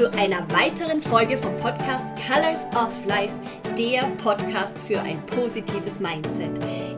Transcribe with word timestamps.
zu 0.00 0.10
einer 0.14 0.50
weiteren 0.50 1.02
Folge 1.02 1.36
vom 1.36 1.54
Podcast 1.58 2.06
Colors 2.26 2.64
of 2.68 2.88
Life, 3.04 3.34
der 3.76 4.04
Podcast 4.16 4.74
für 4.88 4.98
ein 4.98 5.20
positives 5.26 6.00
Mindset. 6.00 6.48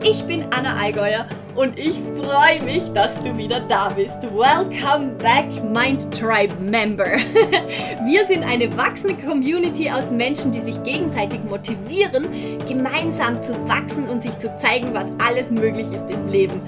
Ich 0.01 0.23
bin 0.23 0.45
Anna 0.51 0.77
Allgäuer 0.77 1.27
und 1.53 1.77
ich 1.77 1.99
freue 2.17 2.63
mich, 2.63 2.93
dass 2.93 3.19
du 3.19 3.35
wieder 3.35 3.59
da 3.59 3.89
bist. 3.89 4.21
Welcome 4.21 5.17
back, 5.17 5.47
Mind 5.65 6.17
Tribe 6.17 6.55
Member. 6.61 7.03
Wir 8.05 8.25
sind 8.25 8.45
eine 8.45 8.73
wachsende 8.77 9.21
Community 9.21 9.91
aus 9.91 10.09
Menschen, 10.09 10.53
die 10.53 10.61
sich 10.61 10.81
gegenseitig 10.83 11.43
motivieren, 11.43 12.25
gemeinsam 12.69 13.41
zu 13.41 13.51
wachsen 13.67 14.07
und 14.07 14.21
sich 14.21 14.37
zu 14.39 14.55
zeigen, 14.55 14.93
was 14.93 15.11
alles 15.27 15.51
möglich 15.51 15.91
ist 15.91 16.09
im 16.09 16.29
Leben. 16.29 16.61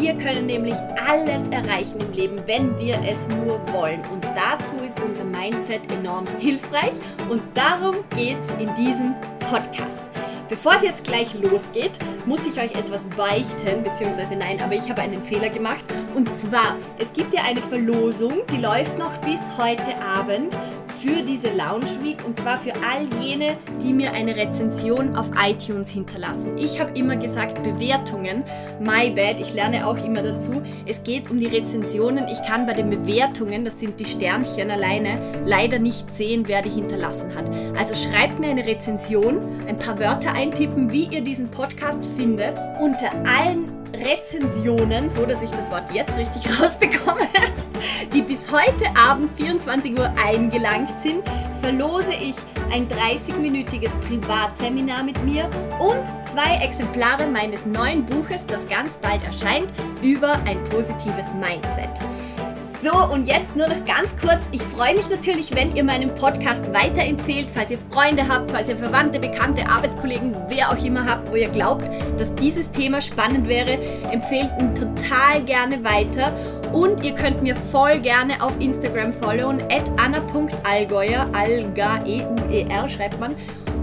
Wir 0.00 0.14
können 0.14 0.46
nämlich 0.46 0.76
alles 1.08 1.48
erreichen 1.48 2.00
im 2.00 2.12
Leben, 2.12 2.36
wenn 2.46 2.78
wir 2.78 3.00
es 3.04 3.26
nur 3.28 3.60
wollen. 3.72 4.00
Und 4.12 4.24
dazu 4.24 4.76
ist 4.86 5.00
unser 5.00 5.24
Mindset 5.24 5.90
enorm 5.90 6.24
hilfreich 6.38 6.94
und 7.28 7.42
darum 7.54 7.96
geht 8.16 8.38
es 8.38 8.48
in 8.60 8.72
diesem 8.76 9.14
Podcast. 9.40 9.98
Bevor 10.48 10.76
es 10.76 10.82
jetzt 10.82 11.04
gleich 11.04 11.34
losgeht, 11.34 11.98
muss 12.26 12.46
ich 12.46 12.58
euch 12.60 12.74
etwas 12.76 13.02
beichten, 13.16 13.82
beziehungsweise 13.82 14.36
nein, 14.36 14.62
aber 14.62 14.74
ich 14.74 14.88
habe 14.88 15.02
einen 15.02 15.22
Fehler 15.22 15.50
gemacht. 15.50 15.84
Und 16.14 16.34
zwar, 16.36 16.76
es 16.98 17.12
gibt 17.12 17.34
ja 17.34 17.42
eine 17.42 17.60
Verlosung, 17.60 18.42
die 18.52 18.58
läuft 18.58 18.96
noch 18.98 19.14
bis 19.18 19.40
heute 19.58 20.00
Abend 20.00 20.56
für 21.00 21.22
diese 21.22 21.48
Lounge 21.50 22.02
Week 22.02 22.18
und 22.26 22.38
zwar 22.40 22.58
für 22.58 22.72
all 22.74 23.06
jene, 23.22 23.56
die 23.82 23.92
mir 23.92 24.12
eine 24.12 24.34
Rezension 24.34 25.16
auf 25.16 25.30
iTunes 25.40 25.90
hinterlassen. 25.90 26.58
Ich 26.58 26.80
habe 26.80 26.96
immer 26.98 27.16
gesagt 27.16 27.62
Bewertungen, 27.62 28.42
my 28.80 29.10
bad, 29.10 29.38
ich 29.38 29.54
lerne 29.54 29.86
auch 29.86 29.96
immer 30.04 30.22
dazu. 30.22 30.60
Es 30.86 31.02
geht 31.04 31.30
um 31.30 31.38
die 31.38 31.46
Rezensionen. 31.46 32.26
Ich 32.26 32.42
kann 32.42 32.66
bei 32.66 32.72
den 32.72 32.90
Bewertungen, 32.90 33.64
das 33.64 33.78
sind 33.78 34.00
die 34.00 34.06
Sternchen 34.06 34.70
alleine, 34.70 35.20
leider 35.46 35.78
nicht 35.78 36.14
sehen, 36.14 36.48
wer 36.48 36.62
die 36.62 36.70
hinterlassen 36.70 37.34
hat. 37.34 37.44
Also 37.78 37.94
schreibt 37.94 38.40
mir 38.40 38.48
eine 38.48 38.66
Rezension, 38.66 39.40
ein 39.68 39.78
paar 39.78 39.98
Wörter 40.00 40.32
eintippen, 40.32 40.90
wie 40.90 41.04
ihr 41.04 41.20
diesen 41.20 41.48
Podcast 41.48 42.06
findet. 42.16 42.58
Unter 42.80 43.10
allen 43.24 43.70
Rezensionen, 43.94 45.08
so 45.10 45.24
dass 45.24 45.42
ich 45.42 45.50
das 45.50 45.70
Wort 45.70 45.92
jetzt 45.92 46.16
richtig 46.16 46.42
rausbekomme, 46.60 47.28
die 48.12 48.22
bis 48.22 48.50
heute 48.50 48.84
Abend 48.96 49.30
24 49.36 49.98
Uhr 49.98 50.12
eingelangt 50.24 51.00
sind, 51.00 51.22
verlose 51.60 52.12
ich 52.12 52.36
ein 52.72 52.88
30-minütiges 52.88 53.90
Privatseminar 54.06 55.02
mit 55.02 55.22
mir 55.24 55.48
und 55.78 56.04
zwei 56.26 56.56
Exemplare 56.64 57.26
meines 57.26 57.66
neuen 57.66 58.04
Buches, 58.04 58.46
das 58.46 58.66
ganz 58.68 58.96
bald 58.96 59.24
erscheint, 59.24 59.72
über 60.02 60.34
ein 60.46 60.62
positives 60.64 61.26
Mindset. 61.40 61.90
So, 62.80 62.92
und 63.12 63.26
jetzt 63.26 63.56
nur 63.56 63.66
noch 63.66 63.84
ganz 63.84 64.14
kurz. 64.20 64.48
Ich 64.52 64.62
freue 64.62 64.94
mich 64.94 65.10
natürlich, 65.10 65.52
wenn 65.52 65.74
ihr 65.74 65.82
meinen 65.82 66.14
Podcast 66.14 66.72
weiterempfehlt, 66.72 67.48
falls 67.52 67.72
ihr 67.72 67.78
Freunde 67.90 68.28
habt, 68.28 68.52
falls 68.52 68.68
ihr 68.68 68.76
Verwandte, 68.76 69.18
Bekannte, 69.18 69.68
Arbeitskollegen, 69.68 70.36
wer 70.48 70.70
auch 70.70 70.84
immer 70.84 71.04
habt, 71.04 71.28
wo 71.32 71.34
ihr 71.34 71.48
glaubt, 71.48 71.90
dass 72.18 72.32
dieses 72.36 72.70
Thema 72.70 73.02
spannend 73.02 73.48
wäre. 73.48 73.72
Empfehlt 74.12 74.50
ihn 74.60 74.76
total 74.76 75.42
gerne 75.44 75.82
weiter. 75.82 76.32
Und 76.72 77.02
ihr 77.04 77.14
könnt 77.14 77.42
mir 77.42 77.56
voll 77.56 77.98
gerne 78.00 78.42
auf 78.42 78.52
Instagram 78.60 79.12
followen, 79.12 79.60
at 79.70 79.90
anna.allgäuer, 79.98 81.26
Alga, 81.32 82.04
E-U-E-R 82.04 82.88
schreibt 82.88 83.18
man. 83.18 83.34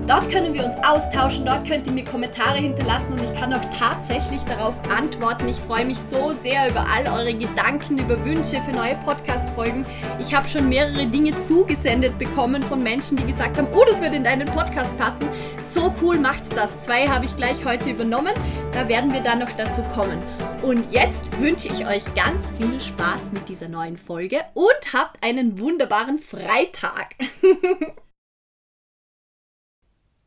Dort 0.07 0.29
können 0.29 0.53
wir 0.53 0.63
uns 0.63 0.75
austauschen, 0.87 1.45
dort 1.47 1.67
könnt 1.67 1.87
ihr 1.87 1.93
mir 1.93 2.05
Kommentare 2.05 2.59
hinterlassen 2.59 3.13
und 3.13 3.23
ich 3.23 3.33
kann 3.33 3.51
auch 3.51 3.65
tatsächlich 3.75 4.39
darauf 4.43 4.75
antworten. 4.95 5.49
Ich 5.49 5.55
freue 5.55 5.83
mich 5.83 5.97
so 5.97 6.31
sehr 6.31 6.69
über 6.69 6.85
all 6.95 7.07
eure 7.11 7.33
Gedanken, 7.33 7.97
über 7.97 8.23
Wünsche 8.23 8.61
für 8.61 8.71
neue 8.71 8.95
Podcast-Folgen. 8.97 9.83
Ich 10.19 10.31
habe 10.31 10.47
schon 10.47 10.69
mehrere 10.69 11.07
Dinge 11.07 11.39
zugesendet 11.39 12.19
bekommen 12.19 12.61
von 12.61 12.83
Menschen, 12.83 13.17
die 13.17 13.25
gesagt 13.25 13.57
haben, 13.57 13.67
oh, 13.73 13.83
das 13.83 13.99
würde 13.99 14.17
in 14.17 14.23
deinen 14.23 14.45
Podcast 14.45 14.95
passen. 14.95 15.27
So 15.75 15.93
cool 16.01 16.17
macht's 16.17 16.47
das. 16.47 16.71
Zwei 16.79 17.05
habe 17.05 17.25
ich 17.25 17.35
gleich 17.35 17.65
heute 17.65 17.89
übernommen. 17.89 18.33
Da 18.71 18.87
werden 18.87 19.11
wir 19.11 19.19
dann 19.19 19.39
noch 19.39 19.51
dazu 19.57 19.83
kommen. 19.93 20.23
Und 20.63 20.89
jetzt 20.89 21.37
wünsche 21.41 21.67
ich 21.67 21.85
euch 21.85 22.05
ganz 22.13 22.53
viel 22.53 22.79
Spaß 22.79 23.33
mit 23.33 23.49
dieser 23.49 23.67
neuen 23.67 23.97
Folge 23.97 24.39
und 24.53 24.93
habt 24.93 25.21
einen 25.21 25.59
wunderbaren 25.59 26.17
Freitag. 26.17 27.15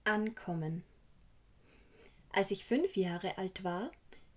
Ankommen. 0.04 0.84
Als 2.30 2.50
ich 2.50 2.66
fünf 2.66 2.94
Jahre 2.94 3.38
alt 3.38 3.65
war, 3.65 3.91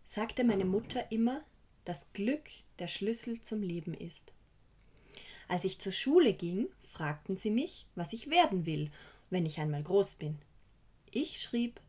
sagte 0.05 0.45
meine 0.45 0.63
Mutter 0.63 1.11
immer, 1.11 1.43
dass 1.83 2.13
Glück 2.13 2.49
der 2.79 2.87
Schlüssel 2.87 3.41
zum 3.41 3.61
Leben 3.61 3.93
ist. 3.93 4.31
Als 5.49 5.65
ich 5.65 5.77
zur 5.77 5.91
Schule 5.91 6.31
ging, 6.31 6.69
fragten 6.87 7.35
sie 7.35 7.51
mich, 7.51 7.85
was 7.95 8.13
ich 8.13 8.29
werden 8.29 8.65
will, 8.65 8.89
wenn 9.29 9.45
ich 9.45 9.59
einmal 9.59 9.83
groß 9.83 10.15
bin. 10.15 10.39
Ich 11.11 11.41
schrieb 11.41 11.79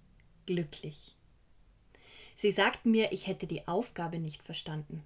glücklich. 0.46 1.14
Sie 2.34 2.50
sagten 2.50 2.90
mir, 2.90 3.12
ich 3.12 3.26
hätte 3.26 3.46
die 3.46 3.68
Aufgabe 3.68 4.18
nicht 4.18 4.42
verstanden. 4.42 5.04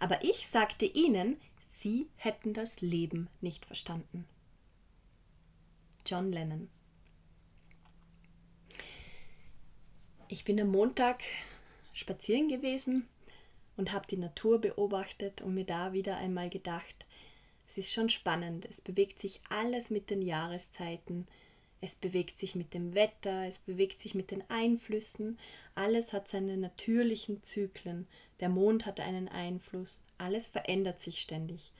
Aber 0.00 0.24
ich 0.24 0.48
sagte 0.48 0.86
ihnen, 0.86 1.36
sie 1.70 2.08
hätten 2.16 2.52
das 2.52 2.80
Leben 2.80 3.28
nicht 3.40 3.64
verstanden. 3.64 4.26
John 6.04 6.32
Lennon 6.32 6.68
Ich 10.30 10.44
bin 10.44 10.60
am 10.60 10.68
Montag 10.68 11.22
spazieren 11.94 12.48
gewesen 12.48 13.08
und 13.76 13.92
habe 13.92 14.06
die 14.06 14.18
Natur 14.18 14.60
beobachtet 14.60 15.40
und 15.40 15.54
mir 15.54 15.64
da 15.64 15.92
wieder 15.92 16.16
einmal 16.16 16.50
gedacht, 16.50 17.06
es 17.66 17.78
ist 17.78 17.92
schon 17.92 18.08
spannend. 18.08 18.66
Es 18.68 18.80
bewegt 18.80 19.18
sich 19.18 19.40
alles 19.48 19.90
mit 19.90 20.10
den 20.10 20.22
Jahreszeiten. 20.22 21.26
Es 21.80 21.94
bewegt 21.94 22.38
sich 22.38 22.54
mit 22.54 22.74
dem 22.74 22.94
Wetter, 22.94 23.46
es 23.46 23.60
bewegt 23.60 24.00
sich 24.00 24.14
mit 24.14 24.30
den 24.30 24.42
Einflüssen. 24.48 25.38
Alles 25.74 26.12
hat 26.12 26.28
seine 26.28 26.56
natürlichen 26.56 27.42
Zyklen. 27.42 28.06
Der 28.40 28.48
Mond 28.48 28.86
hat 28.86 29.00
einen 29.00 29.28
Einfluss. 29.28 30.02
Alles 30.18 30.46
verändert 30.46 31.00
sich 31.00 31.20
ständig. 31.20 31.72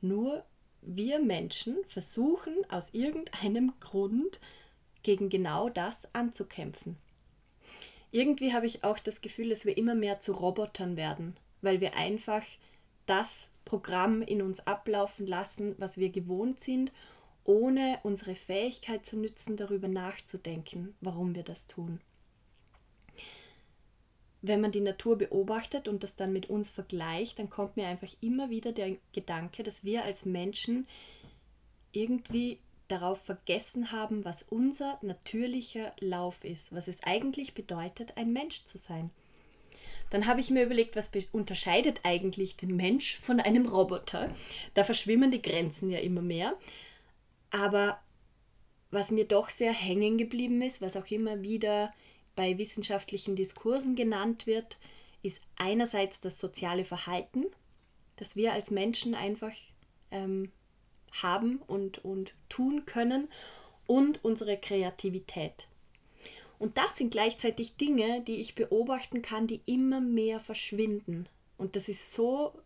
Nur 0.00 0.44
wir 0.82 1.18
Menschen 1.18 1.76
versuchen 1.88 2.54
aus 2.68 2.94
irgendeinem 2.94 3.72
Grund 3.80 4.40
gegen 5.02 5.28
genau 5.28 5.68
das 5.68 6.14
anzukämpfen 6.14 6.96
irgendwie 8.16 8.54
habe 8.54 8.66
ich 8.66 8.82
auch 8.82 8.98
das 8.98 9.20
Gefühl, 9.20 9.50
dass 9.50 9.66
wir 9.66 9.76
immer 9.76 9.94
mehr 9.94 10.20
zu 10.20 10.32
Robotern 10.32 10.96
werden, 10.96 11.34
weil 11.60 11.80
wir 11.80 11.94
einfach 11.96 12.42
das 13.04 13.50
Programm 13.64 14.22
in 14.22 14.42
uns 14.42 14.66
ablaufen 14.66 15.26
lassen, 15.26 15.74
was 15.78 15.98
wir 15.98 16.10
gewohnt 16.10 16.60
sind, 16.60 16.92
ohne 17.46 17.98
unsere 18.02 18.34
Fähigkeit 18.34 19.06
zu 19.06 19.16
nützen, 19.16 19.56
darüber 19.56 19.88
nachzudenken, 19.88 20.94
warum 21.00 21.34
wir 21.34 21.42
das 21.42 21.66
tun. 21.66 22.00
Wenn 24.42 24.60
man 24.60 24.70
die 24.70 24.80
Natur 24.80 25.18
beobachtet 25.18 25.88
und 25.88 26.02
das 26.02 26.14
dann 26.14 26.32
mit 26.32 26.48
uns 26.48 26.70
vergleicht, 26.70 27.38
dann 27.38 27.50
kommt 27.50 27.76
mir 27.76 27.88
einfach 27.88 28.12
immer 28.20 28.50
wieder 28.50 28.72
der 28.72 28.96
Gedanke, 29.12 29.62
dass 29.62 29.84
wir 29.84 30.04
als 30.04 30.24
Menschen 30.24 30.86
irgendwie 31.92 32.58
darauf 32.88 33.20
vergessen 33.22 33.90
haben, 33.90 34.24
was 34.24 34.42
unser 34.44 34.98
natürlicher 35.02 35.92
Lauf 35.98 36.44
ist, 36.44 36.72
was 36.72 36.86
es 36.88 37.02
eigentlich 37.02 37.54
bedeutet, 37.54 38.16
ein 38.16 38.32
Mensch 38.32 38.64
zu 38.64 38.78
sein. 38.78 39.10
Dann 40.10 40.26
habe 40.26 40.40
ich 40.40 40.50
mir 40.50 40.64
überlegt, 40.64 40.94
was 40.94 41.10
unterscheidet 41.32 42.00
eigentlich 42.04 42.56
den 42.56 42.76
Mensch 42.76 43.18
von 43.22 43.40
einem 43.40 43.66
Roboter? 43.66 44.32
Da 44.74 44.84
verschwimmen 44.84 45.32
die 45.32 45.42
Grenzen 45.42 45.90
ja 45.90 45.98
immer 45.98 46.22
mehr. 46.22 46.56
Aber 47.50 48.00
was 48.90 49.10
mir 49.10 49.26
doch 49.26 49.50
sehr 49.50 49.72
hängen 49.72 50.18
geblieben 50.18 50.62
ist, 50.62 50.80
was 50.80 50.96
auch 50.96 51.10
immer 51.10 51.42
wieder 51.42 51.92
bei 52.34 52.58
wissenschaftlichen 52.58 53.36
Diskursen 53.36 53.96
genannt 53.96 54.46
wird, 54.46 54.76
ist 55.22 55.40
einerseits 55.56 56.20
das 56.20 56.38
soziale 56.38 56.84
Verhalten, 56.84 57.46
dass 58.16 58.36
wir 58.36 58.52
als 58.52 58.70
Menschen 58.70 59.14
einfach 59.14 59.52
ähm, 60.10 60.52
haben 61.22 61.58
und, 61.66 62.04
und 62.04 62.34
tun 62.48 62.86
können 62.86 63.28
und 63.86 64.24
unsere 64.24 64.56
Kreativität. 64.58 65.68
Und 66.58 66.78
das 66.78 66.96
sind 66.96 67.10
gleichzeitig 67.10 67.76
Dinge, 67.76 68.22
die 68.22 68.36
ich 68.36 68.54
beobachten 68.54 69.22
kann, 69.22 69.46
die 69.46 69.60
immer 69.66 70.00
mehr 70.00 70.40
verschwinden. 70.40 71.28
Und 71.58 71.76
das 71.76 71.88
ist 71.88 72.14
so 72.14 72.58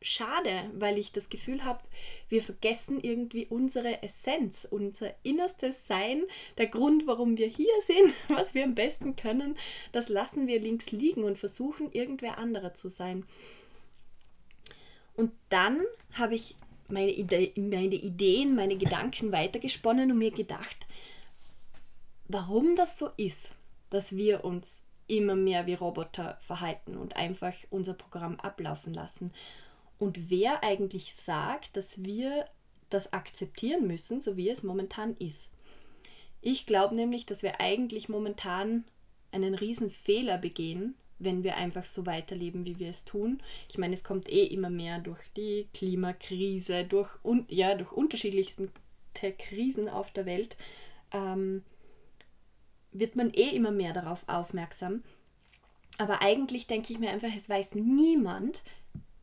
schade, 0.00 0.70
weil 0.74 0.98
ich 0.98 1.12
das 1.12 1.28
Gefühl 1.28 1.64
habe, 1.64 1.82
wir 2.28 2.42
vergessen 2.42 3.00
irgendwie 3.00 3.46
unsere 3.46 4.02
Essenz, 4.02 4.66
unser 4.70 5.12
innerstes 5.24 5.86
Sein, 5.86 6.22
der 6.56 6.68
Grund, 6.68 7.06
warum 7.06 7.36
wir 7.36 7.48
hier 7.48 7.72
sind, 7.80 8.14
was 8.28 8.54
wir 8.54 8.64
am 8.64 8.74
besten 8.74 9.16
können, 9.16 9.56
das 9.92 10.08
lassen 10.08 10.46
wir 10.46 10.60
links 10.60 10.92
liegen 10.92 11.24
und 11.24 11.38
versuchen, 11.38 11.92
irgendwer 11.92 12.38
anderer 12.38 12.74
zu 12.74 12.88
sein. 12.88 13.24
Und 15.16 15.32
dann 15.48 15.82
habe 16.12 16.36
ich 16.36 16.54
meine, 16.88 17.10
Ide 17.10 17.52
meine 17.56 17.96
Ideen, 17.96 18.54
meine 18.54 18.76
Gedanken 18.76 19.32
weitergesponnen 19.32 20.12
und 20.12 20.18
mir 20.18 20.30
gedacht, 20.30 20.86
warum 22.28 22.76
das 22.76 22.98
so 22.98 23.10
ist, 23.16 23.54
dass 23.90 24.16
wir 24.16 24.44
uns 24.44 24.84
immer 25.08 25.34
mehr 25.34 25.66
wie 25.66 25.74
Roboter 25.74 26.38
verhalten 26.40 26.96
und 26.96 27.16
einfach 27.16 27.54
unser 27.70 27.94
Programm 27.94 28.38
ablaufen 28.38 28.94
lassen. 28.94 29.32
Und 29.98 30.30
wer 30.30 30.62
eigentlich 30.62 31.14
sagt, 31.14 31.76
dass 31.76 32.04
wir 32.04 32.46
das 32.90 33.12
akzeptieren 33.12 33.86
müssen, 33.86 34.20
so 34.20 34.36
wie 34.36 34.48
es 34.48 34.62
momentan 34.62 35.16
ist. 35.16 35.50
Ich 36.40 36.66
glaube 36.66 36.94
nämlich, 36.94 37.26
dass 37.26 37.42
wir 37.42 37.60
eigentlich 37.60 38.08
momentan 38.08 38.84
einen 39.32 39.54
riesen 39.54 39.90
Fehler 39.90 40.38
begehen, 40.38 40.94
wenn 41.18 41.42
wir 41.42 41.56
einfach 41.56 41.84
so 41.84 42.06
weiterleben, 42.06 42.64
wie 42.64 42.78
wir 42.78 42.90
es 42.90 43.04
tun. 43.04 43.42
Ich 43.68 43.76
meine, 43.76 43.94
es 43.94 44.04
kommt 44.04 44.28
eh 44.28 44.44
immer 44.44 44.70
mehr 44.70 45.00
durch 45.00 45.20
die 45.36 45.68
Klimakrise, 45.74 46.84
durch, 46.84 47.10
un 47.24 47.44
ja, 47.48 47.74
durch 47.74 47.92
unterschiedlichste 47.92 48.70
Krisen 49.36 49.88
auf 49.88 50.12
der 50.12 50.26
Welt, 50.26 50.56
ähm, 51.12 51.64
wird 52.92 53.16
man 53.16 53.32
eh 53.34 53.50
immer 53.50 53.72
mehr 53.72 53.92
darauf 53.92 54.22
aufmerksam. 54.28 55.02
Aber 55.98 56.22
eigentlich 56.22 56.68
denke 56.68 56.92
ich 56.92 57.00
mir 57.00 57.10
einfach, 57.10 57.34
es 57.36 57.48
weiß 57.48 57.74
niemand, 57.74 58.62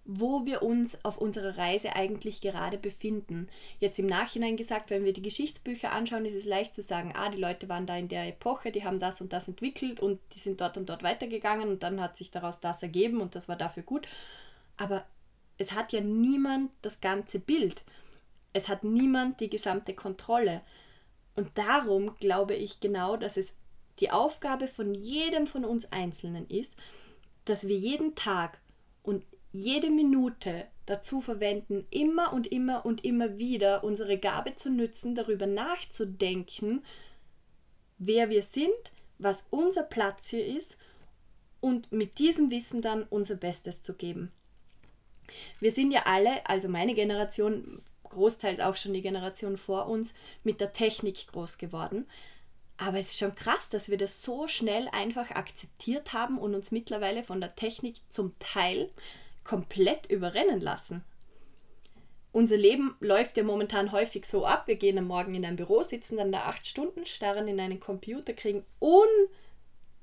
wo 0.05 0.45
wir 0.45 0.61
uns 0.61 1.03
auf 1.03 1.17
unserer 1.17 1.57
Reise 1.57 1.95
eigentlich 1.95 2.39
gerade 2.39 2.77
befinden. 2.77 3.49
Jetzt 3.79 3.97
im 3.97 4.05
Nachhinein 4.05 4.55
gesagt, 4.55 4.91
wenn 4.91 5.03
wir 5.03 5.13
die 5.13 5.23
Geschichtsbücher 5.23 5.91
anschauen, 5.91 6.25
ist 6.25 6.35
es 6.35 6.45
leicht 6.45 6.75
zu 6.75 6.83
sagen, 6.83 7.13
ah, 7.15 7.29
die 7.29 7.41
Leute 7.41 7.67
waren 7.69 7.87
da 7.87 7.97
in 7.97 8.07
der 8.07 8.27
Epoche, 8.27 8.71
die 8.71 8.83
haben 8.83 8.99
das 8.99 9.19
und 9.19 9.33
das 9.33 9.47
entwickelt 9.47 9.99
und 9.99 10.19
die 10.33 10.39
sind 10.39 10.61
dort 10.61 10.77
und 10.77 10.89
dort 10.89 11.01
weitergegangen 11.01 11.69
und 11.69 11.81
dann 11.81 11.99
hat 11.99 12.15
sich 12.15 12.29
daraus 12.29 12.59
das 12.59 12.83
ergeben 12.83 13.19
und 13.19 13.33
das 13.33 13.49
war 13.49 13.55
dafür 13.55 13.81
gut. 13.81 14.07
Aber 14.77 15.05
es 15.57 15.71
hat 15.71 15.91
ja 15.91 16.01
niemand 16.01 16.71
das 16.83 17.01
ganze 17.01 17.39
Bild. 17.39 17.83
Es 18.53 18.67
hat 18.67 18.83
niemand 18.83 19.39
die 19.39 19.49
gesamte 19.49 19.95
Kontrolle. 19.95 20.61
Und 21.35 21.57
darum 21.57 22.15
glaube 22.19 22.53
ich 22.53 22.79
genau, 22.79 23.17
dass 23.17 23.37
es 23.37 23.53
die 23.99 24.11
Aufgabe 24.11 24.67
von 24.67 24.93
jedem 24.93 25.47
von 25.47 25.65
uns 25.65 25.91
Einzelnen 25.91 26.47
ist, 26.47 26.75
dass 27.45 27.67
wir 27.67 27.77
jeden 27.77 28.13
Tag 28.15 28.59
und 29.03 29.23
jede 29.55 29.89
Minute 29.89 30.67
dazu 30.85 31.21
verwenden, 31.21 31.87
immer 31.89 32.33
und 32.33 32.45
immer 32.47 32.85
und 32.85 33.05
immer 33.05 33.37
wieder 33.37 33.83
unsere 33.83 34.17
Gabe 34.17 34.55
zu 34.55 34.69
nützen, 34.69 35.15
darüber 35.15 35.47
nachzudenken, 35.47 36.83
wer 37.97 38.29
wir 38.29 38.43
sind, 38.43 38.91
was 39.17 39.47
unser 39.49 39.83
Platz 39.83 40.29
hier 40.29 40.45
ist 40.45 40.77
und 41.61 41.91
mit 41.91 42.19
diesem 42.19 42.51
Wissen 42.51 42.81
dann 42.81 43.03
unser 43.03 43.35
Bestes 43.35 43.81
zu 43.81 43.93
geben. 43.93 44.31
Wir 45.59 45.71
sind 45.71 45.91
ja 45.91 46.03
alle, 46.05 46.45
also 46.47 46.67
meine 46.67 46.93
Generation, 46.93 47.81
großteils 48.03 48.59
auch 48.59 48.75
schon 48.75 48.93
die 48.93 49.01
Generation 49.01 49.57
vor 49.57 49.87
uns, 49.87 50.13
mit 50.43 50.59
der 50.59 50.73
Technik 50.73 51.27
groß 51.27 51.57
geworden. 51.57 52.05
Aber 52.77 52.99
es 52.99 53.11
ist 53.11 53.19
schon 53.19 53.33
krass, 53.35 53.69
dass 53.69 53.89
wir 53.89 53.97
das 53.97 54.21
so 54.21 54.49
schnell 54.49 54.89
einfach 54.91 55.31
akzeptiert 55.31 56.11
haben 56.11 56.37
und 56.37 56.53
uns 56.53 56.71
mittlerweile 56.71 57.23
von 57.23 57.39
der 57.39 57.55
Technik 57.55 57.95
zum 58.09 58.37
Teil 58.39 58.91
komplett 59.45 60.11
überrennen 60.11 60.59
lassen. 60.59 61.05
Unser 62.33 62.57
Leben 62.57 62.97
läuft 62.99 63.37
ja 63.37 63.43
momentan 63.43 63.93
häufig 63.93 64.25
so 64.25 64.45
ab. 64.45 64.67
Wir 64.67 64.75
gehen 64.75 64.97
am 64.97 65.07
Morgen 65.07 65.35
in 65.35 65.45
ein 65.45 65.55
Büro, 65.55 65.83
sitzen 65.83 66.17
dann 66.17 66.33
da 66.33 66.41
acht 66.41 66.67
Stunden, 66.67 67.05
starren 67.05 67.47
in 67.47 67.61
einen 67.61 67.79
Computer, 67.79 68.33
kriegen 68.33 68.65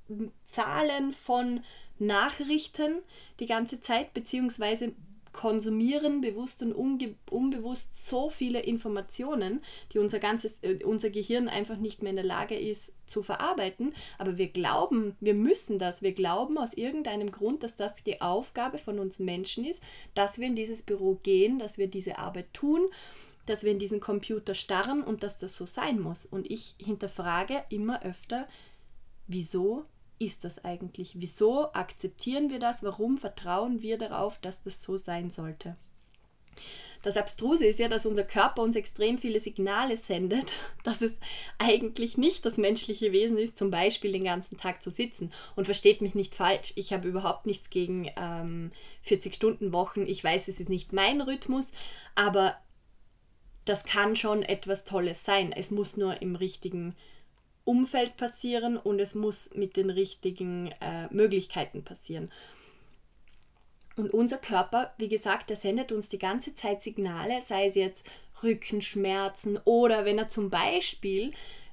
Unzahlen 0.08 1.12
von 1.12 1.62
Nachrichten 1.98 3.02
die 3.38 3.44
ganze 3.44 3.80
Zeit, 3.80 4.14
beziehungsweise 4.14 4.94
konsumieren 5.32 6.20
bewusst 6.20 6.62
und 6.62 6.72
unbewusst 6.72 8.08
so 8.08 8.28
viele 8.28 8.60
Informationen, 8.60 9.60
die 9.92 9.98
unser 9.98 10.18
ganzes 10.18 10.58
äh, 10.62 10.84
unser 10.84 11.10
Gehirn 11.10 11.48
einfach 11.48 11.76
nicht 11.76 12.02
mehr 12.02 12.10
in 12.10 12.16
der 12.16 12.24
Lage 12.24 12.54
ist 12.54 12.94
zu 13.06 13.22
verarbeiten, 13.22 13.94
aber 14.18 14.36
wir 14.38 14.48
glauben, 14.48 15.16
wir 15.20 15.34
müssen 15.34 15.78
das, 15.78 16.02
wir 16.02 16.12
glauben 16.12 16.58
aus 16.58 16.74
irgendeinem 16.74 17.30
Grund, 17.30 17.62
dass 17.62 17.74
das 17.76 18.02
die 18.04 18.20
Aufgabe 18.20 18.78
von 18.78 18.98
uns 18.98 19.18
Menschen 19.18 19.64
ist, 19.64 19.82
dass 20.14 20.38
wir 20.38 20.46
in 20.46 20.56
dieses 20.56 20.82
Büro 20.82 21.18
gehen, 21.22 21.58
dass 21.58 21.78
wir 21.78 21.88
diese 21.88 22.18
Arbeit 22.18 22.52
tun, 22.52 22.88
dass 23.46 23.64
wir 23.64 23.72
in 23.72 23.78
diesen 23.78 24.00
Computer 24.00 24.54
starren 24.54 25.02
und 25.02 25.22
dass 25.22 25.38
das 25.38 25.56
so 25.56 25.66
sein 25.66 25.98
muss. 25.98 26.26
Und 26.26 26.50
ich 26.50 26.74
hinterfrage 26.78 27.64
immer 27.70 28.02
öfter, 28.04 28.46
wieso 29.26 29.84
ist 30.24 30.44
das 30.44 30.64
eigentlich? 30.64 31.14
Wieso 31.18 31.72
akzeptieren 31.72 32.50
wir 32.50 32.58
das? 32.58 32.82
Warum 32.82 33.18
vertrauen 33.18 33.82
wir 33.82 33.98
darauf, 33.98 34.38
dass 34.38 34.62
das 34.62 34.82
so 34.82 34.96
sein 34.96 35.30
sollte? 35.30 35.76
Das 37.02 37.16
Abstruse 37.16 37.66
ist 37.66 37.80
ja, 37.80 37.88
dass 37.88 38.06
unser 38.06 38.22
Körper 38.22 38.62
uns 38.62 38.76
extrem 38.76 39.18
viele 39.18 39.40
Signale 39.40 39.96
sendet, 39.96 40.52
dass 40.84 41.02
es 41.02 41.14
eigentlich 41.58 42.16
nicht 42.16 42.46
das 42.46 42.56
menschliche 42.56 43.10
Wesen 43.10 43.38
ist, 43.38 43.58
zum 43.58 43.70
Beispiel 43.72 44.12
den 44.12 44.24
ganzen 44.24 44.56
Tag 44.56 44.82
zu 44.82 44.90
sitzen. 44.90 45.30
Und 45.56 45.64
versteht 45.64 46.00
mich 46.00 46.14
nicht 46.14 46.36
falsch, 46.36 46.72
ich 46.76 46.92
habe 46.92 47.08
überhaupt 47.08 47.46
nichts 47.46 47.70
gegen 47.70 48.08
ähm, 48.16 48.70
40-Stunden-Wochen. 49.04 50.06
Ich 50.06 50.22
weiß, 50.22 50.46
es 50.46 50.60
ist 50.60 50.68
nicht 50.68 50.92
mein 50.92 51.20
Rhythmus, 51.20 51.72
aber 52.14 52.56
das 53.64 53.84
kann 53.84 54.14
schon 54.14 54.42
etwas 54.44 54.84
Tolles 54.84 55.24
sein. 55.24 55.52
Es 55.52 55.72
muss 55.72 55.96
nur 55.96 56.22
im 56.22 56.36
richtigen 56.36 56.94
Umfeld 57.64 58.16
passieren 58.16 58.76
und 58.76 59.00
es 59.00 59.14
muss 59.14 59.54
mit 59.54 59.76
den 59.76 59.90
richtigen 59.90 60.72
äh, 60.80 61.06
Möglichkeiten 61.10 61.84
passieren. 61.84 62.30
Und 63.96 64.12
unser 64.12 64.38
Körper, 64.38 64.94
wie 64.96 65.08
gesagt, 65.08 65.50
der 65.50 65.56
sendet 65.56 65.92
uns 65.92 66.08
die 66.08 66.18
ganze 66.18 66.54
Zeit 66.54 66.82
Signale, 66.82 67.42
sei 67.42 67.66
es 67.66 67.74
jetzt 67.74 68.06
Rückenschmerzen 68.42 69.58
oder 69.64 70.04
wenn 70.04 70.18
er 70.18 70.28
zum 70.28 70.48
Beispiel 70.48 71.32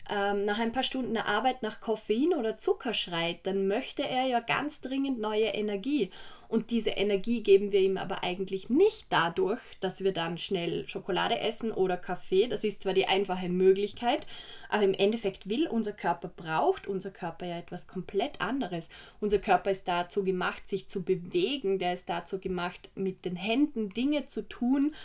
ähm, 0.10 0.44
nach 0.46 0.60
ein 0.60 0.72
paar 0.72 0.84
Stunden 0.84 1.16
Arbeit 1.18 1.64
nach 1.64 1.80
Koffein 1.80 2.34
oder 2.34 2.58
Zucker 2.58 2.94
schreit, 2.94 3.46
dann 3.46 3.68
möchte 3.68 4.08
er 4.08 4.26
ja 4.26 4.40
ganz 4.42 4.82
dringend 4.82 5.20
neue 5.20 5.46
Energie. 5.46 6.12
Und 6.50 6.72
diese 6.72 6.90
Energie 6.90 7.44
geben 7.44 7.72
wir 7.72 7.80
ihm 7.80 7.98
aber 7.98 8.24
eigentlich 8.24 8.72
nicht 8.72 9.06
dadurch, 9.12 9.60
dass 9.82 10.04
wir 10.04 10.12
dann 10.12 10.40
schnell 10.40 10.90
Schokolade 10.90 11.40
essen 11.40 11.72
oder 11.72 11.96
Kaffee. 11.96 12.48
Das 12.48 12.64
ist 12.64 12.82
zwar 12.82 12.94
die 12.94 13.08
einfache 13.08 13.50
Möglichkeit, 13.50 14.26
aber 14.68 14.84
im 14.84 14.96
Endeffekt 14.96 15.48
will 15.48 15.68
unser 15.68 15.94
Körper, 15.94 16.28
braucht 16.28 16.88
unser 16.88 17.12
Körper 17.12 17.46
ja 17.46 17.60
etwas 17.60 17.86
komplett 17.86 18.42
anderes. 18.42 18.90
Unser 19.22 19.38
Körper 19.38 19.70
ist 19.70 19.88
dazu 19.88 20.24
gemacht, 20.24 20.68
sich 20.68 20.88
zu 20.88 21.04
bewegen, 21.04 21.78
der 21.78 21.94
ist 21.94 22.10
dazu 22.10 22.40
gemacht, 22.40 22.90
mit 22.96 23.26
den 23.26 23.36
Händen 23.36 23.90
Dinge 23.90 24.26
zu 24.26 24.42
tun. 24.42 24.96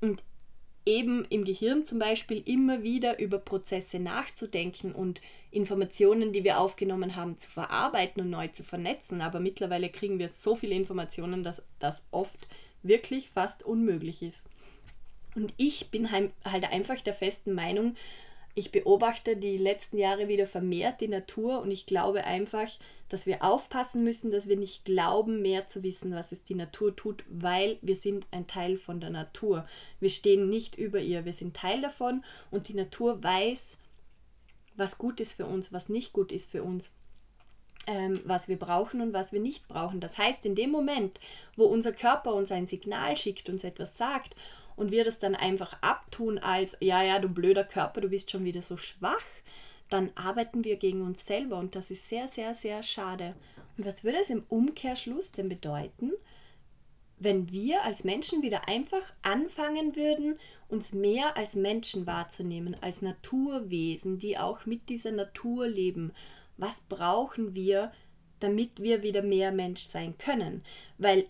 Und 0.00 0.22
eben 0.86 1.24
im 1.30 1.44
Gehirn 1.44 1.84
zum 1.84 1.98
Beispiel 1.98 2.42
immer 2.46 2.82
wieder 2.82 3.18
über 3.18 3.38
Prozesse 3.38 3.98
nachzudenken 3.98 4.92
und 4.92 5.20
Informationen, 5.50 6.32
die 6.32 6.44
wir 6.44 6.58
aufgenommen 6.58 7.16
haben, 7.16 7.38
zu 7.38 7.50
verarbeiten 7.50 8.22
und 8.22 8.30
neu 8.30 8.48
zu 8.48 8.64
vernetzen. 8.64 9.20
Aber 9.20 9.40
mittlerweile 9.40 9.88
kriegen 9.88 10.18
wir 10.18 10.28
so 10.28 10.54
viele 10.54 10.74
Informationen, 10.74 11.42
dass 11.42 11.62
das 11.78 12.04
oft 12.10 12.46
wirklich 12.82 13.30
fast 13.30 13.62
unmöglich 13.62 14.22
ist. 14.22 14.50
Und 15.34 15.54
ich 15.56 15.90
bin 15.90 16.12
halt 16.12 16.32
einfach 16.44 17.00
der 17.00 17.14
festen 17.14 17.54
Meinung, 17.54 17.96
ich 18.54 18.70
beobachte 18.70 19.36
die 19.36 19.56
letzten 19.56 19.98
Jahre 19.98 20.28
wieder 20.28 20.46
vermehrt 20.46 21.00
die 21.00 21.08
Natur 21.08 21.60
und 21.60 21.70
ich 21.72 21.86
glaube 21.86 22.24
einfach, 22.24 22.68
dass 23.08 23.26
wir 23.26 23.42
aufpassen 23.42 24.04
müssen, 24.04 24.30
dass 24.30 24.48
wir 24.48 24.56
nicht 24.56 24.84
glauben, 24.84 25.42
mehr 25.42 25.66
zu 25.66 25.82
wissen, 25.82 26.14
was 26.14 26.30
es 26.30 26.44
die 26.44 26.54
Natur 26.54 26.94
tut, 26.94 27.24
weil 27.28 27.78
wir 27.82 27.96
sind 27.96 28.26
ein 28.30 28.46
Teil 28.46 28.76
von 28.76 29.00
der 29.00 29.10
Natur. 29.10 29.66
Wir 29.98 30.08
stehen 30.08 30.48
nicht 30.48 30.76
über 30.76 31.00
ihr, 31.00 31.24
wir 31.24 31.32
sind 31.32 31.56
Teil 31.56 31.80
davon 31.80 32.24
und 32.52 32.68
die 32.68 32.74
Natur 32.74 33.22
weiß, 33.22 33.76
was 34.76 34.98
gut 34.98 35.20
ist 35.20 35.32
für 35.32 35.46
uns, 35.46 35.72
was 35.72 35.88
nicht 35.88 36.12
gut 36.12 36.30
ist 36.30 36.50
für 36.50 36.62
uns. 36.62 36.92
Ähm, 37.86 38.18
was 38.24 38.48
wir 38.48 38.58
brauchen 38.58 39.02
und 39.02 39.12
was 39.12 39.34
wir 39.34 39.40
nicht 39.40 39.68
brauchen. 39.68 40.00
Das 40.00 40.16
heißt, 40.16 40.46
in 40.46 40.54
dem 40.54 40.70
Moment, 40.70 41.20
wo 41.54 41.66
unser 41.66 41.92
Körper 41.92 42.32
uns 42.32 42.50
ein 42.50 42.66
Signal 42.66 43.14
schickt, 43.14 43.50
uns 43.50 43.62
etwas 43.62 43.98
sagt 43.98 44.34
und 44.76 44.90
wir 44.90 45.04
das 45.04 45.18
dann 45.18 45.34
einfach 45.34 45.76
abtun 45.82 46.38
als, 46.38 46.76
ja, 46.80 47.02
ja, 47.02 47.18
du 47.18 47.28
blöder 47.28 47.64
Körper, 47.64 48.00
du 48.00 48.08
bist 48.08 48.30
schon 48.30 48.44
wieder 48.44 48.62
so 48.62 48.76
schwach, 48.76 49.24
dann 49.90 50.10
arbeiten 50.14 50.64
wir 50.64 50.76
gegen 50.76 51.02
uns 51.02 51.26
selber 51.26 51.58
und 51.58 51.74
das 51.74 51.90
ist 51.90 52.08
sehr, 52.08 52.26
sehr, 52.26 52.54
sehr 52.54 52.82
schade. 52.82 53.34
Und 53.76 53.86
was 53.86 54.04
würde 54.04 54.18
es 54.20 54.30
im 54.30 54.44
Umkehrschluss 54.48 55.32
denn 55.32 55.48
bedeuten, 55.48 56.12
wenn 57.18 57.50
wir 57.50 57.82
als 57.84 58.04
Menschen 58.04 58.42
wieder 58.42 58.68
einfach 58.68 59.12
anfangen 59.22 59.96
würden, 59.96 60.38
uns 60.68 60.92
mehr 60.92 61.36
als 61.36 61.54
Menschen 61.54 62.06
wahrzunehmen, 62.06 62.76
als 62.80 63.02
Naturwesen, 63.02 64.18
die 64.18 64.36
auch 64.38 64.66
mit 64.66 64.88
dieser 64.88 65.12
Natur 65.12 65.68
leben? 65.68 66.12
Was 66.56 66.82
brauchen 66.82 67.54
wir, 67.54 67.92
damit 68.40 68.82
wir 68.82 69.02
wieder 69.02 69.22
mehr 69.22 69.52
Mensch 69.52 69.82
sein 69.82 70.18
können? 70.18 70.64
Weil 70.98 71.26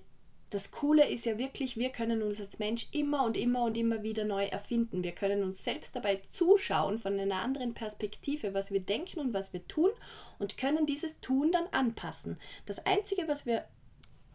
das 0.54 0.70
Coole 0.70 1.08
ist 1.08 1.26
ja 1.26 1.36
wirklich, 1.36 1.76
wir 1.76 1.90
können 1.90 2.22
uns 2.22 2.40
als 2.40 2.60
Mensch 2.60 2.86
immer 2.92 3.24
und 3.24 3.36
immer 3.36 3.64
und 3.64 3.76
immer 3.76 4.04
wieder 4.04 4.24
neu 4.24 4.44
erfinden. 4.44 5.02
Wir 5.02 5.10
können 5.10 5.42
uns 5.42 5.64
selbst 5.64 5.96
dabei 5.96 6.20
zuschauen 6.28 7.00
von 7.00 7.18
einer 7.18 7.40
anderen 7.40 7.74
Perspektive, 7.74 8.54
was 8.54 8.70
wir 8.70 8.78
denken 8.78 9.18
und 9.18 9.34
was 9.34 9.52
wir 9.52 9.66
tun 9.66 9.90
und 10.38 10.56
können 10.56 10.86
dieses 10.86 11.18
Tun 11.18 11.50
dann 11.50 11.66
anpassen. 11.72 12.38
Das 12.66 12.86
Einzige, 12.86 13.26
was 13.26 13.46
wir 13.46 13.64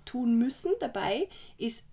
tun 0.03 0.37
müssen 0.37 0.73
dabei, 0.81 1.29
ist 1.57 1.83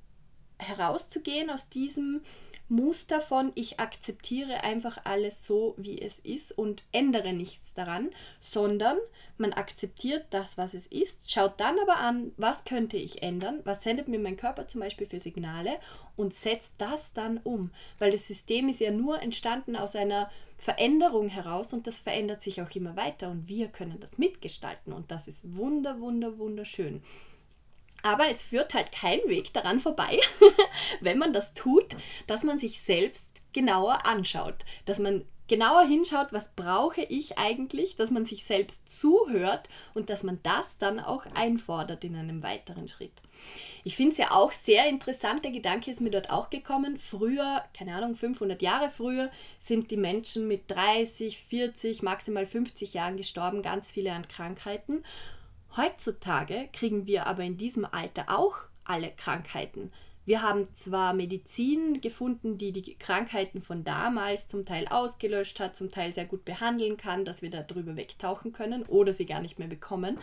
herauszugehen 0.58 1.48
aus 1.48 1.68
diesem 1.68 2.22
Muster 2.68 3.20
von 3.20 3.52
ich 3.54 3.78
akzeptiere 3.78 4.64
einfach 4.64 4.98
alles 5.04 5.44
so, 5.44 5.74
wie 5.76 6.00
es 6.00 6.18
ist 6.18 6.50
und 6.50 6.82
ändere 6.90 7.32
nichts 7.32 7.74
daran, 7.74 8.10
sondern 8.40 8.98
man 9.38 9.52
akzeptiert 9.52 10.26
das, 10.30 10.58
was 10.58 10.74
es 10.74 10.86
ist, 10.88 11.30
schaut 11.30 11.60
dann 11.60 11.78
aber 11.78 11.98
an, 11.98 12.32
was 12.36 12.64
könnte 12.64 12.96
ich 12.96 13.22
ändern, 13.22 13.60
was 13.64 13.82
sendet 13.82 14.08
mir 14.08 14.18
mein 14.18 14.36
Körper 14.36 14.66
zum 14.66 14.80
Beispiel 14.80 15.06
für 15.06 15.20
Signale 15.20 15.78
und 16.16 16.34
setzt 16.34 16.74
das 16.78 17.12
dann 17.12 17.38
um, 17.44 17.70
weil 17.98 18.10
das 18.10 18.26
System 18.26 18.68
ist 18.68 18.80
ja 18.80 18.90
nur 18.90 19.22
entstanden 19.22 19.76
aus 19.76 19.94
einer 19.94 20.30
Veränderung 20.58 21.28
heraus 21.28 21.72
und 21.72 21.86
das 21.86 22.00
verändert 22.00 22.42
sich 22.42 22.62
auch 22.62 22.70
immer 22.70 22.96
weiter 22.96 23.30
und 23.30 23.46
wir 23.46 23.68
können 23.68 24.00
das 24.00 24.18
mitgestalten 24.18 24.92
und 24.92 25.10
das 25.10 25.28
ist 25.28 25.40
wunder, 25.54 26.00
wunder, 26.00 26.38
wunderschön. 26.38 27.02
Aber 28.02 28.28
es 28.28 28.42
führt 28.42 28.74
halt 28.74 28.92
kein 28.92 29.20
Weg 29.26 29.52
daran 29.52 29.80
vorbei, 29.80 30.20
wenn 31.00 31.18
man 31.18 31.32
das 31.32 31.54
tut, 31.54 31.96
dass 32.26 32.44
man 32.44 32.58
sich 32.58 32.80
selbst 32.80 33.42
genauer 33.52 34.06
anschaut, 34.06 34.64
dass 34.84 34.98
man 34.98 35.24
genauer 35.48 35.84
hinschaut, 35.84 36.32
was 36.32 36.50
brauche 36.54 37.02
ich 37.02 37.38
eigentlich, 37.38 37.96
dass 37.96 38.10
man 38.10 38.24
sich 38.24 38.44
selbst 38.44 38.88
zuhört 38.88 39.68
und 39.94 40.10
dass 40.10 40.22
man 40.22 40.40
das 40.42 40.78
dann 40.78 40.98
auch 41.00 41.24
einfordert 41.34 42.04
in 42.04 42.16
einem 42.16 42.42
weiteren 42.42 42.88
Schritt. 42.88 43.12
Ich 43.84 43.96
finde 43.96 44.12
es 44.12 44.18
ja 44.18 44.32
auch 44.32 44.50
sehr 44.50 44.88
interessant, 44.88 45.44
der 45.44 45.52
Gedanke 45.52 45.90
ist 45.90 46.00
mir 46.00 46.10
dort 46.10 46.30
auch 46.30 46.50
gekommen. 46.50 46.98
Früher, 46.98 47.62
keine 47.76 47.94
Ahnung, 47.94 48.16
500 48.16 48.60
Jahre 48.60 48.90
früher, 48.90 49.30
sind 49.58 49.90
die 49.90 49.96
Menschen 49.96 50.48
mit 50.48 50.70
30, 50.70 51.38
40, 51.38 52.02
maximal 52.02 52.46
50 52.46 52.94
Jahren 52.94 53.16
gestorben, 53.16 53.62
ganz 53.62 53.90
viele 53.90 54.12
an 54.12 54.26
Krankheiten. 54.26 55.04
Heutzutage 55.76 56.68
kriegen 56.72 57.06
wir 57.06 57.26
aber 57.26 57.42
in 57.42 57.58
diesem 57.58 57.84
Alter 57.84 58.24
auch 58.28 58.56
alle 58.84 59.10
Krankheiten. 59.10 59.92
Wir 60.24 60.42
haben 60.42 60.72
zwar 60.74 61.12
Medizin 61.12 62.00
gefunden, 62.00 62.58
die 62.58 62.72
die 62.72 62.94
Krankheiten 62.94 63.62
von 63.62 63.84
damals 63.84 64.48
zum 64.48 64.64
Teil 64.64 64.88
ausgelöscht 64.88 65.60
hat, 65.60 65.76
zum 65.76 65.90
Teil 65.90 66.12
sehr 66.12 66.24
gut 66.24 66.44
behandeln 66.44 66.96
kann, 66.96 67.24
dass 67.24 67.42
wir 67.42 67.50
darüber 67.50 67.94
wegtauchen 67.96 68.52
können 68.52 68.82
oder 68.84 69.12
sie 69.12 69.26
gar 69.26 69.40
nicht 69.40 69.58
mehr 69.58 69.68
bekommen. 69.68 70.18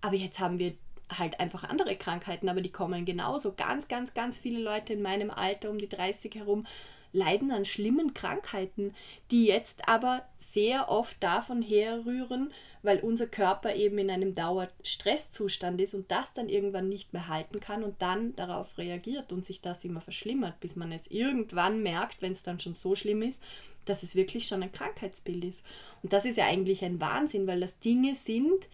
Aber 0.00 0.14
jetzt 0.14 0.38
haben 0.38 0.58
wir 0.58 0.74
halt 1.18 1.40
einfach 1.40 1.64
andere 1.64 1.96
Krankheiten, 1.96 2.48
aber 2.48 2.60
die 2.60 2.70
kommen 2.70 3.04
genauso. 3.04 3.52
Ganz, 3.54 3.88
ganz, 3.88 4.14
ganz 4.14 4.38
viele 4.38 4.60
Leute 4.60 4.92
in 4.92 5.02
meinem 5.02 5.30
Alter 5.30 5.70
um 5.70 5.78
die 5.78 5.88
30 5.88 6.34
herum 6.36 6.66
leiden 7.12 7.50
an 7.50 7.64
schlimmen 7.64 8.14
Krankheiten, 8.14 8.94
die 9.30 9.46
jetzt 9.46 9.88
aber 9.88 10.24
sehr 10.38 10.88
oft 10.88 11.22
davon 11.22 11.62
herrühren, 11.62 12.52
weil 12.82 12.98
unser 13.00 13.26
Körper 13.26 13.74
eben 13.74 13.98
in 13.98 14.10
einem 14.10 14.34
Dauerstresszustand 14.34 15.80
ist 15.80 15.94
und 15.94 16.10
das 16.10 16.32
dann 16.32 16.48
irgendwann 16.48 16.88
nicht 16.88 17.12
mehr 17.12 17.28
halten 17.28 17.60
kann 17.60 17.84
und 17.84 18.02
dann 18.02 18.34
darauf 18.34 18.76
reagiert 18.76 19.32
und 19.32 19.44
sich 19.44 19.60
das 19.60 19.84
immer 19.84 20.00
verschlimmert, 20.00 20.58
bis 20.60 20.76
man 20.76 20.90
es 20.92 21.06
irgendwann 21.06 21.82
merkt, 21.82 22.22
wenn 22.22 22.32
es 22.32 22.42
dann 22.42 22.60
schon 22.60 22.74
so 22.74 22.96
schlimm 22.96 23.22
ist, 23.22 23.42
dass 23.84 24.02
es 24.02 24.16
wirklich 24.16 24.46
schon 24.46 24.62
ein 24.62 24.72
Krankheitsbild 24.72 25.44
ist. 25.44 25.64
Und 26.02 26.12
das 26.12 26.24
ist 26.24 26.36
ja 26.36 26.46
eigentlich 26.46 26.84
ein 26.84 27.00
Wahnsinn, 27.00 27.46
weil 27.46 27.60
das 27.60 27.78
Dinge 27.78 28.14
sind, 28.14 28.68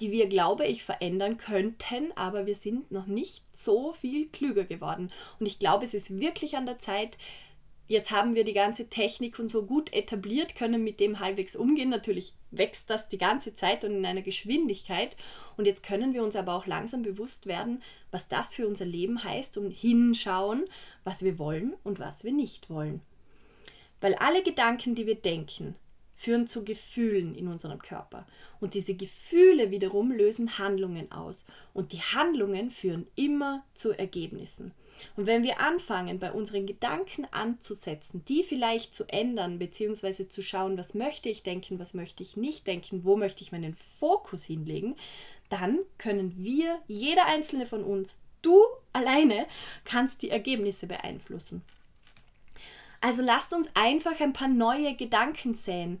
die 0.00 0.10
wir, 0.10 0.28
glaube 0.28 0.66
ich, 0.66 0.84
verändern 0.84 1.36
könnten, 1.36 2.12
aber 2.16 2.46
wir 2.46 2.54
sind 2.54 2.90
noch 2.90 3.06
nicht 3.06 3.44
so 3.54 3.92
viel 3.92 4.28
klüger 4.28 4.64
geworden. 4.64 5.10
Und 5.38 5.46
ich 5.46 5.58
glaube, 5.58 5.84
es 5.84 5.94
ist 5.94 6.18
wirklich 6.18 6.56
an 6.56 6.66
der 6.66 6.78
Zeit, 6.78 7.18
jetzt 7.92 8.10
haben 8.10 8.34
wir 8.34 8.44
die 8.44 8.54
ganze 8.54 8.88
Technik 8.88 9.38
und 9.38 9.48
so 9.48 9.64
gut 9.64 9.92
etabliert, 9.92 10.56
können 10.56 10.82
mit 10.82 10.98
dem 10.98 11.20
halbwegs 11.20 11.54
umgehen. 11.54 11.90
Natürlich 11.90 12.34
wächst 12.50 12.90
das 12.90 13.08
die 13.08 13.18
ganze 13.18 13.54
Zeit 13.54 13.84
und 13.84 13.92
in 13.92 14.06
einer 14.06 14.22
Geschwindigkeit. 14.22 15.16
Und 15.56 15.66
jetzt 15.66 15.84
können 15.84 16.14
wir 16.14 16.24
uns 16.24 16.34
aber 16.34 16.54
auch 16.54 16.66
langsam 16.66 17.02
bewusst 17.02 17.46
werden, 17.46 17.82
was 18.10 18.28
das 18.28 18.54
für 18.54 18.66
unser 18.66 18.86
Leben 18.86 19.22
heißt 19.22 19.58
und 19.58 19.70
hinschauen, 19.70 20.64
was 21.04 21.22
wir 21.22 21.38
wollen 21.38 21.74
und 21.84 22.00
was 22.00 22.24
wir 22.24 22.32
nicht 22.32 22.70
wollen. 22.70 23.00
Weil 24.00 24.14
alle 24.16 24.42
Gedanken, 24.42 24.94
die 24.94 25.06
wir 25.06 25.14
denken, 25.14 25.76
führen 26.16 26.46
zu 26.46 26.64
Gefühlen 26.64 27.34
in 27.34 27.48
unserem 27.48 27.80
Körper. 27.80 28.26
Und 28.60 28.74
diese 28.74 28.94
Gefühle 28.94 29.70
wiederum 29.70 30.12
lösen 30.12 30.58
Handlungen 30.58 31.10
aus. 31.12 31.46
Und 31.74 31.92
die 31.92 32.00
Handlungen 32.00 32.70
führen 32.70 33.06
immer 33.16 33.64
zu 33.74 33.92
Ergebnissen. 33.92 34.72
Und 35.16 35.26
wenn 35.26 35.42
wir 35.42 35.60
anfangen, 35.60 36.18
bei 36.18 36.32
unseren 36.32 36.66
Gedanken 36.66 37.26
anzusetzen, 37.30 38.24
die 38.26 38.42
vielleicht 38.42 38.94
zu 38.94 39.04
ändern, 39.08 39.58
beziehungsweise 39.58 40.28
zu 40.28 40.42
schauen, 40.42 40.78
was 40.78 40.94
möchte 40.94 41.28
ich 41.28 41.42
denken, 41.42 41.78
was 41.78 41.94
möchte 41.94 42.22
ich 42.22 42.36
nicht 42.36 42.66
denken, 42.66 43.04
wo 43.04 43.16
möchte 43.16 43.42
ich 43.42 43.52
meinen 43.52 43.76
Fokus 43.98 44.44
hinlegen, 44.44 44.96
dann 45.48 45.80
können 45.98 46.34
wir, 46.38 46.80
jeder 46.88 47.26
einzelne 47.26 47.66
von 47.66 47.84
uns, 47.84 48.18
du 48.42 48.62
alleine, 48.92 49.46
kannst 49.84 50.22
die 50.22 50.30
Ergebnisse 50.30 50.86
beeinflussen. 50.86 51.62
Also 53.00 53.22
lasst 53.22 53.52
uns 53.52 53.70
einfach 53.74 54.20
ein 54.20 54.32
paar 54.32 54.48
neue 54.48 54.94
Gedanken 54.94 55.54
säen, 55.54 56.00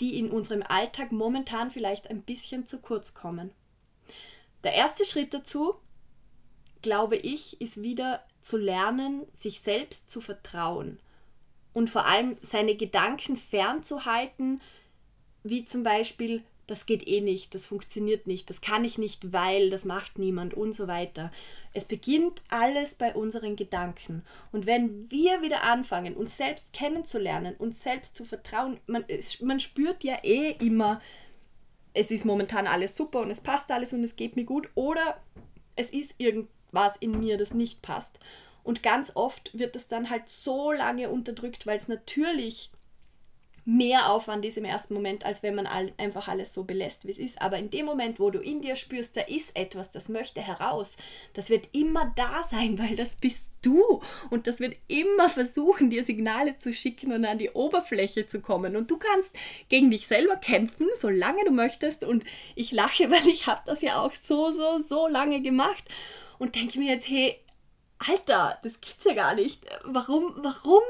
die 0.00 0.18
in 0.18 0.30
unserem 0.30 0.62
Alltag 0.62 1.12
momentan 1.12 1.70
vielleicht 1.70 2.10
ein 2.10 2.22
bisschen 2.22 2.66
zu 2.66 2.80
kurz 2.80 3.14
kommen. 3.14 3.50
Der 4.64 4.74
erste 4.74 5.04
Schritt 5.04 5.32
dazu, 5.32 5.76
glaube 6.82 7.16
ich, 7.16 7.60
ist 7.60 7.82
wieder 7.82 8.24
zu 8.40 8.56
lernen, 8.56 9.26
sich 9.32 9.60
selbst 9.60 10.08
zu 10.10 10.20
vertrauen 10.20 10.98
und 11.72 11.90
vor 11.90 12.06
allem 12.06 12.36
seine 12.42 12.74
Gedanken 12.74 13.36
fernzuhalten, 13.36 14.60
wie 15.42 15.64
zum 15.64 15.82
Beispiel, 15.82 16.42
das 16.66 16.86
geht 16.86 17.06
eh 17.06 17.20
nicht, 17.20 17.54
das 17.54 17.66
funktioniert 17.66 18.26
nicht, 18.26 18.50
das 18.50 18.60
kann 18.60 18.84
ich 18.84 18.98
nicht, 18.98 19.32
weil, 19.32 19.70
das 19.70 19.84
macht 19.84 20.18
niemand 20.18 20.54
und 20.54 20.72
so 20.72 20.88
weiter. 20.88 21.32
Es 21.72 21.84
beginnt 21.84 22.42
alles 22.48 22.94
bei 22.94 23.14
unseren 23.14 23.56
Gedanken. 23.56 24.24
Und 24.52 24.66
wenn 24.66 25.10
wir 25.10 25.42
wieder 25.42 25.62
anfangen, 25.62 26.16
uns 26.16 26.36
selbst 26.36 26.72
kennenzulernen, 26.72 27.54
uns 27.56 27.82
selbst 27.82 28.16
zu 28.16 28.24
vertrauen, 28.24 28.78
man, 28.86 29.04
man 29.42 29.60
spürt 29.60 30.04
ja 30.04 30.18
eh 30.22 30.56
immer, 30.60 31.00
es 31.92 32.10
ist 32.10 32.24
momentan 32.24 32.66
alles 32.66 32.96
super 32.96 33.20
und 33.20 33.30
es 33.30 33.40
passt 33.40 33.70
alles 33.70 33.92
und 33.92 34.04
es 34.04 34.16
geht 34.16 34.36
mir 34.36 34.44
gut 34.44 34.68
oder 34.74 35.20
es 35.74 35.90
ist 35.90 36.14
irgendwas 36.70 36.96
in 36.96 37.18
mir, 37.18 37.38
das 37.38 37.54
nicht 37.54 37.82
passt. 37.82 38.18
Und 38.62 38.82
ganz 38.82 39.12
oft 39.14 39.56
wird 39.58 39.74
das 39.74 39.88
dann 39.88 40.10
halt 40.10 40.28
so 40.28 40.72
lange 40.72 41.08
unterdrückt, 41.08 41.66
weil 41.66 41.76
es 41.76 41.88
natürlich 41.88 42.70
mehr 43.64 44.10
Aufwand 44.10 44.44
ist 44.44 44.58
im 44.58 44.64
ersten 44.64 44.94
Moment, 44.94 45.24
als 45.24 45.42
wenn 45.42 45.54
man 45.54 45.66
all, 45.66 45.92
einfach 45.98 46.28
alles 46.28 46.52
so 46.52 46.64
belässt, 46.64 47.06
wie 47.06 47.10
es 47.10 47.18
ist. 47.18 47.40
Aber 47.40 47.58
in 47.58 47.70
dem 47.70 47.86
Moment, 47.86 48.18
wo 48.18 48.30
du 48.30 48.40
in 48.40 48.60
dir 48.60 48.74
spürst, 48.74 49.16
da 49.16 49.22
ist 49.22 49.54
etwas, 49.54 49.90
das 49.90 50.08
möchte 50.08 50.40
heraus, 50.40 50.96
das 51.34 51.50
wird 51.50 51.68
immer 51.72 52.12
da 52.16 52.42
sein, 52.42 52.78
weil 52.80 52.96
das 52.96 53.16
bist 53.16 53.48
du. 53.62 54.00
Und 54.30 54.46
das 54.46 54.60
wird 54.60 54.76
immer 54.88 55.28
versuchen, 55.28 55.90
dir 55.90 56.04
Signale 56.04 56.56
zu 56.56 56.72
schicken 56.72 57.12
und 57.12 57.24
an 57.24 57.38
die 57.38 57.50
Oberfläche 57.50 58.26
zu 58.26 58.40
kommen. 58.40 58.76
Und 58.76 58.90
du 58.90 58.98
kannst 58.98 59.34
gegen 59.68 59.90
dich 59.90 60.06
selber 60.06 60.36
kämpfen, 60.36 60.86
solange 60.98 61.44
du 61.44 61.50
möchtest. 61.50 62.04
Und 62.04 62.24
ich 62.54 62.72
lache, 62.72 63.10
weil 63.10 63.28
ich 63.28 63.46
habe 63.46 63.62
das 63.66 63.82
ja 63.82 64.00
auch 64.00 64.12
so, 64.12 64.52
so, 64.52 64.78
so 64.78 65.06
lange 65.06 65.42
gemacht. 65.42 65.84
Und 66.40 66.54
denke 66.54 66.78
mir 66.78 66.94
jetzt, 66.94 67.06
hey, 67.06 67.38
Alter, 67.98 68.58
das 68.62 68.80
gibt's 68.80 69.04
ja 69.04 69.12
gar 69.12 69.34
nicht. 69.34 69.62
Warum, 69.84 70.34
warum, 70.38 70.82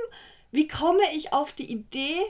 wie 0.53 0.69
komme 0.69 1.03
ich 1.13 1.33
auf 1.33 1.53
die 1.53 1.71
Idee, 1.71 2.23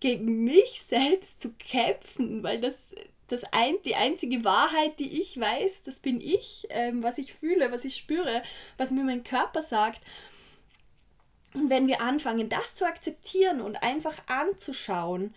gegen 0.00 0.44
mich 0.44 0.82
selbst 0.82 1.42
zu 1.42 1.52
kämpfen, 1.54 2.44
weil 2.44 2.60
das, 2.60 2.86
das 3.26 3.42
ein, 3.50 3.74
die 3.84 3.96
einzige 3.96 4.44
Wahrheit, 4.44 5.00
die 5.00 5.20
ich 5.20 5.40
weiß, 5.40 5.82
das 5.82 5.98
bin 5.98 6.20
ich, 6.20 6.68
ähm, 6.70 7.02
was 7.02 7.18
ich 7.18 7.34
fühle, 7.34 7.72
was 7.72 7.84
ich 7.84 7.96
spüre, 7.96 8.44
was 8.76 8.92
mir 8.92 9.02
mein 9.02 9.24
Körper 9.24 9.60
sagt. 9.60 10.00
Und 11.54 11.68
wenn 11.68 11.88
wir 11.88 12.00
anfangen, 12.00 12.48
das 12.48 12.76
zu 12.76 12.86
akzeptieren 12.86 13.60
und 13.60 13.82
einfach 13.82 14.14
anzuschauen, 14.28 15.34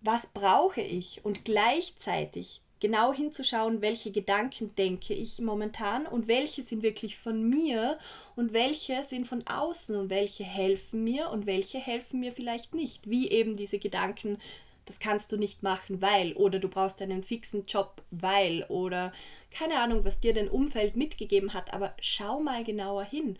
was 0.00 0.26
brauche 0.26 0.80
ich 0.80 1.24
und 1.24 1.44
gleichzeitig 1.44 2.60
genau 2.86 3.12
hinzuschauen, 3.12 3.82
welche 3.82 4.12
Gedanken 4.12 4.72
denke 4.76 5.12
ich 5.12 5.40
momentan 5.40 6.06
und 6.06 6.28
welche 6.28 6.62
sind 6.62 6.84
wirklich 6.84 7.18
von 7.18 7.42
mir 7.42 7.98
und 8.36 8.52
welche 8.52 9.02
sind 9.02 9.26
von 9.26 9.44
außen 9.44 9.96
und 9.96 10.08
welche 10.08 10.44
helfen 10.44 11.02
mir 11.02 11.30
und 11.30 11.46
welche 11.46 11.78
helfen 11.78 12.20
mir 12.20 12.30
vielleicht 12.30 12.76
nicht. 12.76 13.10
Wie 13.10 13.28
eben 13.28 13.56
diese 13.56 13.80
Gedanken, 13.80 14.38
das 14.84 15.00
kannst 15.00 15.32
du 15.32 15.36
nicht 15.36 15.64
machen, 15.64 16.00
weil 16.00 16.34
oder 16.34 16.60
du 16.60 16.68
brauchst 16.68 17.02
einen 17.02 17.24
fixen 17.24 17.66
Job, 17.66 18.02
weil 18.12 18.62
oder 18.68 19.12
keine 19.50 19.80
Ahnung, 19.80 20.04
was 20.04 20.20
dir 20.20 20.32
dein 20.32 20.48
Umfeld 20.48 20.94
mitgegeben 20.94 21.54
hat, 21.54 21.74
aber 21.74 21.92
schau 22.00 22.38
mal 22.38 22.62
genauer 22.62 23.02
hin. 23.02 23.36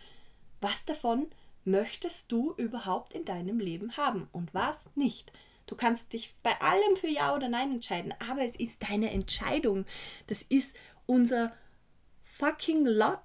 Was 0.59 0.83
davon 0.83 1.27
möchtest 1.63 2.33
du 2.33 2.53
überhaupt 2.57 3.13
in 3.13 3.23
deinem 3.23 3.61
Leben 3.61 3.95
haben 3.95 4.27
und 4.33 4.53
was 4.53 4.89
nicht? 4.95 5.31
Du 5.67 5.75
kannst 5.75 6.13
dich 6.13 6.33
bei 6.41 6.59
allem 6.59 6.95
für 6.95 7.09
Ja 7.09 7.35
oder 7.35 7.49
Nein 7.49 7.71
entscheiden, 7.71 8.13
aber 8.29 8.43
es 8.43 8.55
ist 8.55 8.81
deine 8.89 9.11
Entscheidung. 9.11 9.85
Das 10.25 10.41
ist 10.41 10.75
unser 11.05 11.53
fucking 12.23 12.85
Luck, 12.85 13.23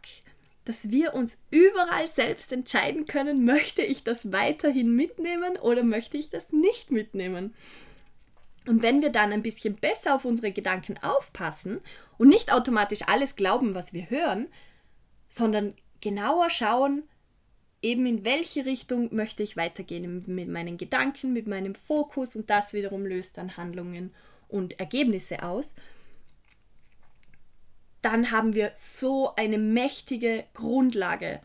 dass 0.65 0.91
wir 0.91 1.15
uns 1.15 1.43
überall 1.51 2.09
selbst 2.09 2.53
entscheiden 2.53 3.07
können, 3.07 3.45
möchte 3.45 3.83
ich 3.83 4.05
das 4.05 4.33
weiterhin 4.33 4.95
mitnehmen 4.95 5.57
oder 5.57 5.83
möchte 5.83 6.17
ich 6.17 6.29
das 6.31 6.53
nicht 6.53 6.91
mitnehmen. 6.91 7.55
Und 8.67 8.83
wenn 8.83 9.03
wir 9.03 9.11
dann 9.11 9.33
ein 9.33 9.43
bisschen 9.43 9.75
besser 9.75 10.15
auf 10.15 10.25
unsere 10.25 10.53
Gedanken 10.53 10.97
aufpassen 11.03 11.81
und 12.17 12.29
nicht 12.29 12.53
automatisch 12.53 13.03
alles 13.07 13.35
glauben, 13.35 13.75
was 13.75 13.93
wir 13.93 14.09
hören, 14.09 14.49
sondern 15.29 15.75
genauer 16.01 16.49
schauen, 16.49 17.03
eben 17.83 18.07
in 18.07 18.25
welche 18.25 18.65
Richtung 18.65 19.15
möchte 19.15 19.43
ich 19.43 19.57
weitergehen 19.57 20.23
mit 20.27 20.49
meinen 20.49 20.79
Gedanken, 20.79 21.33
mit 21.33 21.49
meinem 21.49 21.75
Fokus 21.75 22.37
und 22.37 22.49
das 22.49 22.73
wiederum 22.73 23.05
löst 23.05 23.37
dann 23.37 23.57
Handlungen 23.57 24.15
und 24.49 24.79
Ergebnisse 24.79 25.43
aus, 25.43 25.75
dann 28.03 28.31
haben 28.31 28.55
wir 28.55 28.71
so 28.75 29.35
eine 29.37 29.59
mächtige 29.59 30.45
Grundlage, 30.55 31.41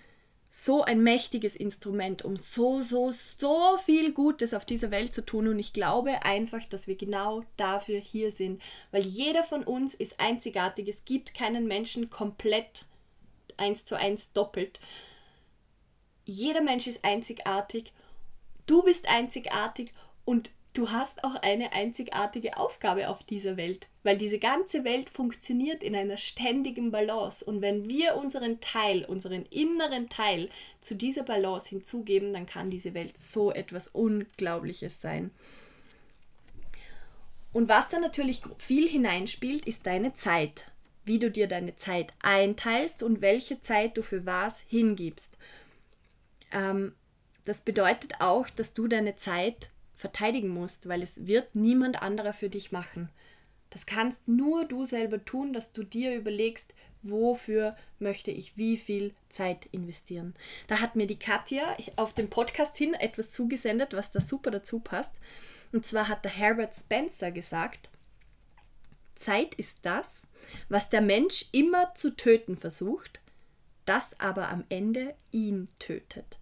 so 0.50 0.84
ein 0.84 1.04
mächtiges 1.04 1.56
Instrument, 1.56 2.26
um 2.26 2.36
so, 2.36 2.82
so, 2.82 3.12
so 3.12 3.78
viel 3.78 4.12
Gutes 4.12 4.54
auf 4.54 4.66
dieser 4.66 4.90
Welt 4.90 5.14
zu 5.14 5.24
tun. 5.24 5.48
Und 5.48 5.60
ich 5.60 5.72
glaube 5.72 6.24
einfach, 6.24 6.66
dass 6.66 6.88
wir 6.88 6.96
genau 6.96 7.44
dafür 7.58 8.00
hier 8.00 8.32
sind, 8.32 8.62
weil 8.92 9.06
jeder 9.06 9.44
von 9.44 9.64
uns 9.64 9.94
ist 9.94 10.20
einzigartig. 10.20 10.88
Es 10.88 11.06
gibt 11.06 11.36
keinen 11.36 11.68
Menschen 11.68 12.10
komplett 12.10 12.86
eins 13.58 13.86
zu 13.86 13.96
eins 13.96 14.34
doppelt. 14.34 14.80
Jeder 16.28 16.62
Mensch 16.62 16.88
ist 16.88 17.06
einzigartig. 17.06 17.94
Du 18.66 18.84
bist 18.84 19.08
einzigartig 19.08 19.94
und 20.26 20.52
du 20.74 20.92
hast 20.92 21.24
auch 21.24 21.36
eine 21.36 21.72
einzigartige 21.72 22.58
Aufgabe 22.58 23.08
auf 23.08 23.24
dieser 23.24 23.56
Welt, 23.56 23.88
weil 24.04 24.18
diese 24.18 24.38
ganze 24.38 24.84
Welt 24.84 25.10
funktioniert 25.10 25.82
in 25.82 25.96
einer 25.96 26.18
ständigen 26.18 26.92
Balance. 26.92 27.46
Und 27.46 27.62
wenn 27.62 27.88
wir 27.88 28.18
unseren 28.18 28.60
Teil, 28.60 29.06
unseren 29.06 29.46
inneren 29.46 30.10
Teil 30.10 30.50
zu 30.82 30.96
dieser 30.96 31.24
Balance 31.24 31.70
hinzugeben, 31.70 32.34
dann 32.34 32.46
kann 32.46 32.70
diese 32.70 32.94
Welt 32.94 33.18
so 33.18 33.54
etwas 33.54 33.88
Unglaubliches 33.88 35.00
sein. 35.00 35.32
Und 37.54 37.70
was 37.70 37.88
da 37.88 38.00
natürlich 38.00 38.42
viel 38.58 38.86
hineinspielt, 38.86 39.66
ist 39.66 39.86
deine 39.86 40.14
Zeit. 40.14 40.70
Wie 41.06 41.20
du 41.20 41.32
dir 41.32 41.48
deine 41.48 41.78
Zeit 41.78 42.14
einteilst 42.22 43.02
und 43.02 43.22
welche 43.22 43.62
Zeit 43.62 43.96
du 43.96 44.04
für 44.04 44.26
was 44.26 44.60
hingibst. 44.68 45.38
Ähm, 46.52 46.94
das 47.46 47.62
bedeutet 47.62 48.20
auch, 48.20 48.50
dass 48.50 48.74
du 48.74 48.88
deine 48.88 49.16
Zeit 49.16 49.70
verteidigen 49.96 50.50
musst, 50.50 50.88
weil 50.88 51.02
es 51.02 51.28
wird 51.28 51.56
niemand 51.56 52.02
anderer 52.02 52.34
für 52.34 52.50
dich 52.50 52.72
machen. 52.72 53.10
Das 53.70 53.86
kannst 53.86 54.28
nur 54.28 54.66
du 54.66 54.86
selber 54.86 55.24
tun, 55.24 55.54
dass 55.54 55.74
du 55.74 55.84
dir 55.84 56.16
überlegst, 56.16 56.74
wofür 57.02 57.76
möchte 58.00 58.32
ich 58.32 58.58
wie 58.58 58.78
viel 58.78 59.14
Zeit 59.30 59.68
investieren. 59.72 60.34
Da 60.68 60.80
hat 60.80 60.96
mir 60.96 61.08
die 61.08 61.20
Katja 61.20 61.76
auf 61.96 62.14
dem 62.14 62.30
Podcast 62.30 62.78
hin 62.78 62.94
etwas 62.94 63.30
zugesendet, 63.32 63.94
was 63.94 64.12
da 64.12 64.22
super 64.22 64.52
dazu 64.52 64.80
passt. 64.80 65.20
Und 65.72 65.86
zwar 65.86 66.08
hat 66.08 66.24
der 66.24 66.32
Herbert 66.32 66.76
Spencer 66.76 67.32
gesagt, 67.32 67.90
Zeit 69.16 69.56
ist 69.56 69.86
das, 69.86 70.28
was 70.70 70.90
der 70.90 71.02
Mensch 71.02 71.46
immer 71.52 71.94
zu 71.96 72.16
töten 72.16 72.56
versucht, 72.56 73.20
das 73.88 74.20
aber 74.20 74.50
am 74.50 74.64
Ende 74.70 75.16
ihn 75.32 75.68
tötet. 75.80 76.40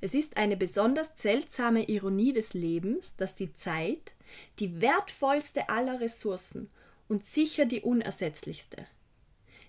Es 0.00 0.14
ist 0.14 0.36
eine 0.36 0.56
besonders 0.56 1.12
seltsame 1.14 1.88
Ironie 1.88 2.32
des 2.32 2.52
Lebens, 2.52 3.16
dass 3.16 3.34
die 3.34 3.54
Zeit, 3.54 4.14
die 4.58 4.80
wertvollste 4.80 5.68
aller 5.68 6.00
Ressourcen 6.00 6.70
und 7.08 7.24
sicher 7.24 7.64
die 7.64 7.80
unersetzlichste, 7.80 8.86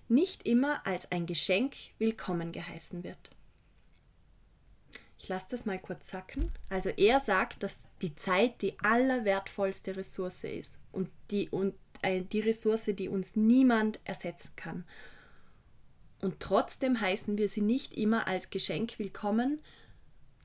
nicht 0.10 0.46
immer 0.46 0.86
als 0.86 1.12
ein 1.12 1.26
Geschenk 1.26 1.76
willkommen 1.98 2.52
geheißen 2.52 3.04
wird. 3.04 3.30
Ich 5.20 5.30
lasse 5.30 5.48
das 5.52 5.66
mal 5.66 5.80
kurz 5.80 6.10
sacken. 6.10 6.52
Also 6.70 6.90
er 6.90 7.20
sagt, 7.20 7.64
dass 7.64 7.80
die 8.02 8.16
Zeit 8.16 8.62
die 8.62 8.78
allerwertvollste 8.80 9.96
Ressource 9.96 10.44
ist 10.44 10.78
und 10.92 11.10
die, 11.32 11.50
und, 11.50 11.74
äh, 12.02 12.22
die 12.22 12.42
Ressource, 12.42 12.92
die 12.94 13.10
uns 13.10 13.36
niemand 13.36 14.00
ersetzen 14.06 14.52
kann. 14.56 14.86
Und 16.22 16.40
trotzdem 16.40 17.00
heißen 17.00 17.38
wir 17.38 17.48
sie 17.48 17.62
nicht 17.62 17.94
immer 17.94 18.28
als 18.28 18.50
Geschenk 18.50 18.98
willkommen, 18.98 19.62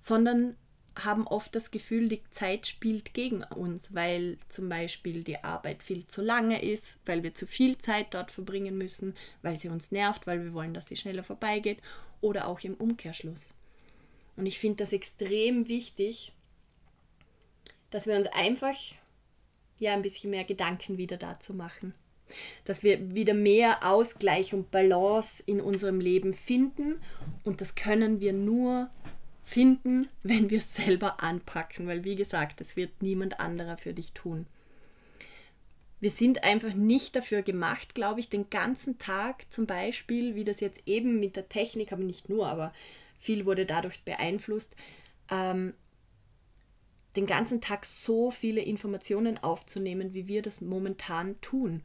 sondern 0.00 0.56
haben 0.98 1.26
oft 1.26 1.54
das 1.54 1.70
Gefühl, 1.70 2.08
die 2.08 2.22
Zeit 2.30 2.66
spielt 2.66 3.14
gegen 3.14 3.42
uns, 3.44 3.94
weil 3.94 4.36
zum 4.48 4.68
Beispiel 4.68 5.24
die 5.24 5.42
Arbeit 5.42 5.82
viel 5.82 6.06
zu 6.06 6.20
lange 6.22 6.62
ist, 6.62 6.98
weil 7.06 7.22
wir 7.22 7.32
zu 7.32 7.46
viel 7.46 7.78
Zeit 7.78 8.12
dort 8.12 8.30
verbringen 8.30 8.76
müssen, 8.76 9.14
weil 9.40 9.58
sie 9.58 9.68
uns 9.68 9.90
nervt, 9.90 10.26
weil 10.26 10.42
wir 10.42 10.52
wollen, 10.52 10.74
dass 10.74 10.88
sie 10.88 10.96
schneller 10.96 11.24
vorbeigeht 11.24 11.78
oder 12.20 12.46
auch 12.46 12.60
im 12.60 12.74
Umkehrschluss. 12.74 13.54
Und 14.36 14.46
ich 14.46 14.58
finde 14.58 14.84
das 14.84 14.92
extrem 14.92 15.68
wichtig, 15.68 16.32
dass 17.90 18.06
wir 18.06 18.16
uns 18.16 18.26
einfach 18.26 18.76
ja 19.78 19.94
ein 19.94 20.02
bisschen 20.02 20.30
mehr 20.30 20.44
Gedanken 20.44 20.98
wieder 20.98 21.16
dazu 21.16 21.54
machen. 21.54 21.94
Dass 22.64 22.82
wir 22.82 23.14
wieder 23.14 23.34
mehr 23.34 23.86
Ausgleich 23.86 24.54
und 24.54 24.70
Balance 24.70 25.42
in 25.46 25.60
unserem 25.60 26.00
Leben 26.00 26.32
finden 26.32 27.00
und 27.44 27.60
das 27.60 27.74
können 27.74 28.20
wir 28.20 28.32
nur 28.32 28.90
finden, 29.42 30.08
wenn 30.22 30.50
wir 30.50 30.58
es 30.58 30.74
selber 30.74 31.22
anpacken, 31.22 31.86
weil 31.86 32.04
wie 32.04 32.16
gesagt, 32.16 32.60
es 32.60 32.76
wird 32.76 33.02
niemand 33.02 33.40
anderer 33.40 33.76
für 33.76 33.92
dich 33.92 34.12
tun. 34.12 34.46
Wir 36.00 36.10
sind 36.10 36.42
einfach 36.42 36.74
nicht 36.74 37.14
dafür 37.14 37.42
gemacht, 37.42 37.94
glaube 37.94 38.18
ich, 38.18 38.28
den 38.28 38.50
ganzen 38.50 38.98
Tag 38.98 39.52
zum 39.52 39.66
Beispiel, 39.66 40.34
wie 40.34 40.42
das 40.42 40.58
jetzt 40.58 40.82
eben 40.86 41.20
mit 41.20 41.36
der 41.36 41.48
Technik, 41.48 41.92
aber 41.92 42.02
nicht 42.02 42.28
nur, 42.28 42.48
aber 42.48 42.72
viel 43.18 43.46
wurde 43.46 43.66
dadurch 43.66 44.02
beeinflusst, 44.02 44.74
ähm, 45.30 45.74
den 47.14 47.26
ganzen 47.26 47.60
Tag 47.60 47.84
so 47.84 48.32
viele 48.32 48.62
Informationen 48.62 49.38
aufzunehmen, 49.38 50.12
wie 50.12 50.26
wir 50.26 50.42
das 50.42 50.60
momentan 50.60 51.40
tun. 51.40 51.82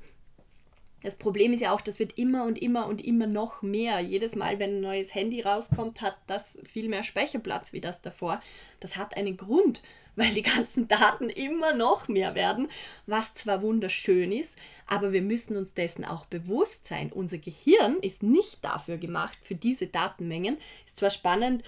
Das 1.03 1.15
Problem 1.15 1.53
ist 1.53 1.61
ja 1.61 1.73
auch, 1.73 1.81
das 1.81 1.99
wird 1.99 2.17
immer 2.17 2.45
und 2.45 2.59
immer 2.59 2.87
und 2.87 3.05
immer 3.05 3.27
noch 3.27 3.61
mehr. 3.61 3.99
Jedes 3.99 4.35
Mal, 4.35 4.59
wenn 4.59 4.77
ein 4.77 4.81
neues 4.81 5.13
Handy 5.13 5.41
rauskommt, 5.41 6.01
hat 6.01 6.17
das 6.25 6.57
viel 6.69 6.89
mehr 6.89 7.03
Speicherplatz 7.03 7.71
wie 7.71 7.81
das 7.81 8.01
davor. 8.01 8.41
Das 8.79 8.97
hat 8.97 9.15
einen 9.15 9.37
Grund, 9.37 9.81
weil 10.15 10.33
die 10.33 10.41
ganzen 10.41 10.87
Daten 10.87 11.29
immer 11.29 11.75
noch 11.75 12.07
mehr 12.07 12.33
werden, 12.33 12.69
was 13.05 13.35
zwar 13.35 13.61
wunderschön 13.61 14.31
ist, 14.31 14.57
aber 14.87 15.13
wir 15.13 15.21
müssen 15.21 15.55
uns 15.55 15.75
dessen 15.75 16.03
auch 16.03 16.25
bewusst 16.25 16.87
sein. 16.87 17.11
Unser 17.11 17.37
Gehirn 17.37 17.97
ist 18.01 18.23
nicht 18.23 18.65
dafür 18.65 18.97
gemacht, 18.97 19.37
für 19.43 19.53
diese 19.53 19.85
Datenmengen. 19.85 20.57
Ist 20.87 20.97
zwar 20.97 21.11
spannend, 21.11 21.63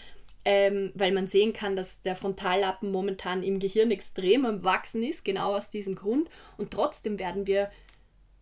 ähm, 0.45 0.91
weil 0.95 1.11
man 1.11 1.27
sehen 1.27 1.53
kann, 1.53 1.75
dass 1.75 2.01
der 2.01 2.15
Frontallappen 2.15 2.91
momentan 2.91 3.43
im 3.43 3.59
Gehirn 3.59 3.91
extrem 3.91 4.47
am 4.47 4.63
Wachsen 4.63 5.03
ist, 5.03 5.23
genau 5.23 5.55
aus 5.55 5.69
diesem 5.69 5.93
Grund. 5.93 6.27
Und 6.57 6.71
trotzdem 6.71 7.19
werden 7.19 7.45
wir 7.45 7.69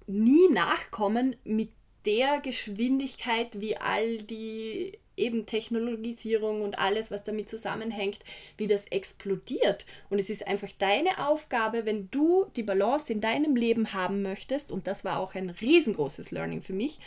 nie 0.07 0.49
nachkommen 0.49 1.35
mit 1.43 1.69
der 2.05 2.39
Geschwindigkeit, 2.39 3.59
wie 3.59 3.77
all 3.77 4.17
die 4.17 4.97
eben 5.17 5.45
Technologisierung 5.45 6.61
und 6.61 6.79
alles, 6.79 7.11
was 7.11 7.23
damit 7.23 7.49
zusammenhängt, 7.49 8.19
wie 8.55 8.67
das 8.67 8.85
explodiert. 8.85 9.85
Und 10.09 10.19
es 10.19 10.29
ist 10.29 10.47
einfach 10.47 10.71
deine 10.77 11.27
Aufgabe, 11.27 11.85
wenn 11.85 12.09
du 12.11 12.45
die 12.55 12.63
Balance 12.63 13.11
in 13.11 13.19
deinem 13.19 13.55
Leben 13.55 13.93
haben 13.93 14.21
möchtest, 14.21 14.71
und 14.71 14.87
das 14.87 15.03
war 15.03 15.19
auch 15.19 15.35
ein 15.35 15.49
riesengroßes 15.49 16.31
Learning 16.31 16.61
für 16.61 16.73
mich, 16.73 16.99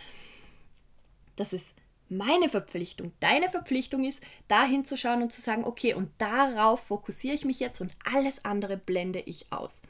dass 1.36 1.52
es 1.52 1.72
meine 2.10 2.48
Verpflichtung, 2.48 3.12
deine 3.20 3.48
Verpflichtung 3.48 4.04
ist, 4.04 4.20
da 4.48 4.64
hinzuschauen 4.64 5.22
und 5.22 5.30
zu 5.30 5.40
sagen, 5.40 5.64
okay, 5.64 5.94
und 5.94 6.10
darauf 6.18 6.80
fokussiere 6.80 7.34
ich 7.34 7.44
mich 7.44 7.60
jetzt 7.60 7.80
und 7.80 7.92
alles 8.12 8.44
andere 8.44 8.76
blende 8.76 9.20
ich 9.20 9.46
aus. 9.52 9.80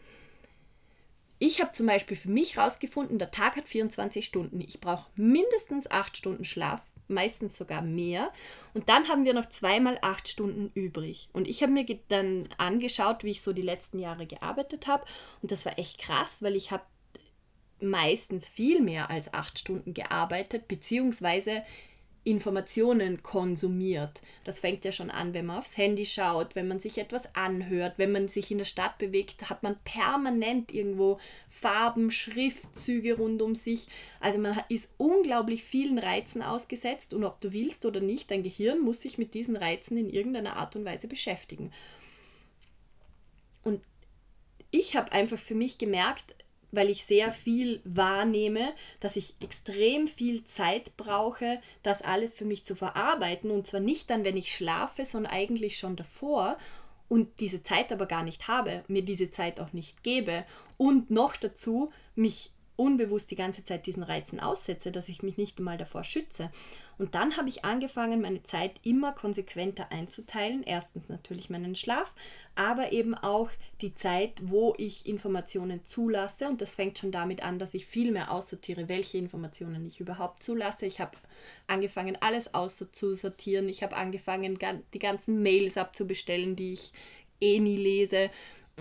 Ich 1.42 1.62
habe 1.62 1.72
zum 1.72 1.86
Beispiel 1.86 2.18
für 2.18 2.28
mich 2.28 2.56
herausgefunden, 2.56 3.18
der 3.18 3.30
Tag 3.30 3.56
hat 3.56 3.66
24 3.66 4.26
Stunden. 4.26 4.60
Ich 4.60 4.78
brauche 4.78 5.10
mindestens 5.16 5.90
8 5.90 6.14
Stunden 6.14 6.44
Schlaf, 6.44 6.82
meistens 7.08 7.56
sogar 7.56 7.80
mehr. 7.80 8.30
Und 8.74 8.90
dann 8.90 9.08
haben 9.08 9.24
wir 9.24 9.32
noch 9.32 9.46
zweimal 9.46 9.98
8 10.02 10.28
Stunden 10.28 10.70
übrig. 10.74 11.30
Und 11.32 11.48
ich 11.48 11.62
habe 11.62 11.72
mir 11.72 11.86
dann 12.08 12.46
angeschaut, 12.58 13.24
wie 13.24 13.30
ich 13.30 13.40
so 13.40 13.54
die 13.54 13.62
letzten 13.62 13.98
Jahre 13.98 14.26
gearbeitet 14.26 14.86
habe. 14.86 15.06
Und 15.40 15.50
das 15.50 15.64
war 15.64 15.78
echt 15.78 15.96
krass, 15.98 16.42
weil 16.42 16.56
ich 16.56 16.72
habe 16.72 16.84
meistens 17.80 18.46
viel 18.46 18.82
mehr 18.82 19.08
als 19.08 19.32
8 19.32 19.58
Stunden 19.58 19.94
gearbeitet, 19.94 20.68
beziehungsweise 20.68 21.62
Informationen 22.22 23.22
konsumiert. 23.22 24.20
Das 24.44 24.58
fängt 24.58 24.84
ja 24.84 24.92
schon 24.92 25.10
an, 25.10 25.32
wenn 25.32 25.46
man 25.46 25.58
aufs 25.58 25.78
Handy 25.78 26.04
schaut, 26.04 26.54
wenn 26.54 26.68
man 26.68 26.78
sich 26.78 26.98
etwas 26.98 27.34
anhört, 27.34 27.94
wenn 27.96 28.12
man 28.12 28.28
sich 28.28 28.50
in 28.50 28.58
der 28.58 28.66
Stadt 28.66 28.98
bewegt, 28.98 29.48
hat 29.48 29.62
man 29.62 29.78
permanent 29.84 30.72
irgendwo 30.72 31.18
Farben, 31.48 32.10
Schriftzüge 32.10 33.16
rund 33.16 33.40
um 33.40 33.54
sich. 33.54 33.88
Also 34.20 34.38
man 34.38 34.60
ist 34.68 34.92
unglaublich 34.98 35.64
vielen 35.64 35.98
Reizen 35.98 36.42
ausgesetzt 36.42 37.14
und 37.14 37.24
ob 37.24 37.40
du 37.40 37.52
willst 37.52 37.86
oder 37.86 38.00
nicht, 38.00 38.30
dein 38.30 38.42
Gehirn 38.42 38.80
muss 38.80 39.00
sich 39.00 39.16
mit 39.16 39.32
diesen 39.32 39.56
Reizen 39.56 39.96
in 39.96 40.10
irgendeiner 40.10 40.56
Art 40.56 40.76
und 40.76 40.84
Weise 40.84 41.08
beschäftigen. 41.08 41.72
Und 43.62 43.80
ich 44.70 44.94
habe 44.94 45.12
einfach 45.12 45.38
für 45.38 45.54
mich 45.54 45.78
gemerkt, 45.78 46.34
weil 46.72 46.90
ich 46.90 47.04
sehr 47.04 47.32
viel 47.32 47.80
wahrnehme, 47.84 48.72
dass 49.00 49.16
ich 49.16 49.34
extrem 49.40 50.08
viel 50.08 50.44
Zeit 50.44 50.96
brauche, 50.96 51.60
das 51.82 52.02
alles 52.02 52.34
für 52.34 52.44
mich 52.44 52.64
zu 52.64 52.74
verarbeiten. 52.74 53.50
Und 53.50 53.66
zwar 53.66 53.80
nicht 53.80 54.10
dann, 54.10 54.24
wenn 54.24 54.36
ich 54.36 54.54
schlafe, 54.54 55.04
sondern 55.04 55.32
eigentlich 55.32 55.78
schon 55.78 55.96
davor 55.96 56.56
und 57.08 57.40
diese 57.40 57.62
Zeit 57.62 57.92
aber 57.92 58.06
gar 58.06 58.22
nicht 58.22 58.46
habe, 58.46 58.84
mir 58.86 59.02
diese 59.02 59.30
Zeit 59.30 59.58
auch 59.60 59.72
nicht 59.72 60.02
gebe 60.02 60.44
und 60.76 61.10
noch 61.10 61.36
dazu 61.36 61.90
mich 62.14 62.52
unbewusst 62.80 63.30
die 63.30 63.36
ganze 63.36 63.62
Zeit 63.62 63.84
diesen 63.84 64.02
Reizen 64.02 64.40
aussetze, 64.40 64.90
dass 64.90 65.10
ich 65.10 65.22
mich 65.22 65.36
nicht 65.36 65.58
einmal 65.58 65.76
davor 65.76 66.02
schütze. 66.02 66.50
Und 66.96 67.14
dann 67.14 67.36
habe 67.36 67.50
ich 67.50 67.62
angefangen, 67.62 68.22
meine 68.22 68.42
Zeit 68.42 68.80
immer 68.84 69.12
konsequenter 69.12 69.92
einzuteilen. 69.92 70.62
Erstens 70.62 71.10
natürlich 71.10 71.50
meinen 71.50 71.74
Schlaf, 71.74 72.14
aber 72.54 72.92
eben 72.92 73.14
auch 73.14 73.50
die 73.82 73.94
Zeit, 73.94 74.40
wo 74.42 74.72
ich 74.78 75.06
Informationen 75.06 75.84
zulasse. 75.84 76.48
Und 76.48 76.62
das 76.62 76.74
fängt 76.74 76.98
schon 76.98 77.12
damit 77.12 77.42
an, 77.42 77.58
dass 77.58 77.74
ich 77.74 77.84
viel 77.84 78.12
mehr 78.12 78.30
aussortiere, 78.30 78.88
welche 78.88 79.18
Informationen 79.18 79.84
ich 79.84 80.00
überhaupt 80.00 80.42
zulasse. 80.42 80.86
Ich 80.86 81.00
habe 81.00 81.18
angefangen, 81.66 82.16
alles 82.22 82.54
auszusortieren. 82.54 83.68
Ich 83.68 83.82
habe 83.82 83.94
angefangen, 83.94 84.58
die 84.94 84.98
ganzen 84.98 85.42
Mails 85.42 85.76
abzubestellen, 85.76 86.56
die 86.56 86.72
ich 86.72 86.94
eh 87.42 87.60
nie 87.60 87.76
lese 87.76 88.30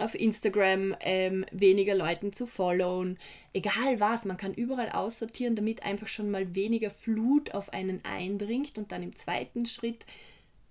auf 0.02 0.16
Instagram 0.16 0.96
ähm, 1.02 1.46
weniger 1.52 1.96
Leuten 1.96 2.34
zu 2.34 2.48
followen. 2.48 3.18
Egal 3.54 4.00
was, 4.00 4.26
man 4.26 4.38
kann 4.38 4.54
überall 4.54 4.90
aussortieren, 4.90 5.56
damit 5.56 5.84
einfach 5.84 6.08
schon 6.08 6.32
mal 6.32 6.56
weniger 6.56 6.90
Flut 6.90 7.54
auf 7.54 7.74
einen 7.74 8.04
eindringt 8.06 8.78
und 8.78 8.92
dann 8.92 9.04
im 9.04 9.16
zweiten 9.16 9.66
Schritt 9.66 10.06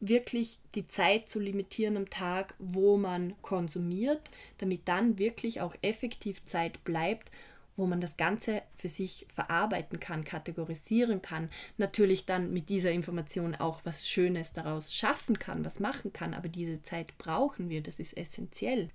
wirklich 0.01 0.59
die 0.75 0.87
Zeit 0.87 1.29
zu 1.29 1.41
limitieren 1.41 1.97
am 1.97 2.11
Tag, 2.11 2.55
wo 2.59 2.97
man 2.97 3.35
konsumiert, 3.43 4.31
damit 4.59 4.87
dann 4.87 5.19
wirklich 5.19 5.61
auch 5.61 5.75
effektiv 5.83 6.45
Zeit 6.45 6.85
bleibt, 6.85 7.33
wo 7.79 7.87
man 7.87 8.01
das 8.01 8.17
Ganze 8.17 8.62
für 8.77 8.88
sich 8.88 9.27
verarbeiten 9.33 10.01
kann, 10.01 10.25
kategorisieren 10.25 11.23
kann, 11.23 11.49
natürlich 11.79 12.27
dann 12.27 12.53
mit 12.53 12.69
dieser 12.69 12.91
Information 12.91 13.55
auch 13.55 13.81
was 13.85 14.09
Schönes 14.09 14.53
daraus 14.53 14.95
schaffen 14.95 15.38
kann, 15.38 15.64
was 15.64 15.79
machen 15.81 16.12
kann, 16.12 16.35
aber 16.35 16.49
diese 16.49 16.83
Zeit 16.83 17.17
brauchen 17.19 17.71
wir, 17.71 17.81
das 17.81 18.01
ist 18.01 18.17
essentiell. 18.17 18.91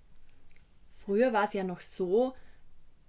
Früher 1.05 1.33
war 1.33 1.45
es 1.45 1.53
ja 1.53 1.63
noch 1.63 1.81
so, 1.81 2.33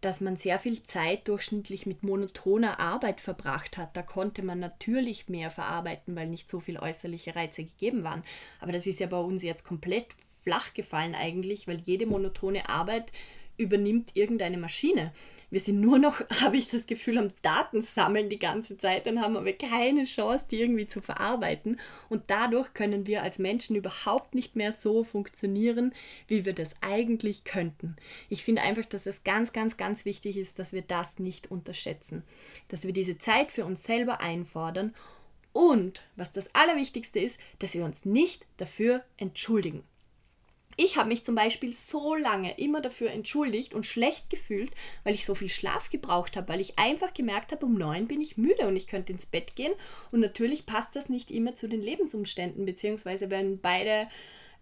dass 0.00 0.20
man 0.20 0.36
sehr 0.36 0.58
viel 0.58 0.82
Zeit 0.82 1.28
durchschnittlich 1.28 1.86
mit 1.86 2.02
monotoner 2.02 2.78
Arbeit 2.78 3.20
verbracht 3.20 3.78
hat. 3.78 3.96
Da 3.96 4.02
konnte 4.02 4.42
man 4.42 4.60
natürlich 4.60 5.28
mehr 5.28 5.50
verarbeiten, 5.50 6.14
weil 6.14 6.28
nicht 6.28 6.50
so 6.50 6.60
viele 6.60 6.82
äußerliche 6.82 7.34
Reize 7.34 7.64
gegeben 7.64 8.04
waren. 8.04 8.22
Aber 8.60 8.72
das 8.72 8.86
ist 8.86 9.00
ja 9.00 9.06
bei 9.06 9.18
uns 9.18 9.42
jetzt 9.42 9.64
komplett 9.64 10.06
flach 10.42 10.74
gefallen 10.74 11.14
eigentlich, 11.14 11.66
weil 11.66 11.80
jede 11.80 12.06
monotone 12.06 12.68
Arbeit 12.68 13.12
übernimmt 13.56 14.10
irgendeine 14.14 14.58
Maschine. 14.58 15.12
Wir 15.54 15.60
sind 15.60 15.80
nur 15.80 16.00
noch, 16.00 16.20
habe 16.40 16.56
ich 16.56 16.66
das 16.66 16.86
Gefühl, 16.86 17.16
am 17.16 17.28
Daten 17.42 17.80
sammeln 17.80 18.28
die 18.28 18.40
ganze 18.40 18.76
Zeit, 18.76 19.06
dann 19.06 19.20
haben 19.20 19.44
wir 19.44 19.56
keine 19.56 20.02
Chance, 20.02 20.46
die 20.50 20.60
irgendwie 20.60 20.88
zu 20.88 21.00
verarbeiten. 21.00 21.78
Und 22.08 22.24
dadurch 22.26 22.74
können 22.74 23.06
wir 23.06 23.22
als 23.22 23.38
Menschen 23.38 23.76
überhaupt 23.76 24.34
nicht 24.34 24.56
mehr 24.56 24.72
so 24.72 25.04
funktionieren, 25.04 25.94
wie 26.26 26.44
wir 26.44 26.54
das 26.54 26.74
eigentlich 26.80 27.44
könnten. 27.44 27.94
Ich 28.28 28.42
finde 28.42 28.62
einfach, 28.62 28.84
dass 28.84 29.06
es 29.06 29.22
ganz, 29.22 29.52
ganz, 29.52 29.76
ganz 29.76 30.04
wichtig 30.04 30.38
ist, 30.38 30.58
dass 30.58 30.72
wir 30.72 30.82
das 30.82 31.20
nicht 31.20 31.52
unterschätzen. 31.52 32.24
Dass 32.66 32.84
wir 32.84 32.92
diese 32.92 33.18
Zeit 33.18 33.52
für 33.52 33.64
uns 33.64 33.84
selber 33.84 34.20
einfordern 34.20 34.92
und, 35.52 36.02
was 36.16 36.32
das 36.32 36.52
Allerwichtigste 36.56 37.20
ist, 37.20 37.38
dass 37.60 37.74
wir 37.74 37.84
uns 37.84 38.04
nicht 38.04 38.44
dafür 38.56 39.04
entschuldigen. 39.18 39.84
Ich 40.76 40.96
habe 40.96 41.08
mich 41.08 41.24
zum 41.24 41.34
Beispiel 41.34 41.72
so 41.72 42.14
lange 42.14 42.58
immer 42.58 42.80
dafür 42.80 43.10
entschuldigt 43.10 43.74
und 43.74 43.86
schlecht 43.86 44.30
gefühlt, 44.30 44.70
weil 45.04 45.14
ich 45.14 45.24
so 45.24 45.34
viel 45.34 45.48
Schlaf 45.48 45.90
gebraucht 45.90 46.36
habe, 46.36 46.48
weil 46.48 46.60
ich 46.60 46.78
einfach 46.78 47.14
gemerkt 47.14 47.52
habe, 47.52 47.66
um 47.66 47.74
neun 47.74 48.06
bin 48.06 48.20
ich 48.20 48.36
müde 48.36 48.66
und 48.66 48.76
ich 48.76 48.86
könnte 48.86 49.12
ins 49.12 49.26
Bett 49.26 49.56
gehen. 49.56 49.72
Und 50.10 50.20
natürlich 50.20 50.66
passt 50.66 50.96
das 50.96 51.08
nicht 51.08 51.30
immer 51.30 51.54
zu 51.54 51.68
den 51.68 51.82
Lebensumständen, 51.82 52.64
beziehungsweise 52.64 53.30
wenn 53.30 53.60
beide, 53.60 54.08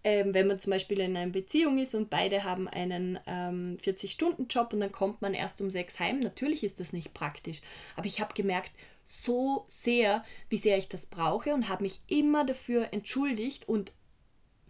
ähm, 0.03 0.33
wenn 0.33 0.47
man 0.47 0.59
zum 0.59 0.71
Beispiel 0.71 0.99
in 0.99 1.17
einer 1.17 1.31
Beziehung 1.31 1.77
ist 1.77 1.95
und 1.95 2.09
beide 2.09 2.43
haben 2.43 2.67
einen 2.67 3.19
ähm, 3.25 3.77
40-Stunden-Job 3.83 4.73
und 4.73 4.81
dann 4.81 4.91
kommt 4.91 5.21
man 5.21 5.33
erst 5.33 5.61
um 5.61 5.69
sechs 5.69 5.99
heim, 5.99 6.19
natürlich 6.19 6.63
ist 6.63 6.79
das 6.79 6.93
nicht 6.93 7.13
praktisch. 7.13 7.61
Aber 7.95 8.05
ich 8.05 8.19
habe 8.19 8.33
gemerkt, 8.33 8.71
so 9.05 9.65
sehr, 9.67 10.23
wie 10.49 10.57
sehr 10.57 10.77
ich 10.77 10.87
das 10.87 11.05
brauche 11.05 11.53
und 11.53 11.67
habe 11.67 11.83
mich 11.83 11.99
immer 12.07 12.45
dafür 12.45 12.89
entschuldigt 12.91 13.67
und 13.67 13.91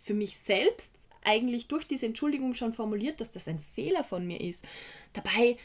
für 0.01 0.13
mich 0.13 0.37
selbst 0.37 0.92
eigentlich 1.25 1.67
durch 1.67 1.87
diese 1.87 2.05
Entschuldigung 2.05 2.53
schon 2.53 2.73
formuliert, 2.73 3.21
dass 3.21 3.31
das 3.31 3.47
ein 3.47 3.59
Fehler 3.75 4.03
von 4.03 4.25
mir 4.25 4.41
ist. 4.41 4.65
Dabei 5.13 5.57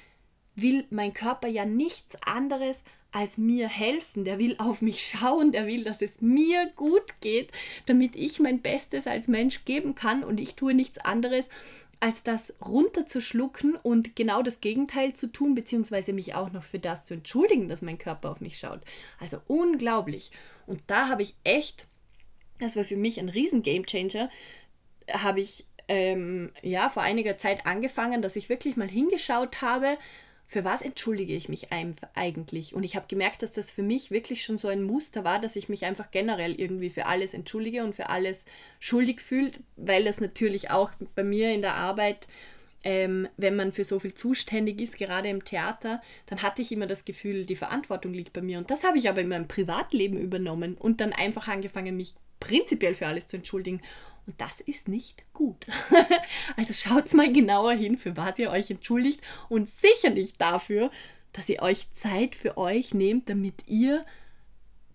will 0.54 0.84
mein 0.90 1.14
Körper 1.14 1.48
ja 1.48 1.64
nichts 1.64 2.16
anderes 2.22 2.82
als 3.12 3.38
mir 3.38 3.68
helfen. 3.68 4.24
Der 4.24 4.38
will 4.38 4.56
auf 4.58 4.82
mich 4.82 5.06
schauen, 5.06 5.52
der 5.52 5.66
will, 5.66 5.84
dass 5.84 6.02
es 6.02 6.20
mir 6.20 6.70
gut 6.76 7.20
geht, 7.20 7.52
damit 7.86 8.16
ich 8.16 8.40
mein 8.40 8.60
Bestes 8.60 9.06
als 9.06 9.28
Mensch 9.28 9.64
geben 9.64 9.94
kann 9.94 10.24
und 10.24 10.40
ich 10.40 10.54
tue 10.54 10.74
nichts 10.74 10.98
anderes, 10.98 11.48
als 12.00 12.22
das 12.22 12.54
runterzuschlucken 12.64 13.74
und 13.74 14.14
genau 14.14 14.42
das 14.42 14.60
Gegenteil 14.60 15.14
zu 15.14 15.32
tun, 15.32 15.54
beziehungsweise 15.54 16.12
mich 16.12 16.34
auch 16.34 16.52
noch 16.52 16.62
für 16.62 16.78
das 16.78 17.04
zu 17.04 17.14
entschuldigen, 17.14 17.68
dass 17.68 17.82
mein 17.82 17.98
Körper 17.98 18.30
auf 18.30 18.40
mich 18.40 18.58
schaut. 18.58 18.80
Also 19.18 19.38
unglaublich. 19.48 20.30
Und 20.66 20.80
da 20.86 21.08
habe 21.08 21.22
ich 21.22 21.34
echt, 21.42 21.88
das 22.60 22.76
war 22.76 22.84
für 22.84 22.96
mich 22.96 23.18
ein 23.18 23.28
riesen 23.28 23.62
Gamechanger, 23.62 24.30
habe 25.12 25.40
ich 25.40 25.66
ähm, 25.88 26.50
ja 26.62 26.90
vor 26.90 27.02
einiger 27.02 27.38
Zeit 27.38 27.66
angefangen, 27.66 28.22
dass 28.22 28.36
ich 28.36 28.48
wirklich 28.48 28.76
mal 28.76 28.88
hingeschaut 28.88 29.62
habe, 29.62 29.96
für 30.50 30.64
was 30.64 30.80
entschuldige 30.80 31.34
ich 31.34 31.50
mich 31.50 31.68
eigentlich? 32.14 32.74
Und 32.74 32.82
ich 32.82 32.96
habe 32.96 33.06
gemerkt, 33.06 33.42
dass 33.42 33.52
das 33.52 33.70
für 33.70 33.82
mich 33.82 34.10
wirklich 34.10 34.42
schon 34.42 34.56
so 34.56 34.68
ein 34.68 34.82
Muster 34.82 35.22
war, 35.22 35.38
dass 35.38 35.56
ich 35.56 35.68
mich 35.68 35.84
einfach 35.84 36.10
generell 36.10 36.58
irgendwie 36.58 36.88
für 36.88 37.04
alles 37.04 37.34
entschuldige 37.34 37.84
und 37.84 37.94
für 37.94 38.08
alles 38.08 38.46
schuldig 38.80 39.20
fühlt, 39.20 39.60
weil 39.76 40.04
das 40.04 40.20
natürlich 40.20 40.70
auch 40.70 40.90
bei 41.14 41.22
mir 41.22 41.52
in 41.52 41.60
der 41.60 41.74
Arbeit, 41.74 42.28
ähm, 42.82 43.28
wenn 43.36 43.56
man 43.56 43.72
für 43.72 43.84
so 43.84 43.98
viel 43.98 44.14
zuständig 44.14 44.80
ist, 44.80 44.96
gerade 44.96 45.28
im 45.28 45.44
Theater, 45.44 46.00
dann 46.24 46.40
hatte 46.40 46.62
ich 46.62 46.72
immer 46.72 46.86
das 46.86 47.04
Gefühl, 47.04 47.44
die 47.44 47.56
Verantwortung 47.56 48.14
liegt 48.14 48.32
bei 48.32 48.40
mir. 48.40 48.56
Und 48.56 48.70
das 48.70 48.84
habe 48.84 48.96
ich 48.96 49.06
aber 49.10 49.20
in 49.20 49.28
meinem 49.28 49.48
Privatleben 49.48 50.16
übernommen 50.16 50.78
und 50.78 51.02
dann 51.02 51.12
einfach 51.12 51.48
angefangen, 51.48 51.98
mich 51.98 52.14
prinzipiell 52.40 52.94
für 52.94 53.06
alles 53.06 53.26
zu 53.26 53.36
entschuldigen. 53.36 53.82
Und 54.28 54.38
das 54.42 54.60
ist 54.60 54.88
nicht 54.88 55.24
gut. 55.32 55.66
also 56.56 56.74
schaut 56.74 57.12
mal 57.14 57.32
genauer 57.32 57.72
hin, 57.72 57.96
für 57.96 58.14
was 58.14 58.38
ihr 58.38 58.50
euch 58.50 58.70
entschuldigt 58.70 59.22
und 59.48 59.70
sicher 59.70 60.10
nicht 60.10 60.38
dafür, 60.38 60.90
dass 61.32 61.48
ihr 61.48 61.62
euch 61.62 61.90
Zeit 61.92 62.36
für 62.36 62.58
euch 62.58 62.92
nehmt, 62.92 63.30
damit 63.30 63.66
ihr 63.66 64.04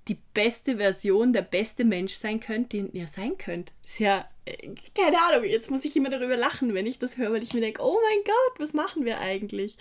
die 0.07 0.19
beste 0.35 0.77
Version, 0.77 1.33
der 1.33 1.41
beste 1.41 1.83
Mensch 1.83 2.13
sein 2.13 2.39
könnt, 2.39 2.73
den 2.73 2.93
ihr 2.93 3.07
sein 3.07 3.39
könnt. 3.39 3.71
Ist 3.83 3.99
ja, 3.99 4.29
äh, 4.45 4.69
keine 4.93 5.17
Ahnung, 5.19 5.45
jetzt 5.45 5.71
muss 5.71 5.83
ich 5.83 5.97
immer 5.97 6.11
darüber 6.11 6.37
lachen, 6.37 6.75
wenn 6.75 6.85
ich 6.85 6.99
das 6.99 7.17
höre, 7.17 7.31
weil 7.31 7.41
ich 7.41 7.55
mir 7.55 7.61
denke, 7.61 7.81
oh 7.81 7.97
mein 8.07 8.23
Gott, 8.23 8.59
was 8.59 8.73
machen 8.73 9.03
wir 9.03 9.19
eigentlich? 9.19 9.77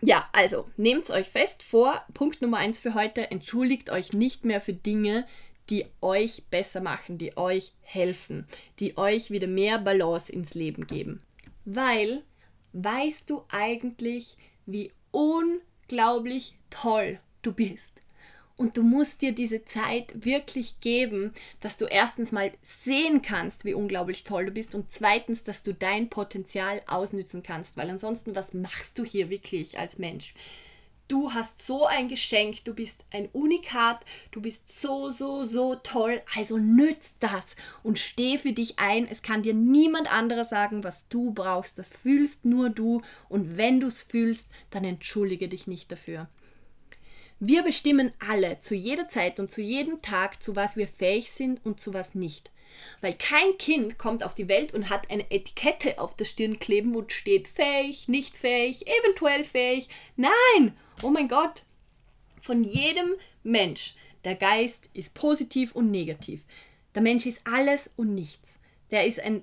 Ja, 0.00 0.26
also 0.32 0.70
nehmt 0.78 1.04
es 1.04 1.10
euch 1.10 1.28
fest 1.28 1.62
vor. 1.62 2.02
Punkt 2.14 2.40
Nummer 2.40 2.56
eins 2.56 2.80
für 2.80 2.94
heute: 2.94 3.30
Entschuldigt 3.30 3.90
euch 3.90 4.14
nicht 4.14 4.46
mehr 4.46 4.62
für 4.62 4.72
Dinge, 4.72 5.26
die 5.70 5.86
euch 6.00 6.42
besser 6.50 6.80
machen, 6.80 7.16
die 7.16 7.36
euch 7.36 7.72
helfen, 7.82 8.46
die 8.80 8.98
euch 8.98 9.30
wieder 9.30 9.46
mehr 9.46 9.78
Balance 9.78 10.32
ins 10.32 10.54
Leben 10.54 10.86
geben. 10.86 11.22
Weil, 11.64 12.22
weißt 12.72 13.30
du 13.30 13.44
eigentlich, 13.50 14.36
wie 14.66 14.92
unglaublich 15.12 16.54
toll 16.68 17.20
du 17.42 17.52
bist? 17.52 18.02
Und 18.56 18.76
du 18.76 18.82
musst 18.82 19.22
dir 19.22 19.32
diese 19.32 19.64
Zeit 19.64 20.26
wirklich 20.26 20.80
geben, 20.80 21.32
dass 21.60 21.78
du 21.78 21.86
erstens 21.86 22.30
mal 22.30 22.52
sehen 22.60 23.22
kannst, 23.22 23.64
wie 23.64 23.72
unglaublich 23.72 24.22
toll 24.22 24.44
du 24.44 24.50
bist 24.50 24.74
und 24.74 24.92
zweitens, 24.92 25.44
dass 25.44 25.62
du 25.62 25.72
dein 25.72 26.10
Potenzial 26.10 26.82
ausnützen 26.86 27.42
kannst, 27.42 27.78
weil 27.78 27.88
ansonsten, 27.88 28.34
was 28.34 28.52
machst 28.52 28.98
du 28.98 29.04
hier 29.04 29.30
wirklich 29.30 29.78
als 29.78 29.98
Mensch? 29.98 30.34
Du 31.10 31.32
hast 31.32 31.60
so 31.62 31.86
ein 31.86 32.08
Geschenk, 32.08 32.64
du 32.64 32.72
bist 32.72 33.04
ein 33.10 33.28
Unikat, 33.32 34.04
du 34.30 34.40
bist 34.40 34.80
so, 34.80 35.10
so, 35.10 35.44
so 35.44 35.74
toll, 35.74 36.22
also 36.36 36.56
nützt 36.56 37.16
das 37.20 37.56
und 37.82 37.98
steh 37.98 38.38
für 38.38 38.52
dich 38.52 38.78
ein. 38.78 39.08
Es 39.08 39.22
kann 39.22 39.42
dir 39.42 39.54
niemand 39.54 40.12
anderer 40.12 40.44
sagen, 40.44 40.84
was 40.84 41.08
du 41.08 41.32
brauchst. 41.32 41.78
Das 41.78 41.88
fühlst 41.88 42.44
nur 42.44 42.70
du 42.70 43.02
und 43.28 43.56
wenn 43.56 43.80
du 43.80 43.88
es 43.88 44.02
fühlst, 44.02 44.48
dann 44.70 44.84
entschuldige 44.84 45.48
dich 45.48 45.66
nicht 45.66 45.90
dafür. 45.90 46.28
Wir 47.40 47.62
bestimmen 47.62 48.12
alle 48.28 48.60
zu 48.60 48.74
jeder 48.74 49.08
Zeit 49.08 49.40
und 49.40 49.50
zu 49.50 49.62
jedem 49.62 50.02
Tag, 50.02 50.42
zu 50.42 50.56
was 50.56 50.76
wir 50.76 50.86
fähig 50.86 51.32
sind 51.32 51.64
und 51.64 51.80
zu 51.80 51.94
was 51.94 52.14
nicht. 52.14 52.52
Weil 53.00 53.14
kein 53.14 53.56
Kind 53.58 53.98
kommt 53.98 54.22
auf 54.22 54.34
die 54.34 54.48
Welt 54.48 54.74
und 54.74 54.90
hat 54.90 55.10
eine 55.10 55.30
Etikette 55.30 55.98
auf 55.98 56.14
der 56.16 56.24
Stirn 56.24 56.58
kleben, 56.58 56.94
wo 56.94 57.04
steht 57.08 57.48
fähig, 57.48 58.08
nicht 58.08 58.36
fähig, 58.36 58.86
eventuell 58.86 59.44
fähig. 59.44 59.88
Nein! 60.16 60.76
Oh 61.02 61.10
mein 61.10 61.28
Gott! 61.28 61.64
Von 62.40 62.64
jedem 62.64 63.14
Mensch. 63.42 63.94
Der 64.24 64.34
Geist 64.34 64.90
ist 64.92 65.14
positiv 65.14 65.72
und 65.72 65.90
negativ. 65.90 66.44
Der 66.94 67.02
Mensch 67.02 67.26
ist 67.26 67.40
alles 67.44 67.90
und 67.96 68.14
nichts. 68.14 68.58
Der 68.90 69.06
ist 69.06 69.20
ein 69.20 69.42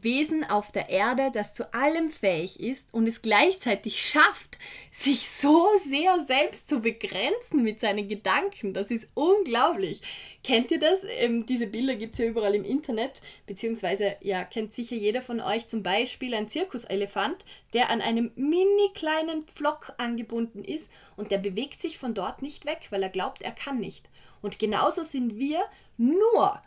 Wesen 0.00 0.44
auf 0.48 0.72
der 0.72 0.88
Erde, 0.88 1.30
das 1.32 1.52
zu 1.52 1.74
allem 1.74 2.08
fähig 2.08 2.60
ist 2.60 2.94
und 2.94 3.06
es 3.06 3.20
gleichzeitig 3.20 4.00
schafft, 4.00 4.58
sich 4.90 5.28
so 5.28 5.68
sehr 5.84 6.24
selbst 6.26 6.68
zu 6.68 6.80
begrenzen 6.80 7.62
mit 7.62 7.80
seinen 7.80 8.08
Gedanken. 8.08 8.72
Das 8.72 8.90
ist 8.90 9.08
unglaublich. 9.14 10.00
Kennt 10.42 10.70
ihr 10.70 10.78
das? 10.78 11.04
Ähm, 11.18 11.44
diese 11.46 11.66
Bilder 11.66 11.96
gibt 11.96 12.14
es 12.14 12.20
ja 12.20 12.26
überall 12.26 12.54
im 12.54 12.64
Internet, 12.64 13.20
beziehungsweise 13.46 14.16
ja, 14.20 14.44
kennt 14.44 14.72
sicher 14.72 14.96
jeder 14.96 15.20
von 15.20 15.40
euch 15.40 15.66
zum 15.66 15.82
Beispiel 15.82 16.34
ein 16.34 16.48
Zirkuselefant, 16.48 17.44
der 17.74 17.90
an 17.90 18.00
einem 18.00 18.32
mini 18.34 18.90
kleinen 18.94 19.44
Pflock 19.44 19.92
angebunden 19.98 20.64
ist 20.64 20.92
und 21.16 21.30
der 21.30 21.38
bewegt 21.38 21.80
sich 21.80 21.98
von 21.98 22.14
dort 22.14 22.40
nicht 22.40 22.64
weg, 22.64 22.88
weil 22.90 23.02
er 23.02 23.10
glaubt, 23.10 23.42
er 23.42 23.52
kann 23.52 23.78
nicht. 23.78 24.08
Und 24.40 24.58
genauso 24.58 25.04
sind 25.04 25.38
wir 25.38 25.60
nur 25.96 26.60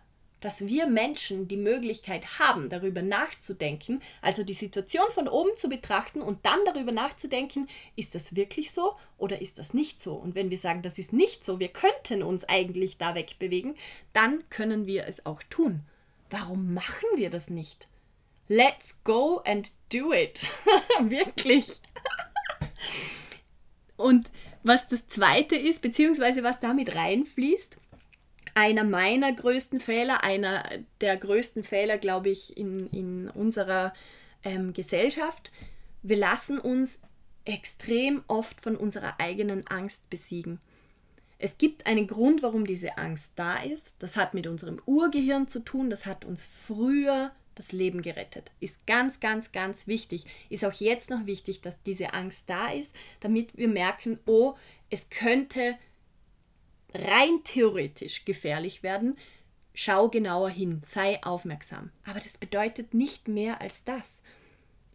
dass 0.46 0.68
wir 0.68 0.86
Menschen 0.86 1.48
die 1.48 1.58
Möglichkeit 1.58 2.38
haben, 2.38 2.70
darüber 2.70 3.02
nachzudenken, 3.02 4.00
also 4.22 4.44
die 4.44 4.54
Situation 4.54 5.10
von 5.10 5.28
oben 5.28 5.58
zu 5.58 5.70
betrachten 5.70 6.22
und 6.22 6.46
dann 6.46 6.60
darüber 6.66 6.92
nachzudenken, 6.92 7.68
ist 7.96 8.14
das 8.14 8.36
wirklich 8.36 8.72
so 8.72 8.94
oder 9.18 9.42
ist 9.42 9.58
das 9.58 9.74
nicht 9.74 10.00
so? 10.00 10.14
Und 10.14 10.36
wenn 10.36 10.52
wir 10.52 10.60
sagen, 10.60 10.84
das 10.84 11.00
ist 11.00 11.14
nicht 11.14 11.44
so, 11.44 11.60
wir 11.60 11.70
könnten 11.70 12.22
uns 12.22 12.48
eigentlich 12.48 13.00
da 13.00 13.16
wegbewegen, 13.16 13.74
dann 14.14 14.48
können 14.52 14.86
wir 14.86 15.08
es 15.08 15.26
auch 15.26 15.42
tun. 15.50 15.82
Warum 16.30 16.76
machen 16.76 17.10
wir 17.16 17.32
das 17.32 17.50
nicht? 17.50 17.88
Let's 18.48 19.00
go 19.04 19.42
and 19.46 19.72
do 19.92 20.14
it. 20.14 20.46
wirklich. 21.02 21.66
und 23.98 24.30
was 24.62 24.88
das 24.88 25.08
zweite 25.08 25.56
ist, 25.56 25.82
beziehungsweise 25.82 26.44
was 26.44 26.60
damit 26.60 26.94
reinfließt, 26.94 27.78
einer 28.56 28.86
meiner 28.86 29.32
größten 29.34 29.80
Fehler, 29.80 30.24
einer 30.24 30.64
der 31.02 31.18
größten 31.18 31.64
Fehler, 31.64 31.98
glaube 31.98 32.30
ich, 32.30 32.58
in, 32.58 32.90
in 32.90 33.30
unserer 33.30 33.94
ähm, 34.44 34.74
Gesellschaft. 34.74 35.52
Wir 36.02 36.18
lassen 36.18 36.58
uns 36.58 37.02
extrem 37.44 38.24
oft 38.28 38.62
von 38.62 38.76
unserer 38.76 39.20
eigenen 39.20 39.68
Angst 39.68 40.10
besiegen. 40.10 40.60
Es 41.38 41.58
gibt 41.58 41.86
einen 41.86 42.08
Grund, 42.08 42.42
warum 42.42 42.66
diese 42.66 42.98
Angst 42.98 43.34
da 43.36 43.58
ist. 43.58 43.96
Das 44.00 44.16
hat 44.16 44.34
mit 44.34 44.48
unserem 44.48 44.82
Urgehirn 44.86 45.48
zu 45.50 45.60
tun. 45.60 45.90
Das 45.90 46.06
hat 46.06 46.24
uns 46.24 46.46
früher 46.46 47.32
das 47.56 47.74
Leben 47.74 48.02
gerettet. 48.02 48.52
Ist 48.62 48.88
ganz, 48.88 49.20
ganz, 49.20 49.52
ganz 49.52 49.86
wichtig. 49.88 50.26
Ist 50.50 50.64
auch 50.64 50.74
jetzt 50.74 51.10
noch 51.10 51.26
wichtig, 51.26 51.62
dass 51.62 51.82
diese 51.84 52.14
Angst 52.14 52.50
da 52.50 52.72
ist, 52.72 52.96
damit 53.20 53.58
wir 53.58 53.68
merken, 53.68 54.18
oh, 54.26 54.56
es 54.90 55.10
könnte 55.10 55.76
rein 56.96 57.44
theoretisch 57.44 58.26
gefährlich 58.26 58.84
werden, 58.84 59.18
schau 59.74 60.10
genauer 60.10 60.50
hin, 60.50 60.82
sei 60.84 61.22
aufmerksam. 61.24 61.92
Aber 62.06 62.20
das 62.20 62.38
bedeutet 62.38 62.94
nicht 62.94 63.28
mehr 63.28 63.62
als 63.62 63.84
das. 63.84 64.24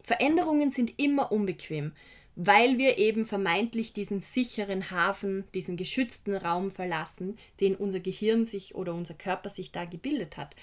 Veränderungen 0.03 0.71
sind 0.71 0.97
immer 0.99 1.31
unbequem, 1.31 1.93
weil 2.35 2.77
wir 2.77 2.97
eben 2.97 3.25
vermeintlich 3.25 3.93
diesen 3.93 4.19
sicheren 4.19 4.89
Hafen, 4.89 5.43
diesen 5.53 5.77
geschützten 5.77 6.35
Raum 6.35 6.71
verlassen, 6.71 7.37
den 7.59 7.75
unser 7.75 7.99
Gehirn 7.99 8.45
sich 8.45 8.73
oder 8.75 8.93
unser 8.93 9.13
Körper 9.13 9.49
sich 9.49 9.71
da 9.71 9.85
gebildet 9.85 10.37
hat. 10.37 10.55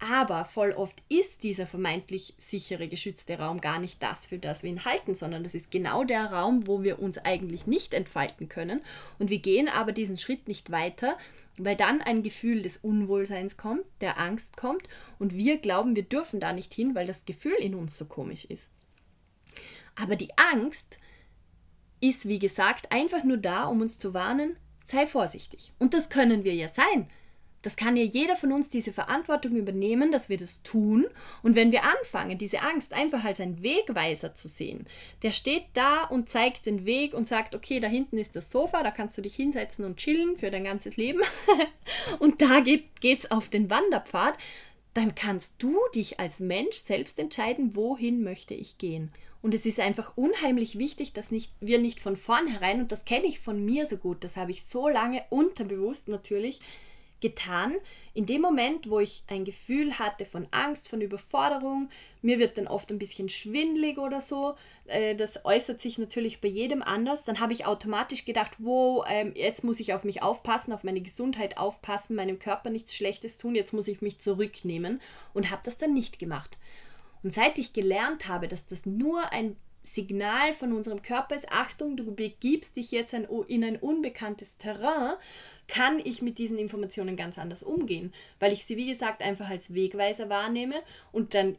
Aber 0.00 0.44
voll 0.44 0.72
oft 0.72 1.02
ist 1.08 1.44
dieser 1.44 1.66
vermeintlich 1.66 2.34
sichere, 2.36 2.88
geschützte 2.88 3.38
Raum 3.38 3.60
gar 3.60 3.78
nicht 3.78 4.02
das, 4.02 4.26
für 4.26 4.38
das 4.38 4.62
wir 4.62 4.70
ihn 4.70 4.84
halten, 4.84 5.14
sondern 5.14 5.44
das 5.44 5.54
ist 5.54 5.70
genau 5.70 6.04
der 6.04 6.26
Raum, 6.26 6.66
wo 6.66 6.82
wir 6.82 6.98
uns 6.98 7.18
eigentlich 7.18 7.66
nicht 7.66 7.94
entfalten 7.94 8.48
können. 8.48 8.82
Und 9.18 9.30
wir 9.30 9.38
gehen 9.38 9.68
aber 9.68 9.92
diesen 9.92 10.18
Schritt 10.18 10.48
nicht 10.48 10.70
weiter, 10.70 11.16
weil 11.56 11.76
dann 11.76 12.02
ein 12.02 12.22
Gefühl 12.22 12.62
des 12.62 12.78
Unwohlseins 12.78 13.56
kommt, 13.56 13.84
der 14.00 14.18
Angst 14.18 14.56
kommt 14.56 14.88
und 15.18 15.34
wir 15.34 15.58
glauben, 15.58 15.94
wir 15.94 16.02
dürfen 16.02 16.40
da 16.40 16.52
nicht 16.52 16.74
hin, 16.74 16.94
weil 16.94 17.06
das 17.06 17.24
Gefühl 17.24 17.54
in 17.60 17.74
uns 17.74 17.96
so 17.96 18.06
komisch 18.06 18.44
ist. 18.44 18.70
Aber 19.94 20.16
die 20.16 20.36
Angst 20.36 20.98
ist, 22.00 22.26
wie 22.26 22.40
gesagt, 22.40 22.90
einfach 22.90 23.22
nur 23.22 23.36
da, 23.36 23.64
um 23.64 23.80
uns 23.80 23.98
zu 23.98 24.12
warnen, 24.12 24.56
sei 24.82 25.06
vorsichtig. 25.06 25.72
Und 25.78 25.94
das 25.94 26.10
können 26.10 26.44
wir 26.44 26.54
ja 26.54 26.68
sein. 26.68 27.08
Das 27.64 27.76
kann 27.76 27.96
ja 27.96 28.04
jeder 28.04 28.36
von 28.36 28.52
uns 28.52 28.68
diese 28.68 28.92
Verantwortung 28.92 29.56
übernehmen, 29.56 30.12
dass 30.12 30.28
wir 30.28 30.36
das 30.36 30.62
tun. 30.62 31.06
Und 31.42 31.56
wenn 31.56 31.72
wir 31.72 31.82
anfangen, 31.84 32.36
diese 32.36 32.60
Angst 32.60 32.92
einfach 32.92 33.24
als 33.24 33.40
ein 33.40 33.62
Wegweiser 33.62 34.34
zu 34.34 34.48
sehen, 34.48 34.86
der 35.22 35.32
steht 35.32 35.64
da 35.72 36.04
und 36.04 36.28
zeigt 36.28 36.66
den 36.66 36.84
Weg 36.84 37.14
und 37.14 37.26
sagt, 37.26 37.54
okay, 37.54 37.80
da 37.80 37.88
hinten 37.88 38.18
ist 38.18 38.36
das 38.36 38.50
Sofa, 38.50 38.82
da 38.82 38.90
kannst 38.90 39.16
du 39.16 39.22
dich 39.22 39.34
hinsetzen 39.34 39.84
und 39.86 39.96
chillen 39.96 40.36
für 40.36 40.50
dein 40.50 40.64
ganzes 40.64 40.98
Leben. 40.98 41.22
und 42.18 42.42
da 42.42 42.60
geht 42.60 42.90
es 43.02 43.30
auf 43.30 43.48
den 43.48 43.70
Wanderpfad, 43.70 44.36
dann 44.92 45.14
kannst 45.14 45.54
du 45.58 45.78
dich 45.94 46.20
als 46.20 46.40
Mensch 46.40 46.76
selbst 46.76 47.18
entscheiden, 47.18 47.74
wohin 47.74 48.22
möchte 48.22 48.52
ich 48.52 48.76
gehen. 48.76 49.10
Und 49.40 49.52
es 49.52 49.66
ist 49.66 49.80
einfach 49.80 50.16
unheimlich 50.16 50.78
wichtig, 50.78 51.12
dass 51.12 51.30
nicht, 51.30 51.52
wir 51.60 51.78
nicht 51.78 52.00
von 52.00 52.16
vornherein, 52.16 52.80
und 52.80 52.92
das 52.92 53.04
kenne 53.04 53.26
ich 53.26 53.40
von 53.40 53.64
mir 53.64 53.84
so 53.86 53.96
gut, 53.96 54.22
das 54.24 54.36
habe 54.36 54.50
ich 54.50 54.64
so 54.64 54.88
lange 54.88 55.22
unterbewusst 55.30 56.08
natürlich, 56.08 56.60
getan. 57.24 57.74
In 58.12 58.26
dem 58.26 58.42
Moment, 58.42 58.90
wo 58.90 59.00
ich 59.00 59.22
ein 59.28 59.46
Gefühl 59.46 59.98
hatte 59.98 60.26
von 60.26 60.46
Angst, 60.50 60.90
von 60.90 61.00
Überforderung, 61.00 61.88
mir 62.20 62.38
wird 62.38 62.58
dann 62.58 62.68
oft 62.68 62.90
ein 62.90 62.98
bisschen 62.98 63.30
schwindlig 63.30 63.96
oder 63.96 64.20
so, 64.20 64.56
äh, 64.86 65.14
das 65.14 65.46
äußert 65.46 65.80
sich 65.80 65.96
natürlich 65.96 66.42
bei 66.42 66.48
jedem 66.48 66.82
anders, 66.82 67.24
dann 67.24 67.40
habe 67.40 67.54
ich 67.54 67.64
automatisch 67.64 68.26
gedacht, 68.26 68.52
wow, 68.58 69.06
ähm, 69.08 69.32
jetzt 69.34 69.64
muss 69.64 69.80
ich 69.80 69.94
auf 69.94 70.04
mich 70.04 70.22
aufpassen, 70.22 70.74
auf 70.74 70.84
meine 70.84 71.00
Gesundheit 71.00 71.56
aufpassen, 71.56 72.14
meinem 72.14 72.38
Körper 72.38 72.68
nichts 72.68 72.94
Schlechtes 72.94 73.38
tun, 73.38 73.54
jetzt 73.54 73.72
muss 73.72 73.88
ich 73.88 74.02
mich 74.02 74.18
zurücknehmen 74.18 75.00
und 75.32 75.50
habe 75.50 75.62
das 75.64 75.78
dann 75.78 75.94
nicht 75.94 76.18
gemacht. 76.18 76.58
Und 77.22 77.32
seit 77.32 77.56
ich 77.56 77.72
gelernt 77.72 78.28
habe, 78.28 78.48
dass 78.48 78.66
das 78.66 78.84
nur 78.84 79.32
ein 79.32 79.56
Signal 79.84 80.54
von 80.54 80.72
unserem 80.72 81.02
Körper 81.02 81.36
ist, 81.36 81.52
Achtung, 81.52 81.96
du 81.96 82.14
begibst 82.14 82.76
dich 82.76 82.90
jetzt 82.90 83.12
in 83.12 83.64
ein 83.64 83.76
unbekanntes 83.76 84.56
Terrain, 84.56 85.14
kann 85.68 86.00
ich 86.02 86.22
mit 86.22 86.38
diesen 86.38 86.58
Informationen 86.58 87.16
ganz 87.16 87.38
anders 87.38 87.62
umgehen, 87.62 88.12
weil 88.40 88.52
ich 88.52 88.64
sie, 88.64 88.76
wie 88.76 88.88
gesagt, 88.88 89.22
einfach 89.22 89.48
als 89.48 89.74
Wegweiser 89.74 90.28
wahrnehme 90.28 90.82
und 91.12 91.34
dann 91.34 91.56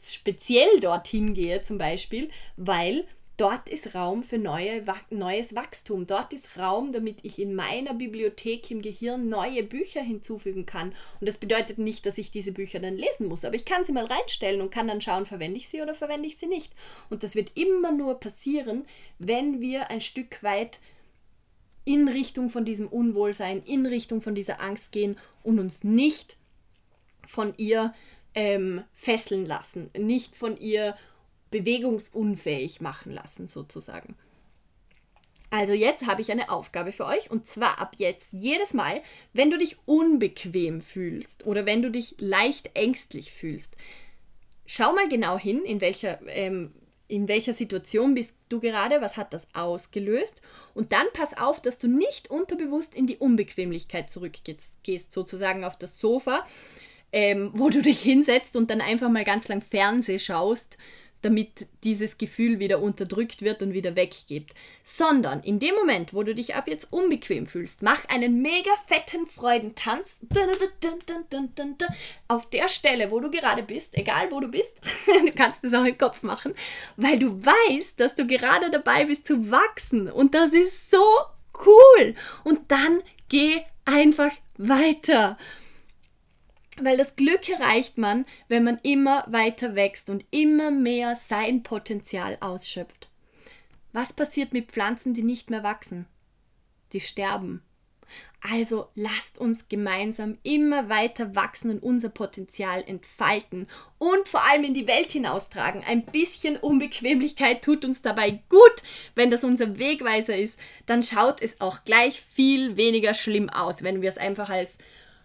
speziell 0.00 0.80
dorthin 0.80 1.34
gehe 1.34 1.62
zum 1.62 1.78
Beispiel, 1.78 2.30
weil 2.56 3.06
dort 3.42 3.68
ist 3.68 3.96
Raum 3.96 4.22
für 4.22 4.38
neue, 4.38 4.84
neues 5.10 5.56
Wachstum. 5.56 6.06
Dort 6.06 6.32
ist 6.32 6.56
Raum, 6.58 6.92
damit 6.92 7.18
ich 7.24 7.40
in 7.40 7.56
meiner 7.56 7.92
Bibliothek 7.92 8.70
im 8.70 8.82
Gehirn 8.82 9.28
neue 9.28 9.64
Bücher 9.64 10.00
hinzufügen 10.00 10.64
kann. 10.64 10.94
Und 11.18 11.28
das 11.28 11.38
bedeutet 11.38 11.76
nicht, 11.76 12.06
dass 12.06 12.18
ich 12.18 12.30
diese 12.30 12.52
Bücher 12.52 12.78
dann 12.78 12.96
lesen 12.96 13.26
muss, 13.26 13.44
aber 13.44 13.56
ich 13.56 13.64
kann 13.64 13.84
sie 13.84 13.90
mal 13.90 14.04
reinstellen 14.04 14.60
und 14.60 14.70
kann 14.70 14.86
dann 14.86 15.00
schauen, 15.00 15.26
verwende 15.26 15.56
ich 15.56 15.68
sie 15.68 15.82
oder 15.82 15.92
verwende 15.92 16.28
ich 16.28 16.38
sie 16.38 16.46
nicht. 16.46 16.72
Und 17.10 17.24
das 17.24 17.34
wird 17.34 17.50
immer 17.56 17.90
nur 17.90 18.20
passieren, 18.20 18.84
wenn 19.18 19.60
wir 19.60 19.90
ein 19.90 20.00
Stück 20.00 20.44
weit 20.44 20.78
in 21.84 22.06
Richtung 22.06 22.48
von 22.48 22.64
diesem 22.64 22.86
Unwohlsein, 22.86 23.60
in 23.64 23.86
Richtung 23.86 24.22
von 24.22 24.36
dieser 24.36 24.60
Angst 24.60 24.92
gehen 24.92 25.18
und 25.42 25.58
uns 25.58 25.82
nicht 25.82 26.36
von 27.26 27.54
ihr 27.56 27.92
ähm, 28.36 28.84
fesseln 28.94 29.46
lassen, 29.46 29.90
nicht 29.98 30.36
von 30.36 30.56
ihr 30.56 30.94
bewegungsunfähig 31.52 32.80
machen 32.80 33.12
lassen, 33.12 33.46
sozusagen. 33.46 34.16
Also 35.52 35.74
jetzt 35.74 36.06
habe 36.06 36.22
ich 36.22 36.32
eine 36.32 36.48
Aufgabe 36.48 36.92
für 36.92 37.04
euch 37.04 37.30
und 37.30 37.46
zwar 37.46 37.78
ab 37.78 37.96
jetzt 37.98 38.32
jedes 38.32 38.72
Mal, 38.72 39.02
wenn 39.34 39.50
du 39.50 39.58
dich 39.58 39.76
unbequem 39.84 40.80
fühlst 40.80 41.46
oder 41.46 41.66
wenn 41.66 41.82
du 41.82 41.90
dich 41.90 42.16
leicht 42.18 42.70
ängstlich 42.74 43.32
fühlst, 43.32 43.76
schau 44.64 44.94
mal 44.94 45.10
genau 45.10 45.38
hin, 45.38 45.62
in 45.62 45.82
welcher 45.82 46.18
ähm, 46.26 46.72
in 47.06 47.28
welcher 47.28 47.52
Situation 47.52 48.14
bist 48.14 48.34
du 48.48 48.60
gerade, 48.60 49.02
was 49.02 49.18
hat 49.18 49.34
das 49.34 49.46
ausgelöst 49.52 50.40
und 50.72 50.92
dann 50.92 51.04
pass 51.12 51.36
auf, 51.36 51.60
dass 51.60 51.78
du 51.78 51.86
nicht 51.86 52.30
unterbewusst 52.30 52.94
in 52.94 53.06
die 53.06 53.18
Unbequemlichkeit 53.18 54.08
zurückgehst, 54.08 55.12
sozusagen 55.12 55.64
auf 55.64 55.76
das 55.76 55.98
Sofa, 55.98 56.46
ähm, 57.12 57.50
wo 57.52 57.68
du 57.68 57.82
dich 57.82 58.00
hinsetzt 58.00 58.56
und 58.56 58.70
dann 58.70 58.80
einfach 58.80 59.10
mal 59.10 59.24
ganz 59.24 59.48
lang 59.48 59.60
Fernseh 59.60 60.18
schaust 60.18 60.78
damit 61.22 61.66
dieses 61.84 62.18
Gefühl 62.18 62.58
wieder 62.58 62.80
unterdrückt 62.80 63.42
wird 63.42 63.62
und 63.62 63.72
wieder 63.72 63.96
weggeht. 63.96 64.52
Sondern 64.82 65.42
in 65.42 65.58
dem 65.58 65.74
Moment, 65.74 66.12
wo 66.12 66.22
du 66.22 66.34
dich 66.34 66.54
ab 66.54 66.68
jetzt 66.68 66.92
unbequem 66.92 67.46
fühlst, 67.46 67.82
mach 67.82 68.04
einen 68.08 68.42
mega 68.42 68.70
fetten 68.86 69.26
Freudentanz 69.26 70.20
auf 72.28 72.50
der 72.50 72.68
Stelle, 72.68 73.10
wo 73.10 73.20
du 73.20 73.30
gerade 73.30 73.62
bist, 73.62 73.96
egal 73.96 74.30
wo 74.30 74.40
du 74.40 74.48
bist. 74.48 74.80
du 75.06 75.32
kannst 75.32 75.64
es 75.64 75.74
auch 75.74 75.84
im 75.84 75.96
Kopf 75.96 76.22
machen, 76.22 76.54
weil 76.96 77.18
du 77.18 77.44
weißt, 77.44 77.98
dass 77.98 78.14
du 78.14 78.26
gerade 78.26 78.70
dabei 78.70 79.06
bist 79.06 79.26
zu 79.26 79.50
wachsen 79.50 80.10
und 80.10 80.34
das 80.34 80.52
ist 80.52 80.90
so 80.90 81.04
cool. 81.66 82.14
Und 82.44 82.70
dann 82.70 83.02
geh 83.28 83.62
einfach 83.84 84.32
weiter. 84.58 85.36
Weil 86.80 86.96
das 86.96 87.16
Glück 87.16 87.48
erreicht 87.48 87.98
man, 87.98 88.24
wenn 88.48 88.64
man 88.64 88.78
immer 88.82 89.24
weiter 89.28 89.74
wächst 89.74 90.08
und 90.08 90.24
immer 90.30 90.70
mehr 90.70 91.14
sein 91.14 91.62
Potenzial 91.62 92.38
ausschöpft. 92.40 93.10
Was 93.92 94.12
passiert 94.14 94.52
mit 94.52 94.72
Pflanzen, 94.72 95.12
die 95.12 95.22
nicht 95.22 95.50
mehr 95.50 95.62
wachsen? 95.62 96.06
Die 96.92 97.00
sterben. 97.00 97.62
Also 98.50 98.88
lasst 98.94 99.38
uns 99.38 99.68
gemeinsam 99.68 100.36
immer 100.42 100.88
weiter 100.88 101.36
wachsen 101.36 101.70
und 101.70 101.82
unser 101.82 102.08
Potenzial 102.08 102.82
entfalten 102.84 103.68
und 103.98 104.26
vor 104.26 104.44
allem 104.44 104.64
in 104.64 104.74
die 104.74 104.88
Welt 104.88 105.12
hinaustragen. 105.12 105.84
Ein 105.86 106.04
bisschen 106.04 106.56
Unbequemlichkeit 106.56 107.62
tut 107.62 107.84
uns 107.84 108.02
dabei 108.02 108.42
gut. 108.48 108.82
Wenn 109.14 109.30
das 109.30 109.44
unser 109.44 109.78
Wegweiser 109.78 110.36
ist, 110.36 110.58
dann 110.86 111.04
schaut 111.04 111.40
es 111.40 111.60
auch 111.60 111.84
gleich 111.84 112.20
viel 112.20 112.76
weniger 112.76 113.14
schlimm 113.14 113.48
aus, 113.48 113.84
wenn 113.84 114.02
wir 114.02 114.08
es 114.08 114.18
einfach 114.18 114.50
als 114.50 114.78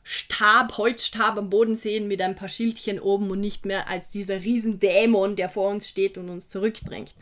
Stab, 0.10 0.78
Holzstab 0.78 1.38
am 1.38 1.50
Boden 1.50 1.76
sehen 1.76 2.08
mit 2.08 2.22
ein 2.22 2.36
paar 2.36 2.48
Schildchen 2.48 2.98
oben 2.98 3.30
und 3.30 3.41
nicht 3.41 3.65
mehr 3.65 3.89
als 3.89 4.10
dieser 4.10 4.41
Riesendämon, 4.41 5.36
der 5.36 5.50
vor 5.50 5.70
uns 5.70 5.89
steht 5.89 6.17
und 6.17 6.30
uns 6.30 6.48
zurückdrängt. 6.48 7.13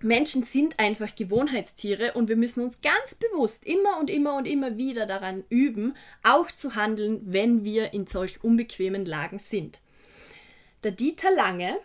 Menschen 0.00 0.42
sind 0.42 0.80
einfach 0.80 1.14
Gewohnheitstiere 1.14 2.14
und 2.14 2.28
wir 2.28 2.34
müssen 2.34 2.64
uns 2.64 2.80
ganz 2.80 3.14
bewusst 3.14 3.64
immer 3.64 4.00
und 4.00 4.10
immer 4.10 4.34
und 4.34 4.46
immer 4.46 4.76
wieder 4.76 5.06
daran 5.06 5.44
üben, 5.50 5.96
auch 6.24 6.50
zu 6.50 6.74
handeln, 6.74 7.20
wenn 7.26 7.62
wir 7.62 7.92
in 7.92 8.08
solch 8.08 8.42
unbequemen 8.42 9.04
Lagen 9.04 9.38
sind. 9.38 9.80
Der 10.82 10.90
Dieter 10.90 11.30
Lange, 11.30 11.78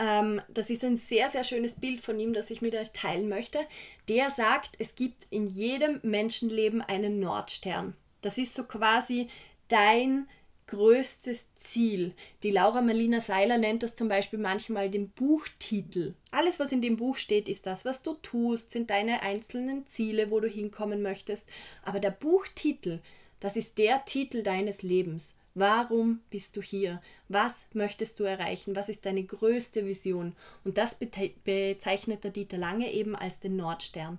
ähm, 0.00 0.42
das 0.48 0.68
ist 0.68 0.82
ein 0.82 0.96
sehr, 0.96 1.28
sehr 1.28 1.44
schönes 1.44 1.76
Bild 1.76 2.00
von 2.00 2.18
ihm, 2.18 2.32
das 2.32 2.50
ich 2.50 2.60
mit 2.60 2.74
euch 2.74 2.90
teilen 2.90 3.28
möchte, 3.28 3.60
der 4.08 4.30
sagt, 4.30 4.74
es 4.80 4.96
gibt 4.96 5.28
in 5.30 5.46
jedem 5.46 6.00
Menschenleben 6.02 6.82
einen 6.82 7.20
Nordstern. 7.20 7.94
Das 8.24 8.38
ist 8.38 8.54
so 8.54 8.64
quasi 8.64 9.28
dein 9.68 10.26
größtes 10.66 11.54
Ziel. 11.56 12.14
Die 12.42 12.50
Laura 12.50 12.80
Marlina 12.80 13.20
Seiler 13.20 13.58
nennt 13.58 13.82
das 13.82 13.96
zum 13.96 14.08
Beispiel 14.08 14.38
manchmal 14.38 14.88
den 14.88 15.10
Buchtitel. 15.10 16.14
Alles, 16.30 16.58
was 16.58 16.72
in 16.72 16.80
dem 16.80 16.96
Buch 16.96 17.16
steht, 17.16 17.50
ist 17.50 17.66
das, 17.66 17.84
was 17.84 18.02
du 18.02 18.14
tust, 18.14 18.70
sind 18.70 18.88
deine 18.88 19.20
einzelnen 19.20 19.86
Ziele, 19.86 20.30
wo 20.30 20.40
du 20.40 20.48
hinkommen 20.48 21.02
möchtest. 21.02 21.50
Aber 21.82 22.00
der 22.00 22.12
Buchtitel, 22.12 23.00
das 23.40 23.58
ist 23.58 23.76
der 23.76 24.06
Titel 24.06 24.42
deines 24.42 24.80
Lebens. 24.80 25.36
Warum 25.52 26.20
bist 26.30 26.56
du 26.56 26.62
hier? 26.62 27.02
Was 27.28 27.66
möchtest 27.74 28.18
du 28.18 28.24
erreichen? 28.24 28.74
Was 28.74 28.88
ist 28.88 29.04
deine 29.04 29.22
größte 29.22 29.84
Vision? 29.84 30.34
Und 30.64 30.78
das 30.78 30.98
bezeichnet 31.44 32.24
der 32.24 32.30
Dieter 32.30 32.56
Lange 32.56 32.90
eben 32.90 33.14
als 33.14 33.38
den 33.38 33.56
Nordstern. 33.56 34.18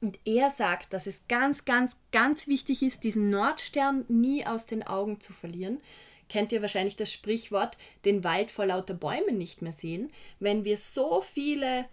Und 0.00 0.18
er 0.24 0.50
sagt, 0.50 0.92
dass 0.92 1.06
es 1.06 1.26
ganz, 1.28 1.64
ganz, 1.64 1.96
ganz 2.12 2.46
wichtig 2.46 2.82
ist, 2.82 3.02
diesen 3.04 3.30
Nordstern 3.30 4.04
nie 4.08 4.46
aus 4.46 4.66
den 4.66 4.86
Augen 4.86 5.20
zu 5.20 5.32
verlieren. 5.32 5.80
Kennt 6.28 6.52
ihr 6.52 6.62
wahrscheinlich 6.62 6.96
das 6.96 7.12
Sprichwort, 7.12 7.76
den 8.04 8.22
Wald 8.22 8.50
vor 8.50 8.66
lauter 8.66 8.94
Bäumen 8.94 9.38
nicht 9.38 9.62
mehr 9.62 9.72
sehen? 9.72 10.12
Wenn 10.38 10.64
wir 10.64 10.76
so 10.76 11.20
viele 11.20 11.86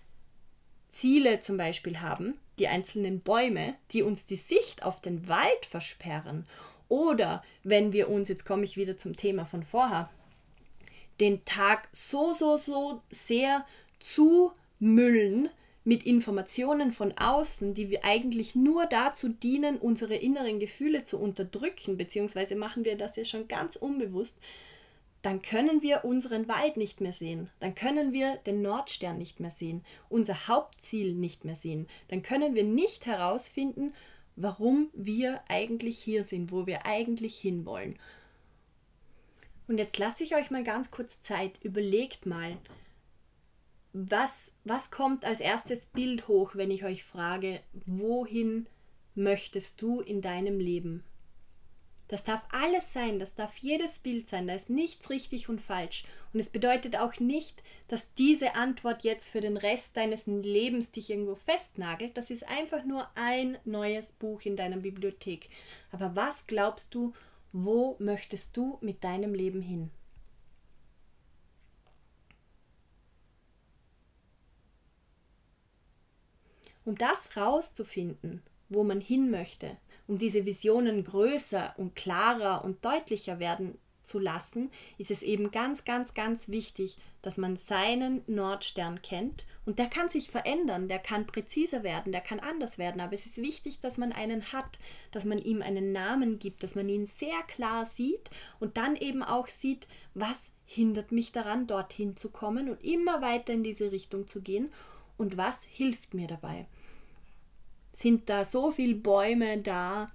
Ziele 0.90 1.40
zum 1.40 1.58
Beispiel 1.58 2.02
haben, 2.02 2.38
die 2.60 2.68
einzelnen 2.68 3.22
Bäume, 3.22 3.76
die 3.92 4.04
uns 4.04 4.26
die 4.26 4.36
Sicht 4.36 4.84
auf 4.84 5.02
den 5.02 5.28
Wald 5.28 5.66
versperren, 5.68 6.46
oder 6.88 7.44
wenn 7.64 7.94
wir 7.94 8.10
uns, 8.10 8.30
jetzt 8.30 8.46
komme 8.46 8.64
ich 8.64 8.78
wieder 8.78 8.98
zum 8.98 9.16
Thema 9.16 9.46
von 9.46 9.64
vorher, 9.64 10.10
den 11.20 11.44
Tag 11.46 11.88
so, 11.92 12.34
so, 12.34 12.58
so 12.58 13.02
sehr 13.10 13.66
zumüllen, 14.00 15.50
mit 15.86 16.04
Informationen 16.04 16.92
von 16.92 17.16
außen, 17.16 17.76
die 17.76 17.92
wir 17.92 18.04
eigentlich 18.04 18.56
nur 18.56 18.88
dazu 18.88 19.30
dienen, 19.30 19.78
unsere 19.78 20.16
inneren 20.16 20.60
Gefühle 20.60 21.04
zu 21.04 21.20
unterdrücken, 21.20 21.96
beziehungsweise 21.96 22.56
machen 22.56 22.84
wir 22.84 22.98
das 22.98 23.16
ja 23.16 23.24
schon 23.24 23.48
ganz 23.48 23.76
unbewusst, 23.76 24.40
dann 25.22 25.42
können 25.42 25.82
wir 25.84 26.04
unseren 26.04 26.48
Wald 26.48 26.76
nicht 26.76 27.02
mehr 27.02 27.12
sehen, 27.12 27.50
dann 27.60 27.76
können 27.76 28.14
wir 28.14 28.38
den 28.38 28.64
Nordstern 28.64 29.18
nicht 29.20 29.40
mehr 29.40 29.52
sehen, 29.52 29.86
unser 30.10 30.48
Hauptziel 30.48 31.14
nicht 31.14 31.46
mehr 31.46 31.56
sehen, 31.56 31.88
dann 32.08 32.24
können 32.24 32.56
wir 32.56 32.64
nicht 32.64 33.06
herausfinden, 33.06 33.94
warum 34.36 34.90
wir 34.94 35.42
eigentlich 35.50 36.00
hier 36.00 36.24
sind, 36.24 36.52
wo 36.52 36.66
wir 36.66 36.86
eigentlich 36.88 37.38
hinwollen. 37.38 37.98
Und 39.68 39.78
jetzt 39.78 39.98
lasse 39.98 40.24
ich 40.24 40.36
euch 40.36 40.52
mal 40.52 40.64
ganz 40.64 40.92
kurz 40.92 41.22
Zeit, 41.22 41.60
überlegt 41.64 42.26
mal, 42.26 42.58
was, 43.98 44.52
was 44.66 44.92
kommt 44.92 45.24
als 45.24 45.40
erstes 45.40 45.86
Bild 45.86 46.28
hoch, 46.28 46.56
wenn 46.56 46.70
ich 46.70 46.84
euch 46.84 47.06
frage, 47.06 47.62
wohin 47.86 48.68
möchtest 49.16 49.82
du 49.82 50.02
in 50.02 50.22
deinem 50.22 50.60
Leben? 50.60 51.06
Das 52.10 52.26
darf 52.26 52.44
alles 52.52 52.92
sein, 52.92 53.20
das 53.20 53.36
darf 53.36 53.56
jedes 53.58 54.00
Bild 54.00 54.28
sein, 54.28 54.48
da 54.48 54.54
ist 54.54 54.70
nichts 54.70 55.10
richtig 55.10 55.48
und 55.48 55.62
falsch. 55.62 56.04
Und 56.34 56.42
es 56.42 56.50
bedeutet 56.50 56.98
auch 56.98 57.22
nicht, 57.22 57.64
dass 57.88 58.14
diese 58.16 58.56
Antwort 58.56 59.06
jetzt 59.06 59.30
für 59.30 59.40
den 59.40 59.56
Rest 59.56 59.96
deines 59.96 60.28
Lebens 60.28 60.92
dich 60.92 61.10
irgendwo 61.10 61.36
festnagelt. 61.36 62.18
Das 62.18 62.30
ist 62.30 62.50
einfach 62.50 62.84
nur 62.84 63.08
ein 63.16 63.58
neues 63.64 64.12
Buch 64.12 64.42
in 64.42 64.58
deiner 64.58 64.78
Bibliothek. 64.78 65.50
Aber 65.94 66.18
was 66.18 66.48
glaubst 66.48 66.94
du, 66.94 67.14
wo 67.54 67.96
möchtest 68.00 68.58
du 68.58 68.78
mit 68.82 69.06
deinem 69.06 69.34
Leben 69.34 69.62
hin? 69.62 69.90
Um 76.86 76.96
das 76.96 77.36
rauszufinden, 77.36 78.44
wo 78.70 78.84
man 78.84 79.02
hin 79.02 79.32
möchte, 79.32 79.78
um 80.08 80.18
diese 80.18 80.46
Visionen 80.46 81.04
größer 81.04 81.74
und 81.78 81.96
klarer 81.96 82.64
und 82.64 82.86
deutlicher 82.86 83.40
werden 83.40 83.78
zu 84.04 84.20
lassen, 84.20 84.70
ist 85.00 85.10
es 85.10 85.24
eben 85.24 85.50
ganz, 85.50 85.84
ganz, 85.84 86.14
ganz 86.14 86.48
wichtig, 86.48 86.98
dass 87.24 87.38
man 87.38 87.56
seinen 87.56 88.22
Nordstern 88.28 89.02
kennt. 89.02 89.46
Und 89.66 89.80
der 89.80 89.88
kann 89.88 90.10
sich 90.10 90.30
verändern, 90.30 90.88
der 90.88 91.00
kann 91.00 91.26
präziser 91.26 91.82
werden, 91.82 92.12
der 92.12 92.22
kann 92.22 92.40
anders 92.40 92.78
werden, 92.78 93.02
aber 93.02 93.14
es 93.14 93.26
ist 93.26 93.40
wichtig, 93.40 93.80
dass 93.80 93.98
man 93.98 94.12
einen 94.12 94.54
hat, 94.54 94.78
dass 95.10 95.26
man 95.26 95.40
ihm 95.40 95.64
einen 95.64 95.92
Namen 95.92 96.38
gibt, 96.38 96.62
dass 96.62 96.76
man 96.76 96.88
ihn 96.88 97.08
sehr 97.08 97.42
klar 97.48 97.88
sieht 97.88 98.30
und 98.60 98.78
dann 98.78 98.96
eben 98.96 99.24
auch 99.24 99.48
sieht, 99.48 99.88
was 100.14 100.52
hindert 100.66 101.12
mich 101.12 101.32
daran, 101.32 101.66
dorthin 101.66 102.16
zu 102.16 102.30
kommen 102.30 102.70
und 102.70 102.84
immer 102.84 103.24
weiter 103.24 103.54
in 103.54 103.64
diese 103.64 103.92
Richtung 103.92 104.28
zu 104.28 104.42
gehen 104.42 104.70
und 105.18 105.38
was 105.38 105.64
hilft 105.64 106.14
mir 106.14 106.28
dabei. 106.28 106.68
Sind 107.92 108.30
da 108.30 108.44
so 108.44 108.72
viele 108.72 108.96
Bäume 108.96 109.60
da, 109.60 110.12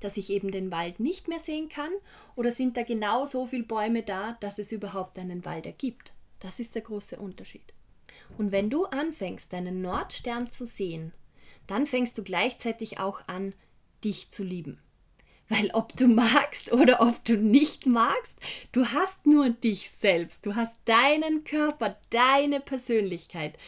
dass 0.00 0.16
ich 0.16 0.30
eben 0.30 0.50
den 0.50 0.70
Wald 0.70 1.00
nicht 1.00 1.28
mehr 1.28 1.40
sehen 1.40 1.68
kann? 1.68 1.90
Oder 2.36 2.50
sind 2.50 2.76
da 2.76 2.82
genau 2.82 3.26
so 3.26 3.46
viele 3.46 3.64
Bäume 3.64 4.02
da, 4.02 4.36
dass 4.40 4.58
es 4.58 4.72
überhaupt 4.72 5.18
einen 5.18 5.44
Wald 5.44 5.66
ergibt? 5.66 6.12
Das 6.40 6.60
ist 6.60 6.74
der 6.74 6.82
große 6.82 7.16
Unterschied. 7.16 7.72
Und 8.38 8.52
wenn 8.52 8.70
du 8.70 8.84
anfängst, 8.86 9.52
deinen 9.52 9.82
Nordstern 9.82 10.46
zu 10.46 10.64
sehen, 10.64 11.12
dann 11.66 11.86
fängst 11.86 12.16
du 12.18 12.24
gleichzeitig 12.24 12.98
auch 12.98 13.22
an, 13.28 13.54
dich 14.02 14.30
zu 14.30 14.42
lieben. 14.42 14.78
Weil 15.48 15.70
ob 15.72 15.96
du 15.96 16.06
magst 16.06 16.72
oder 16.72 17.00
ob 17.00 17.24
du 17.24 17.36
nicht 17.36 17.84
magst, 17.86 18.38
du 18.72 18.86
hast 18.86 19.26
nur 19.26 19.50
dich 19.50 19.90
selbst, 19.90 20.46
du 20.46 20.54
hast 20.54 20.78
deinen 20.84 21.44
Körper, 21.44 21.98
deine 22.10 22.60
Persönlichkeit 22.60 23.58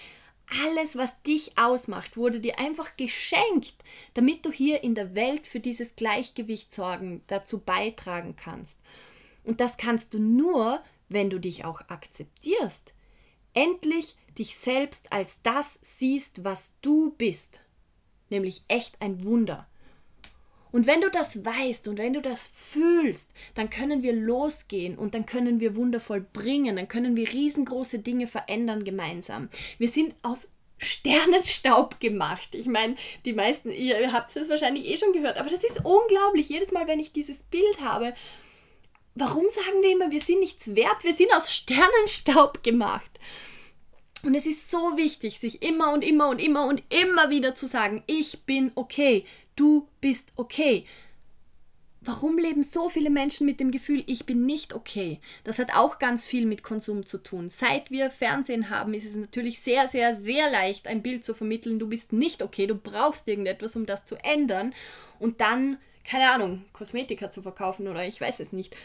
alles, 0.60 0.96
was 0.96 1.22
dich 1.22 1.58
ausmacht, 1.58 2.16
wurde 2.16 2.40
dir 2.40 2.58
einfach 2.58 2.96
geschenkt, 2.96 3.76
damit 4.14 4.44
du 4.44 4.52
hier 4.52 4.82
in 4.82 4.94
der 4.94 5.14
Welt 5.14 5.46
für 5.46 5.60
dieses 5.60 5.96
Gleichgewicht 5.96 6.72
sorgen, 6.72 7.22
dazu 7.26 7.58
beitragen 7.58 8.36
kannst. 8.36 8.78
Und 9.44 9.60
das 9.60 9.76
kannst 9.76 10.14
du 10.14 10.18
nur, 10.18 10.82
wenn 11.08 11.30
du 11.30 11.38
dich 11.38 11.64
auch 11.64 11.80
akzeptierst. 11.88 12.94
Endlich 13.54 14.16
dich 14.38 14.56
selbst 14.56 15.12
als 15.12 15.42
das 15.42 15.78
siehst, 15.82 16.44
was 16.44 16.74
du 16.80 17.10
bist. 17.18 17.60
Nämlich 18.30 18.62
echt 18.68 19.00
ein 19.02 19.24
Wunder. 19.24 19.68
Und 20.72 20.87
wenn 20.87 21.02
du 21.02 21.11
das 21.11 21.44
weißt 21.44 21.87
und 21.88 21.98
wenn 21.98 22.14
du 22.14 22.22
das 22.22 22.48
fühlst, 22.48 23.30
dann 23.54 23.70
können 23.70 24.02
wir 24.02 24.14
losgehen 24.14 24.96
und 24.96 25.14
dann 25.14 25.26
können 25.26 25.61
wir 25.61 25.76
wundervoll 25.76 26.20
bringen, 26.20 26.76
dann 26.76 26.88
können 26.88 27.14
wir 27.14 27.28
riesengroße 27.32 27.98
Dinge 28.00 28.26
verändern 28.26 28.82
gemeinsam. 28.82 29.50
Wir 29.78 29.88
sind 29.88 30.14
aus 30.22 30.48
Sternenstaub 30.78 32.00
gemacht. 32.00 32.54
Ich 32.54 32.66
meine, 32.66 32.96
die 33.24 33.35
meisten, 33.35 33.70
ihr 33.70 34.12
habt 34.12 34.35
es 34.35 34.48
wahrscheinlich 34.48 34.88
eh 34.88 34.96
schon 34.96 35.12
gehört, 35.12 35.38
aber 35.38 35.48
das 35.48 35.62
ist 35.62 35.85
unglaublich. 35.85 36.48
Jedes 36.48 36.72
Mal, 36.72 36.88
wenn 36.88 36.98
ich 36.98 37.12
dieses 37.12 37.42
Bild 37.44 37.80
habe, 37.80 38.14
warum 39.14 39.48
sagen 39.48 39.82
wir 39.82 39.92
immer, 39.92 40.11
wir 40.11 40.20
sind 40.20 40.40
nichts 40.40 40.74
wert? 40.74 41.04
Wir 41.04 41.14
sind 41.14 41.32
aus 41.35 41.54
Sternenstaub 41.54 42.62
gemacht. 42.62 43.11
Und 44.24 44.35
es 44.35 44.46
ist 44.46 44.70
so 44.70 44.96
wichtig, 44.96 45.38
sich 45.38 45.62
immer 45.62 45.92
und 45.92 46.02
immer 46.02 46.28
und 46.28 46.40
immer 46.40 46.66
und 46.66 46.82
immer 46.90 47.30
wieder 47.30 47.54
zu 47.54 47.66
sagen, 47.66 48.02
ich 48.06 48.42
bin 48.44 48.70
okay, 48.76 49.24
du 49.56 49.88
bist 50.00 50.32
okay. 50.37 50.85
Warum 52.04 52.37
leben 52.37 52.64
so 52.64 52.88
viele 52.88 53.11
Menschen 53.11 53.46
mit 53.46 53.61
dem 53.61 53.70
Gefühl, 53.70 54.02
ich 54.06 54.26
bin 54.26 54.44
nicht 54.44 54.74
okay? 54.74 55.20
Das 55.44 55.61
hat 55.61 55.74
auch 55.74 56.00
ganz 56.00 56.24
viel 56.24 56.46
mit 56.46 56.64
Konsum 56.64 57.06
zu 57.06 57.18
tun. 57.18 57.48
Seit 57.48 57.92
wir 57.92 58.11
Fernsehen 58.11 58.70
haben, 58.70 58.92
ist 58.94 59.06
es 59.06 59.14
natürlich 59.14 59.61
sehr, 59.61 59.87
sehr, 59.87 60.16
sehr 60.16 60.50
leicht, 60.50 60.88
ein 60.88 61.02
Bild 61.02 61.24
zu 61.24 61.32
vermitteln, 61.32 61.78
du 61.78 61.88
bist 61.88 62.12
nicht 62.12 62.42
okay, 62.42 62.66
du 62.66 62.74
brauchst 62.74 63.28
irgendetwas, 63.28 63.77
um 63.77 63.87
das 63.87 64.04
zu 64.04 64.16
ändern 64.16 64.75
und 65.20 65.40
dann, 65.40 65.79
keine 66.04 66.31
Ahnung, 66.31 66.64
Kosmetika 66.73 67.31
zu 67.31 67.42
verkaufen 67.42 67.87
oder 67.87 68.04
ich 68.04 68.20
weiß 68.20 68.40
es 68.40 68.52
nicht 68.52 68.77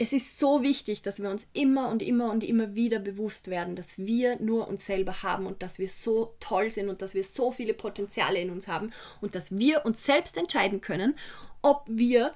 es 0.00 0.14
ist 0.14 0.38
so 0.38 0.62
wichtig, 0.62 1.02
dass 1.02 1.20
wir 1.22 1.28
uns 1.28 1.50
immer 1.52 1.90
und 1.90 2.00
immer 2.00 2.32
und 2.32 2.42
immer 2.42 2.74
wieder 2.74 2.98
bewusst 2.98 3.48
werden, 3.50 3.76
dass 3.76 3.98
wir 3.98 4.40
nur 4.40 4.66
uns 4.66 4.86
selber 4.86 5.22
haben 5.22 5.44
und 5.44 5.62
dass 5.62 5.78
wir 5.78 5.90
so 5.90 6.34
toll 6.40 6.70
sind 6.70 6.88
und 6.88 7.02
dass 7.02 7.14
wir 7.14 7.22
so 7.22 7.52
viele 7.52 7.74
Potenziale 7.74 8.40
in 8.40 8.48
uns 8.48 8.66
haben 8.66 8.94
und 9.20 9.34
dass 9.34 9.58
wir 9.58 9.84
uns 9.84 10.02
selbst 10.02 10.38
entscheiden 10.38 10.80
können, 10.80 11.16
ob 11.60 11.84
wir 11.86 12.32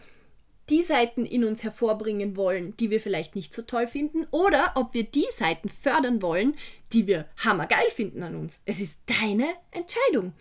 die 0.68 0.82
Seiten 0.82 1.24
in 1.24 1.42
uns 1.42 1.64
hervorbringen 1.64 2.36
wollen, 2.36 2.76
die 2.76 2.90
wir 2.90 3.00
vielleicht 3.00 3.34
nicht 3.34 3.54
so 3.54 3.62
toll 3.62 3.86
finden, 3.86 4.26
oder 4.30 4.72
ob 4.74 4.92
wir 4.92 5.04
die 5.04 5.26
Seiten 5.32 5.70
fördern 5.70 6.20
wollen, 6.20 6.56
die 6.92 7.06
wir 7.06 7.26
hammergeil 7.42 7.88
finden 7.88 8.22
an 8.22 8.36
uns. 8.36 8.60
Es 8.66 8.78
ist 8.78 8.98
deine 9.06 9.48
Entscheidung. 9.70 10.34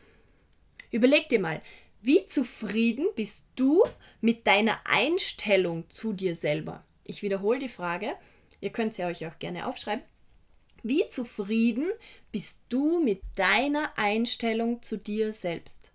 Überleg 0.92 1.30
dir 1.30 1.40
mal, 1.40 1.62
wie 2.02 2.26
zufrieden 2.26 3.06
bist 3.16 3.46
du 3.56 3.82
mit 4.20 4.46
deiner 4.46 4.78
Einstellung 4.90 5.90
zu 5.90 6.12
dir 6.12 6.36
selber? 6.36 6.84
Ich 7.04 7.22
wiederhole 7.22 7.60
die 7.60 7.70
Frage. 7.70 8.14
Ihr 8.62 8.72
könnt 8.72 8.94
sie 8.94 9.04
euch 9.04 9.26
auch 9.28 9.40
gerne 9.40 9.68
aufschreiben. 9.68 10.04
Wie 10.84 11.08
zufrieden 11.08 11.86
bist 12.32 12.62
du 12.70 13.02
mit 13.02 13.22
deiner 13.36 13.98
Einstellung 13.98 14.82
zu 14.82 14.98
dir 14.98 15.32
selbst? 15.34 15.92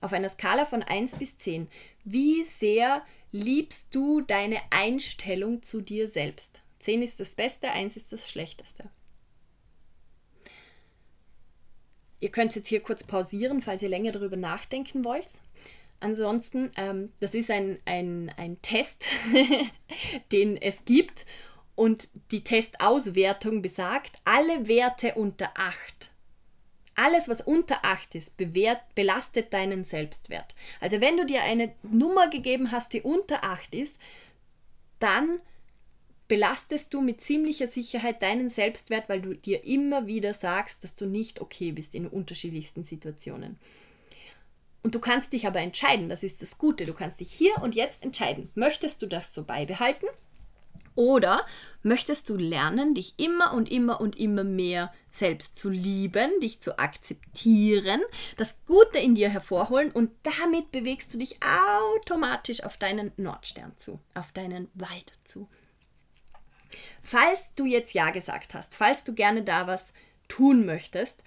Auf 0.00 0.12
einer 0.12 0.28
Skala 0.28 0.64
von 0.64 0.82
1 0.82 1.16
bis 1.16 1.36
10. 1.38 1.68
Wie 2.04 2.42
sehr 2.42 3.04
liebst 3.32 3.94
du 3.94 4.20
deine 4.22 4.60
Einstellung 4.70 5.62
zu 5.62 5.82
dir 5.82 6.08
selbst? 6.08 6.62
10 6.78 7.02
ist 7.02 7.20
das 7.20 7.34
Beste, 7.34 7.70
1 7.70 7.96
ist 7.96 8.12
das 8.12 8.30
Schlechteste. 8.30 8.90
Ihr 12.20 12.30
könnt 12.30 12.54
jetzt 12.54 12.68
hier 12.68 12.80
kurz 12.80 13.04
pausieren, 13.04 13.60
falls 13.60 13.82
ihr 13.82 13.90
länger 13.90 14.12
darüber 14.12 14.36
nachdenken 14.36 15.04
wollt. 15.04 15.28
Ansonsten, 16.00 16.70
ähm, 16.76 17.12
das 17.20 17.34
ist 17.34 17.50
ein, 17.50 17.78
ein, 17.84 18.30
ein 18.36 18.60
Test, 18.62 19.06
den 20.32 20.56
es 20.56 20.84
gibt 20.84 21.26
und 21.74 22.08
die 22.30 22.42
Testauswertung 22.42 23.62
besagt, 23.62 24.18
alle 24.24 24.68
Werte 24.68 25.14
unter 25.14 25.50
8, 25.56 26.10
alles 26.94 27.28
was 27.28 27.40
unter 27.40 27.84
8 27.84 28.14
ist, 28.14 28.36
bewährt, 28.36 28.80
belastet 28.94 29.52
deinen 29.52 29.84
Selbstwert. 29.84 30.54
Also 30.80 31.00
wenn 31.00 31.16
du 31.16 31.26
dir 31.26 31.42
eine 31.42 31.72
Nummer 31.82 32.28
gegeben 32.28 32.72
hast, 32.72 32.92
die 32.92 33.02
unter 33.02 33.44
8 33.44 33.74
ist, 33.74 34.00
dann 34.98 35.40
belastest 36.28 36.92
du 36.92 37.00
mit 37.00 37.20
ziemlicher 37.20 37.66
Sicherheit 37.66 38.22
deinen 38.22 38.48
Selbstwert, 38.48 39.08
weil 39.08 39.20
du 39.20 39.34
dir 39.34 39.64
immer 39.64 40.06
wieder 40.06 40.34
sagst, 40.34 40.82
dass 40.82 40.94
du 40.94 41.06
nicht 41.06 41.40
okay 41.40 41.72
bist 41.72 41.94
in 41.94 42.06
unterschiedlichsten 42.06 42.84
Situationen. 42.84 43.58
Und 44.86 44.94
du 44.94 45.00
kannst 45.00 45.32
dich 45.32 45.48
aber 45.48 45.58
entscheiden, 45.58 46.08
das 46.08 46.22
ist 46.22 46.42
das 46.42 46.58
Gute, 46.58 46.84
du 46.84 46.94
kannst 46.94 47.18
dich 47.18 47.32
hier 47.32 47.56
und 47.60 47.74
jetzt 47.74 48.04
entscheiden, 48.04 48.52
möchtest 48.54 49.02
du 49.02 49.08
das 49.08 49.34
so 49.34 49.42
beibehalten? 49.42 50.06
Oder 50.94 51.44
möchtest 51.82 52.28
du 52.28 52.36
lernen, 52.36 52.94
dich 52.94 53.14
immer 53.16 53.52
und 53.52 53.68
immer 53.68 54.00
und 54.00 54.16
immer 54.16 54.44
mehr 54.44 54.94
selbst 55.10 55.58
zu 55.58 55.70
lieben, 55.70 56.38
dich 56.38 56.60
zu 56.60 56.78
akzeptieren, 56.78 58.00
das 58.36 58.54
Gute 58.64 59.00
in 59.00 59.16
dir 59.16 59.28
hervorholen 59.28 59.90
und 59.90 60.12
damit 60.22 60.70
bewegst 60.70 61.12
du 61.12 61.18
dich 61.18 61.40
automatisch 61.42 62.62
auf 62.62 62.76
deinen 62.76 63.10
Nordstern 63.16 63.76
zu, 63.76 63.98
auf 64.14 64.30
deinen 64.30 64.68
Wald 64.74 65.14
zu. 65.24 65.48
Falls 67.02 67.52
du 67.56 67.64
jetzt 67.64 67.92
Ja 67.92 68.10
gesagt 68.10 68.54
hast, 68.54 68.76
falls 68.76 69.02
du 69.02 69.14
gerne 69.14 69.42
da 69.42 69.66
was 69.66 69.94
tun 70.28 70.64
möchtest, 70.64 71.24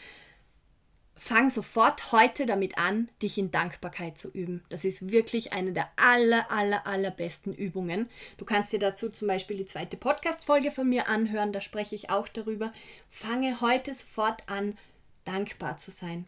fang 1.20 1.50
sofort 1.50 2.14
heute 2.14 2.46
damit 2.46 2.78
an, 2.78 3.10
dich 3.22 3.38
in 3.38 3.52
Dankbarkeit 3.52 4.18
zu 4.18 4.32
üben. 4.32 4.64
Das 4.70 4.86
ist 4.86 5.12
wirklich 5.12 5.52
eine 5.52 5.74
der 5.74 5.90
aller, 5.98 6.50
aller, 6.50 6.88
allerbesten 6.88 7.54
Übungen. 7.54 8.10
Du 8.38 8.46
kannst 8.46 8.72
dir 8.72 8.80
dazu 8.80 9.10
zum 9.10 9.28
Beispiel 9.28 9.58
die 9.58 9.66
zweite 9.66 9.98
Podcast-Folge 9.98 10.72
von 10.72 10.88
mir 10.88 11.10
anhören, 11.10 11.52
da 11.52 11.60
spreche 11.60 11.94
ich 11.94 12.10
auch 12.10 12.30
darüber. 12.30 12.72
Fange 13.10 13.60
heute 13.60 13.94
sofort 13.94 14.44
an, 14.48 14.78
dankbar 15.26 15.78
zu 15.78 15.92
sein. 15.92 16.26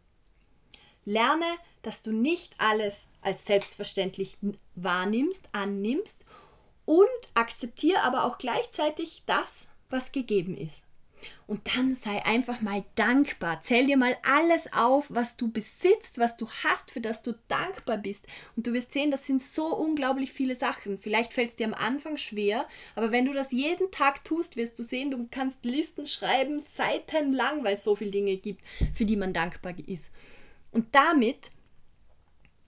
Lerne, 1.06 1.48
dass 1.84 2.02
du 2.02 2.12
nicht 2.12 2.56
alles 2.58 3.08
als 3.22 3.46
selbstverständlich 3.46 4.38
wahrnimmst, 4.76 5.50
annimmst 5.54 6.26
und 6.86 7.08
akzeptiere 7.34 8.02
aber 8.02 8.26
auch 8.26 8.38
gleichzeitig 8.38 9.24
das, 9.26 9.70
was 9.90 10.12
gegeben 10.12 10.58
ist. 10.58 10.84
Und 11.48 11.76
dann 11.76 11.96
sei 11.96 12.24
einfach 12.26 12.62
mal 12.62 12.84
dankbar. 12.96 13.62
Zähl 13.62 13.86
dir 13.86 13.98
mal 13.98 14.16
alles 14.24 14.72
auf, 14.74 15.08
was 15.10 15.38
du 15.38 15.52
besitzt, 15.52 16.18
was 16.18 16.38
du 16.38 16.48
hast, 16.64 16.92
für 16.92 17.02
das 17.02 17.24
du 17.24 17.34
dankbar 17.48 17.98
bist. 17.98 18.26
Und 18.56 18.68
du 18.68 18.74
wirst 18.74 18.94
sehen, 18.94 19.12
das 19.12 19.26
sind 19.26 19.44
so 19.44 19.76
unglaublich 19.76 20.32
viele 20.32 20.56
Sachen. 20.56 21.00
Vielleicht 21.00 21.34
fällt 21.34 21.50
es 21.50 21.56
dir 21.56 21.68
am 21.68 21.74
Anfang 21.74 22.18
schwer, 22.18 22.68
aber 22.96 23.12
wenn 23.12 23.26
du 23.26 23.34
das 23.34 23.52
jeden 23.52 23.92
Tag 23.92 24.24
tust, 24.24 24.56
wirst 24.56 24.80
du 24.80 24.84
sehen, 24.84 25.12
du 25.12 25.28
kannst 25.30 25.66
Listen 25.66 26.06
schreiben, 26.06 26.60
seitenlang, 26.60 27.64
weil 27.64 27.76
es 27.76 27.84
so 27.84 27.96
viele 27.96 28.12
Dinge 28.12 28.38
gibt, 28.38 28.62
für 28.94 29.06
die 29.06 29.18
man 29.18 29.34
dankbar 29.34 29.74
ist. 29.88 30.12
Und 30.72 30.96
damit 30.96 31.52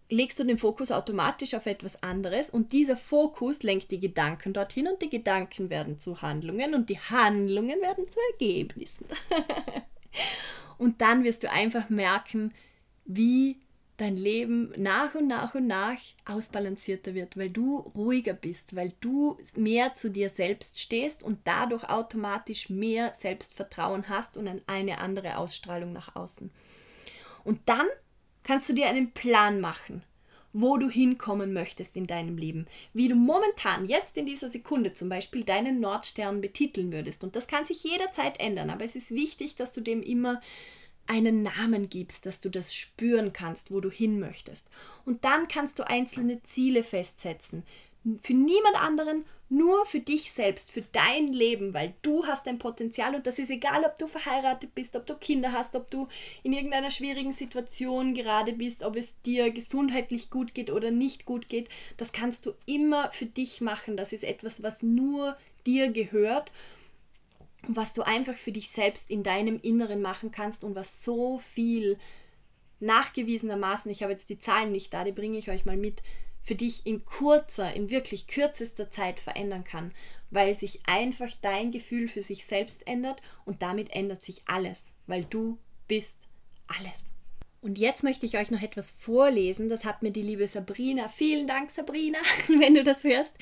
legst 0.09 0.39
du 0.39 0.43
den 0.43 0.57
Fokus 0.57 0.91
automatisch 0.91 1.53
auf 1.53 1.65
etwas 1.65 2.03
anderes 2.03 2.49
und 2.49 2.71
dieser 2.71 2.97
Fokus 2.97 3.63
lenkt 3.63 3.91
die 3.91 3.99
Gedanken 3.99 4.53
dorthin 4.53 4.87
und 4.87 5.01
die 5.01 5.09
Gedanken 5.09 5.69
werden 5.69 5.99
zu 5.99 6.21
Handlungen 6.21 6.75
und 6.75 6.89
die 6.89 6.99
Handlungen 6.99 7.81
werden 7.81 8.05
zu 8.09 8.19
Ergebnissen. 8.31 9.05
und 10.77 11.01
dann 11.01 11.23
wirst 11.23 11.43
du 11.43 11.51
einfach 11.51 11.89
merken, 11.89 12.53
wie 13.05 13.59
dein 13.97 14.15
Leben 14.15 14.73
nach 14.75 15.13
und 15.15 15.27
nach 15.27 15.53
und 15.55 15.67
nach 15.67 15.97
ausbalancierter 16.25 17.13
wird, 17.13 17.37
weil 17.37 17.49
du 17.49 17.77
ruhiger 17.95 18.33
bist, 18.33 18.75
weil 18.75 18.91
du 19.01 19.37
mehr 19.55 19.95
zu 19.95 20.09
dir 20.09 20.29
selbst 20.29 20.79
stehst 20.79 21.23
und 21.23 21.39
dadurch 21.43 21.83
automatisch 21.85 22.69
mehr 22.69 23.13
Selbstvertrauen 23.13 24.09
hast 24.09 24.35
und 24.35 24.49
eine 24.67 24.97
andere 24.97 25.37
Ausstrahlung 25.37 25.93
nach 25.93 26.15
außen. 26.15 26.51
Und 27.43 27.61
dann 27.65 27.85
kannst 28.43 28.69
du 28.69 28.73
dir 28.73 28.87
einen 28.87 29.11
Plan 29.11 29.59
machen, 29.61 30.03
wo 30.53 30.77
du 30.77 30.89
hinkommen 30.89 31.51
möchtest 31.51 31.97
in 31.97 32.05
deinem 32.05 32.37
Leben, 32.37 32.67
wie 32.93 33.07
du 33.07 33.15
momentan, 33.15 33.85
jetzt 33.85 34.17
in 34.17 34.25
dieser 34.25 34.49
Sekunde 34.49 34.93
zum 34.93 35.09
Beispiel, 35.09 35.43
deinen 35.43 35.79
Nordstern 35.79 36.41
betiteln 36.41 36.91
würdest. 36.91 37.23
Und 37.23 37.35
das 37.35 37.47
kann 37.47 37.65
sich 37.65 37.83
jederzeit 37.83 38.39
ändern, 38.39 38.69
aber 38.69 38.85
es 38.85 38.95
ist 38.95 39.11
wichtig, 39.11 39.55
dass 39.55 39.73
du 39.73 39.81
dem 39.81 40.03
immer 40.03 40.41
einen 41.07 41.43
Namen 41.43 41.89
gibst, 41.89 42.25
dass 42.25 42.39
du 42.39 42.49
das 42.49 42.73
spüren 42.73 43.33
kannst, 43.33 43.71
wo 43.71 43.81
du 43.81 43.89
hin 43.89 44.19
möchtest. 44.19 44.69
Und 45.05 45.25
dann 45.25 45.47
kannst 45.47 45.79
du 45.79 45.87
einzelne 45.87 46.41
Ziele 46.43 46.83
festsetzen, 46.83 47.63
für 48.17 48.33
niemand 48.33 48.75
anderen, 48.75 49.25
nur 49.49 49.85
für 49.85 49.99
dich 49.99 50.31
selbst, 50.31 50.71
für 50.71 50.81
dein 50.81 51.27
Leben, 51.27 51.73
weil 51.73 51.93
du 52.01 52.25
hast 52.25 52.47
ein 52.47 52.57
Potenzial 52.57 53.15
und 53.15 53.27
das 53.27 53.39
ist 53.39 53.51
egal, 53.51 53.85
ob 53.85 53.97
du 53.97 54.07
verheiratet 54.07 54.73
bist, 54.73 54.95
ob 54.95 55.05
du 55.05 55.15
Kinder 55.15 55.51
hast, 55.51 55.75
ob 55.75 55.91
du 55.91 56.07
in 56.41 56.53
irgendeiner 56.53 56.91
schwierigen 56.91 57.31
Situation 57.31 58.13
gerade 58.13 58.53
bist, 58.53 58.83
ob 58.83 58.95
es 58.95 59.21
dir 59.21 59.51
gesundheitlich 59.51 60.29
gut 60.31 60.53
geht 60.53 60.71
oder 60.71 60.91
nicht 60.91 61.25
gut 61.25 61.49
geht. 61.49 61.69
Das 61.97 62.11
kannst 62.11 62.45
du 62.45 62.53
immer 62.65 63.11
für 63.11 63.27
dich 63.27 63.61
machen. 63.61 63.95
Das 63.95 64.11
ist 64.11 64.23
etwas, 64.23 64.63
was 64.63 64.81
nur 64.81 65.37
dir 65.65 65.91
gehört 65.91 66.51
was 67.67 67.93
du 67.93 68.01
einfach 68.01 68.35
für 68.35 68.51
dich 68.51 68.71
selbst 68.71 69.09
in 69.09 69.23
deinem 69.23 69.59
Inneren 69.61 70.01
machen 70.01 70.31
kannst 70.31 70.63
und 70.63 70.75
was 70.75 71.03
so 71.03 71.39
viel 71.39 71.97
nachgewiesenermaßen, 72.79 73.89
ich 73.89 74.03
habe 74.03 74.11
jetzt 74.11 74.29
die 74.29 74.39
Zahlen 74.39 74.71
nicht 74.71 74.93
da, 74.93 75.05
die 75.05 75.13
bringe 75.13 75.37
ich 75.37 75.49
euch 75.49 75.65
mal 75.65 75.77
mit, 75.77 76.03
für 76.43 76.55
dich 76.55 76.85
in 76.85 77.05
kurzer, 77.05 77.73
in 77.73 77.89
wirklich 77.89 78.27
kürzester 78.27 78.91
Zeit 78.91 79.19
verändern 79.19 79.63
kann, 79.63 79.93
weil 80.29 80.57
sich 80.57 80.81
einfach 80.85 81.31
dein 81.41 81.71
Gefühl 81.71 82.07
für 82.07 82.21
sich 82.21 82.45
selbst 82.45 82.85
ändert 82.85 83.21
und 83.45 83.61
damit 83.61 83.91
ändert 83.91 84.23
sich 84.23 84.41
alles, 84.45 84.91
weil 85.07 85.23
du 85.23 85.57
bist 85.87 86.19
alles. 86.67 87.05
Und 87.61 87.79
jetzt 87.79 88.03
möchte 88.03 88.25
ich 88.25 88.37
euch 88.37 88.51
noch 88.51 88.61
etwas 88.61 88.91
vorlesen. 88.91 89.69
Das 89.69 89.85
hat 89.85 90.03
mir 90.03 90.11
die 90.11 90.21
liebe 90.21 90.47
Sabrina, 90.49 91.07
vielen 91.07 91.47
Dank 91.47 91.71
Sabrina, 91.71 92.19
wenn 92.47 92.73
du 92.73 92.83
das 92.83 93.05
hörst, 93.05 93.35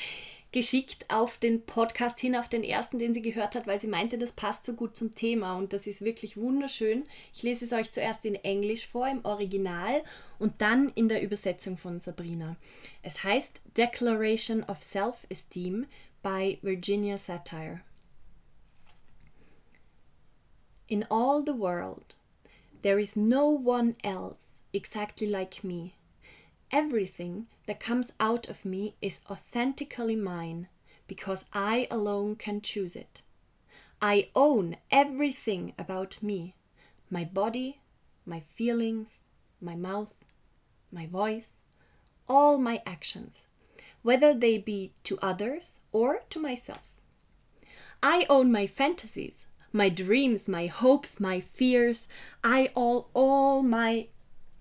geschickt 0.52 1.06
auf 1.10 1.38
den 1.38 1.66
Podcast 1.66 2.20
hin, 2.20 2.36
auf 2.36 2.50
den 2.50 2.64
ersten, 2.64 3.00
den 3.00 3.14
sie 3.14 3.22
gehört 3.22 3.56
hat, 3.56 3.68
weil 3.68 3.80
sie 3.80 3.88
meinte, 3.88 4.18
das 4.18 4.34
passt 4.34 4.66
so 4.66 4.74
gut 4.74 4.96
zum 4.96 5.16
Thema 5.16 5.56
und 5.56 5.72
das 5.72 5.88
ist 5.88 6.02
wirklich 6.02 6.36
wunderschön. 6.36 7.06
Ich 7.34 7.44
lese 7.44 7.66
es 7.66 7.74
euch 7.74 7.92
zuerst 7.92 8.26
in 8.26 8.36
Englisch 8.36 8.86
vor, 8.86 9.08
im 9.08 9.24
Original 9.24 10.04
und 10.40 10.62
dann 10.62 10.90
in 10.90 11.08
der 11.08 11.22
Übersetzung 11.22 11.78
von 11.78 12.00
Sabrina. 12.00 12.58
Es 13.02 13.24
heißt 13.24 13.62
Declaration 13.78 14.64
of 14.64 14.82
Self-Esteem 14.82 15.88
by 16.22 16.60
Virginia 16.62 17.18
Satire. 17.18 17.82
In 20.88 21.06
all 21.10 21.42
the 21.46 21.58
world, 21.58 22.18
there 22.82 23.00
is 23.00 23.16
no 23.16 23.48
one 23.48 23.96
else 24.04 24.62
exactly 24.74 25.28
like 25.28 25.64
me. 25.64 25.94
Everything 26.70 27.48
that 27.66 27.80
comes 27.80 28.14
out 28.20 28.50
of 28.50 28.66
me 28.66 28.96
is 29.02 29.22
authentically 29.30 30.16
mine 30.16 30.68
because 31.08 31.46
I 31.54 31.88
alone 31.92 32.36
can 32.36 32.62
choose 32.62 32.96
it. 32.96 33.22
I 34.02 34.30
own 34.36 34.78
everything 34.90 35.74
about 35.78 36.22
me 36.24 36.56
my 37.10 37.26
body, 37.26 37.82
my 38.26 38.40
feelings, 38.40 39.24
my 39.60 39.76
mouth, 39.76 40.16
my 40.92 41.06
voice, 41.06 41.58
all 42.28 42.58
my 42.58 42.82
actions. 42.86 43.48
whether 44.04 44.34
they 44.34 44.58
be 44.58 44.94
to 45.04 45.18
others 45.22 45.80
or 45.92 46.24
to 46.30 46.40
myself. 46.40 46.82
I 48.02 48.26
own 48.30 48.52
my 48.52 48.66
fantasies, 48.66 49.46
my 49.72 49.90
dreams, 49.90 50.50
my 50.50 50.66
hopes, 50.68 51.20
my 51.20 51.40
fears. 51.40 52.08
I 52.44 52.72
all 52.76 53.10
all 53.14 53.62
my 53.62 54.08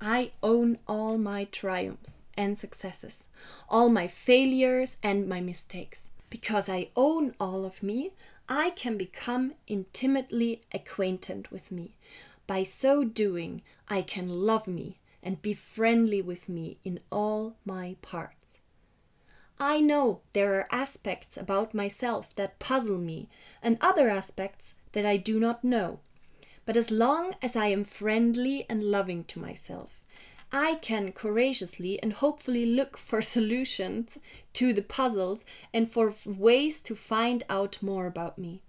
I 0.01 0.33
own 0.43 0.79
all 0.87 1.19
my 1.19 1.45
triumphs 1.45 2.20
and 2.37 2.57
successes, 2.57 3.29
all 3.69 3.89
my 3.89 4.07
failures 4.07 4.99
and 5.03 5.29
my 5.29 5.41
mistakes. 5.41 6.09
Because 6.29 6.69
I 6.69 6.89
own 6.97 7.35
all 7.41 7.65
of 7.65 7.83
me, 7.83 8.13
I 8.49 8.71
can 8.71 8.97
become 8.97 9.55
intimately 9.67 10.61
acquainted 10.73 11.49
with 11.49 11.71
me. 11.71 11.97
By 12.47 12.63
so 12.63 13.05
doing, 13.05 13.63
I 13.89 14.03
can 14.03 14.29
love 14.29 14.67
me 14.67 14.99
and 15.23 15.43
be 15.43 15.55
friendly 15.55 16.23
with 16.23 16.49
me 16.49 16.79
in 16.85 17.01
all 17.11 17.57
my 17.65 17.97
parts. 18.03 18.59
I 19.59 19.81
know 19.81 20.21
there 20.33 20.55
are 20.55 20.69
aspects 20.73 21.37
about 21.37 21.75
myself 21.75 22.35
that 22.37 22.59
puzzle 22.59 22.99
me 22.99 23.29
and 23.63 23.77
other 23.81 24.09
aspects 24.09 24.77
that 24.93 25.05
I 25.05 25.19
do 25.19 25.39
not 25.39 25.63
know. 25.63 26.01
But 26.65 26.77
as 26.77 26.91
long 26.91 27.35
as 27.43 27.57
I 27.57 27.67
am 27.67 27.85
friendly 27.85 28.65
and 28.71 28.85
loving 28.85 29.25
to 29.25 29.39
myself, 29.39 30.00
I 30.53 30.77
can 30.77 31.13
courageously 31.13 32.03
and 32.03 32.13
hopefully 32.13 32.67
look 32.67 32.97
for 32.97 33.23
solutions 33.37 34.19
to 34.55 34.73
the 34.73 34.83
puzzles 34.83 35.45
and 35.73 35.91
for 35.91 36.13
ways 36.27 36.81
to 36.83 36.97
find 36.97 37.45
out 37.49 37.83
more 37.83 38.07
about 38.07 38.39
me. 38.39 38.63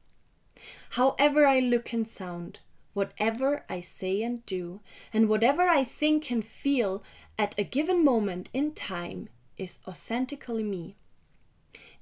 However, 0.91 1.45
I 1.45 1.59
look 1.59 1.91
and 1.91 2.07
sound, 2.07 2.59
whatever 2.93 3.65
I 3.67 3.81
say 3.81 4.21
and 4.21 4.45
do, 4.45 4.81
and 5.11 5.27
whatever 5.27 5.63
I 5.63 5.83
think 5.83 6.29
and 6.29 6.45
feel 6.45 7.03
at 7.39 7.57
a 7.57 7.63
given 7.63 8.03
moment 8.05 8.49
in 8.53 8.73
time 8.73 9.29
is 9.57 9.79
authentically 9.87 10.63
me. 10.63 10.95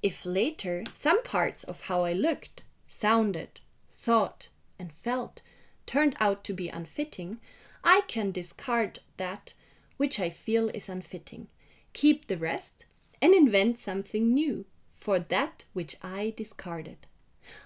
If 0.02 0.26
later 0.26 0.84
some 0.92 1.22
parts 1.22 1.64
of 1.64 1.82
how 1.82 2.04
I 2.04 2.12
looked, 2.12 2.64
sounded, 2.84 3.60
thought, 3.90 4.48
and 4.78 4.92
felt 4.92 5.40
turned 5.86 6.16
out 6.20 6.44
to 6.44 6.52
be 6.52 6.68
unfitting, 6.68 7.40
I 7.82 8.02
can 8.06 8.30
discard 8.30 9.00
that 9.16 9.54
which 10.00 10.18
I 10.18 10.30
feel 10.30 10.70
is 10.70 10.88
unfitting, 10.88 11.48
keep 11.92 12.26
the 12.26 12.38
rest, 12.38 12.86
and 13.20 13.34
invent 13.34 13.78
something 13.78 14.32
new 14.32 14.64
for 14.94 15.18
that 15.18 15.66
which 15.74 15.94
I 16.02 16.32
discarded. 16.38 17.06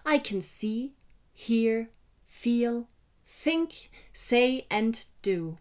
I 0.05 0.19
can 0.19 0.43
see, 0.43 0.95
hear, 1.33 1.91
feel, 2.27 2.89
think, 3.25 3.89
say, 4.13 4.67
and 4.69 5.05
do. 5.23 5.59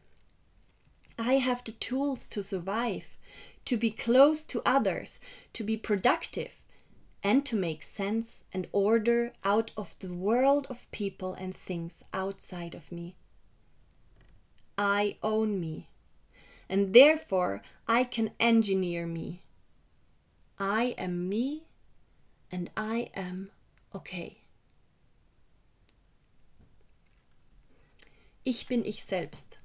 I 1.20 1.34
have 1.34 1.64
the 1.64 1.74
tools 1.74 2.28
to 2.30 2.42
survive, 2.42 3.20
to 3.66 3.78
be 3.78 3.92
close 3.92 4.44
to 4.46 4.64
others, 4.66 5.20
to 5.54 5.64
be 5.64 5.78
productive, 5.78 6.64
and 7.22 7.46
to 7.46 7.56
make 7.56 7.84
sense 7.84 8.46
and 8.52 8.66
order 8.72 9.32
out 9.44 9.70
of 9.78 9.94
the 10.00 10.12
world 10.12 10.66
of 10.72 10.90
people 10.90 11.36
and 11.36 11.54
things 11.54 12.04
outside 12.16 12.74
of 12.74 12.92
me. 12.92 13.16
I 14.76 15.18
own 15.22 15.60
me, 15.60 15.90
and 16.70 16.94
therefore 16.94 17.62
I 17.88 18.04
can 18.04 18.32
engineer 18.40 19.06
me. 19.06 19.44
I 20.60 20.96
am 20.98 21.28
me, 21.28 21.64
and 22.52 22.70
I 22.78 23.10
am 23.16 23.50
okay. 23.94 24.38
Ich 28.46 28.68
bin 28.68 28.86
ich 28.86 29.04
selbst. 29.04 29.60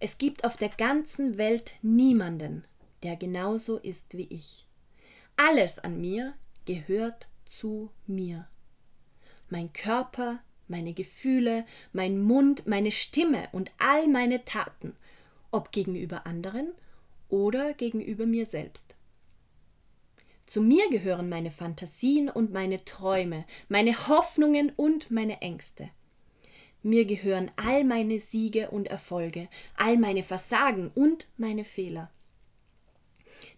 Es 0.00 0.18
gibt 0.18 0.44
auf 0.44 0.56
der 0.56 0.68
ganzen 0.68 1.38
Welt 1.38 1.74
niemanden, 1.80 2.64
der 3.04 3.16
genauso 3.16 3.78
ist 3.78 4.16
wie 4.16 4.26
ich. 4.30 4.66
Alles 5.36 5.78
an 5.78 6.00
mir 6.00 6.34
gehört 6.66 7.28
zu 7.44 7.90
mir. 8.06 8.48
Mein 9.48 9.72
Körper, 9.72 10.42
meine 10.66 10.92
Gefühle, 10.92 11.64
mein 11.92 12.20
Mund, 12.20 12.66
meine 12.66 12.90
Stimme 12.90 13.48
und 13.52 13.70
all 13.78 14.08
meine 14.08 14.44
Taten, 14.44 14.96
ob 15.52 15.70
gegenüber 15.70 16.26
anderen 16.26 16.72
oder 17.28 17.72
gegenüber 17.74 18.26
mir 18.26 18.46
selbst. 18.46 18.96
Zu 20.46 20.60
mir 20.60 20.90
gehören 20.90 21.28
meine 21.28 21.50
Fantasien 21.50 22.28
und 22.28 22.52
meine 22.52 22.84
Träume, 22.84 23.46
meine 23.68 24.08
Hoffnungen 24.08 24.70
und 24.76 25.10
meine 25.10 25.40
Ängste. 25.40 25.88
Mir 26.82 27.04
gehören 27.04 27.50
all 27.56 27.84
meine 27.84 28.18
Siege 28.18 28.70
und 28.70 28.88
Erfolge, 28.88 29.48
all 29.76 29.96
meine 29.96 30.24
Versagen 30.24 30.90
und 30.94 31.28
meine 31.36 31.64
Fehler. 31.64 32.10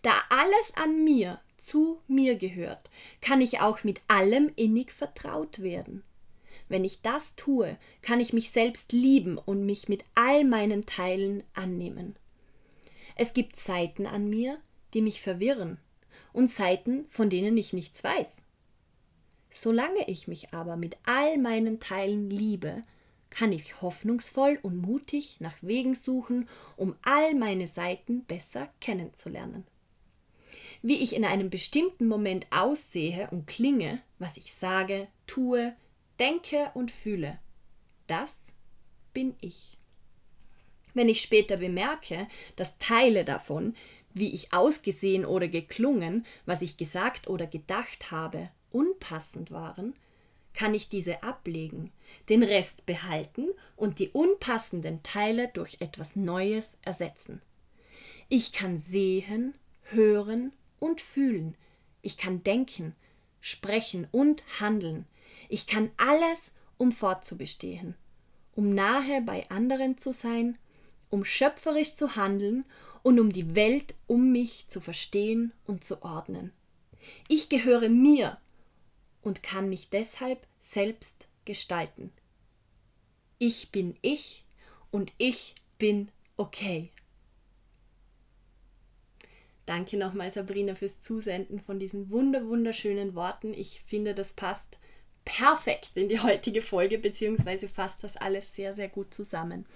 Da 0.03 0.13
alles 0.29 0.75
an 0.77 1.03
mir 1.05 1.41
zu 1.57 2.01
mir 2.07 2.37
gehört, 2.37 2.91
kann 3.23 3.41
ich 3.41 3.61
auch 3.61 3.83
mit 3.85 4.01
allem 4.09 4.53
innig 4.55 4.93
vertraut 4.93 5.63
werden. 5.63 6.05
Wenn 6.75 6.83
ich 6.83 7.03
das 7.03 7.37
tue, 7.37 7.79
kann 8.03 8.19
ich 8.19 8.33
mich 8.33 8.51
selbst 8.51 8.91
lieben 8.91 9.39
und 9.39 9.65
mich 9.65 9.89
mit 9.89 10.03
all 10.17 10.43
meinen 10.43 10.87
Teilen 10.87 11.45
annehmen. 11.55 12.17
Es 13.15 13.33
gibt 13.33 13.55
Seiten 13.55 14.07
an 14.07 14.29
mir, 14.29 14.59
die 14.93 15.01
mich 15.01 15.21
verwirren, 15.23 15.79
und 16.33 16.51
Seiten, 16.51 17.07
von 17.11 17.31
denen 17.31 17.57
ich 17.57 17.75
nichts 17.75 18.03
weiß. 18.03 18.43
Solange 19.53 20.09
ich 20.09 20.27
mich 20.27 20.53
aber 20.53 20.75
mit 20.75 20.97
all 21.07 21.39
meinen 21.39 21.79
Teilen 21.79 22.29
liebe, 22.29 22.83
kann 23.31 23.53
ich 23.53 23.81
hoffnungsvoll 23.81 24.59
und 24.61 24.77
mutig 24.77 25.37
nach 25.39 25.55
Wegen 25.61 25.95
suchen, 25.95 26.49
um 26.77 26.97
all 27.03 27.37
meine 27.37 27.69
Seiten 27.69 28.25
besser 28.25 28.69
kennenzulernen. 28.81 29.65
Wie 30.83 31.01
ich 31.01 31.15
in 31.15 31.25
einem 31.25 31.51
bestimmten 31.51 32.09
Moment 32.09 32.49
aussehe 32.51 33.29
und 33.31 33.47
klinge, 33.47 34.03
was 34.19 34.37
ich 34.37 34.53
sage, 34.53 35.07
tue, 35.29 35.73
denke 36.19 36.71
und 36.75 36.91
fühle, 36.91 37.39
das 38.07 38.39
bin 39.13 39.35
ich. 39.41 39.79
Wenn 40.93 41.09
ich 41.09 41.21
später 41.21 41.57
bemerke, 41.57 42.29
dass 42.57 42.79
Teile 42.79 43.25
davon, 43.25 43.75
wie 44.13 44.33
ich 44.33 44.53
ausgesehen 44.53 45.25
oder 45.25 45.49
geklungen, 45.49 46.25
was 46.47 46.63
ich 46.63 46.77
gesagt 46.77 47.27
oder 47.29 47.47
gedacht 47.47 48.13
habe, 48.13 48.51
unpassend 48.71 49.51
waren, 49.51 49.95
kann 50.55 50.73
ich 50.73 50.89
diese 50.89 51.25
ablegen, 51.25 51.93
den 52.29 52.45
Rest 52.45 52.87
behalten 52.87 53.49
und 53.77 53.99
die 53.99 54.11
unpassenden 54.11 55.03
Teile 55.03 55.49
durch 55.49 55.79
etwas 55.81 56.15
Neues 56.15 56.79
ersetzen. 56.83 57.43
Ich 58.29 58.53
kann 58.53 58.79
sehen, 58.79 59.55
hören 59.83 60.53
und 60.79 61.01
fühlen. 61.01 61.57
Ich 62.03 62.17
kann 62.17 62.45
denken, 62.45 62.95
sprechen 63.41 64.07
und 64.13 64.45
handeln. 64.61 65.07
Ich 65.49 65.67
kann 65.67 65.91
alles, 65.97 66.55
um 66.77 66.93
fortzubestehen, 66.93 67.95
um 68.55 68.75
nahe 68.75 69.23
bei 69.23 69.49
anderen 69.51 69.99
zu 69.99 70.13
sein, 70.13 70.59
um 71.11 71.25
schöpferisch 71.25 71.97
zu 71.97 72.17
handeln 72.17 72.65
und 73.03 73.21
um 73.21 73.33
die 73.33 73.55
Welt 73.55 73.95
um 74.07 74.33
mich 74.33 74.67
zu 74.69 74.81
verstehen 74.81 75.53
und 75.67 75.85
zu 75.85 76.03
ordnen. 76.03 76.53
Ich 77.29 77.49
gehöre 77.49 77.89
mir 77.89 78.39
und 79.23 79.43
kann 79.43 79.69
mich 79.69 79.91
deshalb 79.91 80.47
selbst 80.61 81.29
gestalten. 81.45 82.13
Ich 83.39 83.71
bin 83.71 83.97
ich 84.01 84.45
und 84.91 85.13
ich 85.19 85.55
bin 85.79 86.09
okay. 86.37 86.91
Danke 89.67 89.97
nochmal, 89.97 90.31
Sabrina, 90.31 90.75
fürs 90.75 91.01
Zusenden 91.01 91.59
von 91.61 91.79
diesen 91.79 92.11
wunder 92.11 92.47
wunderschönen 92.47 93.15
Worten. 93.15 93.55
Ich 93.55 93.81
finde, 93.81 94.15
das 94.15 94.35
passt 94.35 94.79
perfekt 95.25 95.93
in 95.95 96.09
die 96.09 96.21
heutige 96.21 96.63
Folge, 96.63 96.99
beziehungsweise 96.99 97.69
fasst 97.69 98.03
das 98.03 98.17
alles 98.17 98.55
sehr, 98.55 98.73
sehr 98.73 98.89
gut 98.89 99.15
zusammen. 99.15 99.67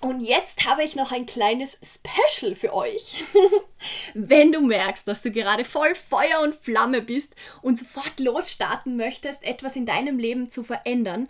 Und 0.00 0.20
jetzt 0.20 0.66
habe 0.66 0.84
ich 0.84 0.94
noch 0.94 1.10
ein 1.10 1.26
kleines 1.26 1.78
Special 1.82 2.54
für 2.54 2.74
euch. 2.74 3.24
Wenn 4.14 4.52
du 4.52 4.60
merkst, 4.60 5.08
dass 5.08 5.22
du 5.22 5.30
gerade 5.30 5.64
voll 5.64 5.94
Feuer 5.94 6.40
und 6.42 6.54
Flamme 6.54 7.00
bist 7.00 7.34
und 7.62 7.78
sofort 7.78 8.20
losstarten 8.20 8.96
möchtest, 8.96 9.42
etwas 9.42 9.74
in 9.74 9.86
deinem 9.86 10.18
Leben 10.18 10.50
zu 10.50 10.64
verändern, 10.64 11.28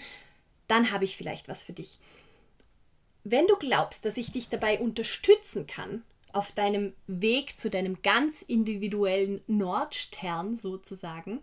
dann 0.67 0.91
habe 0.91 1.05
ich 1.05 1.17
vielleicht 1.17 1.49
was 1.49 1.63
für 1.63 1.73
dich. 1.73 1.99
Wenn 3.23 3.47
du 3.47 3.57
glaubst, 3.57 4.05
dass 4.05 4.17
ich 4.17 4.33
dich 4.33 4.49
dabei 4.49 4.79
unterstützen 4.79 5.67
kann, 5.67 6.03
auf 6.33 6.53
deinem 6.53 6.93
Weg 7.07 7.59
zu 7.59 7.71
deinem 7.71 8.03
ganz 8.03 8.43
individuellen 8.43 9.43
Nordstern 9.47 10.55
sozusagen, 10.55 11.41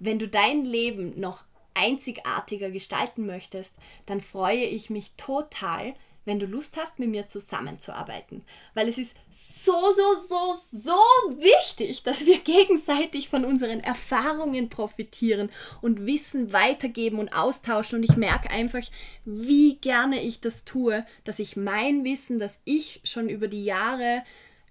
wenn 0.00 0.18
du 0.18 0.26
dein 0.26 0.64
Leben 0.64 1.18
noch 1.20 1.44
einzigartiger 1.74 2.70
gestalten 2.70 3.26
möchtest, 3.26 3.76
dann 4.06 4.20
freue 4.20 4.64
ich 4.64 4.90
mich 4.90 5.12
total, 5.16 5.94
wenn 6.24 6.38
du 6.38 6.46
Lust 6.46 6.76
hast, 6.76 6.98
mit 6.98 7.08
mir 7.08 7.28
zusammenzuarbeiten. 7.28 8.42
Weil 8.74 8.88
es 8.88 8.98
ist 8.98 9.16
so, 9.30 9.72
so, 9.72 10.14
so, 10.14 10.54
so 10.54 10.92
wichtig, 11.38 12.02
dass 12.02 12.26
wir 12.26 12.38
gegenseitig 12.44 13.28
von 13.28 13.44
unseren 13.44 13.80
Erfahrungen 13.80 14.68
profitieren 14.68 15.50
und 15.80 16.06
Wissen 16.06 16.52
weitergeben 16.52 17.18
und 17.18 17.32
austauschen. 17.32 17.98
Und 17.98 18.04
ich 18.04 18.16
merke 18.16 18.50
einfach, 18.50 18.82
wie 19.24 19.76
gerne 19.76 20.22
ich 20.22 20.40
das 20.40 20.64
tue, 20.64 21.06
dass 21.24 21.38
ich 21.38 21.56
mein 21.56 22.04
Wissen, 22.04 22.38
das 22.38 22.60
ich 22.64 23.00
schon 23.04 23.28
über 23.28 23.48
die 23.48 23.64
Jahre 23.64 24.22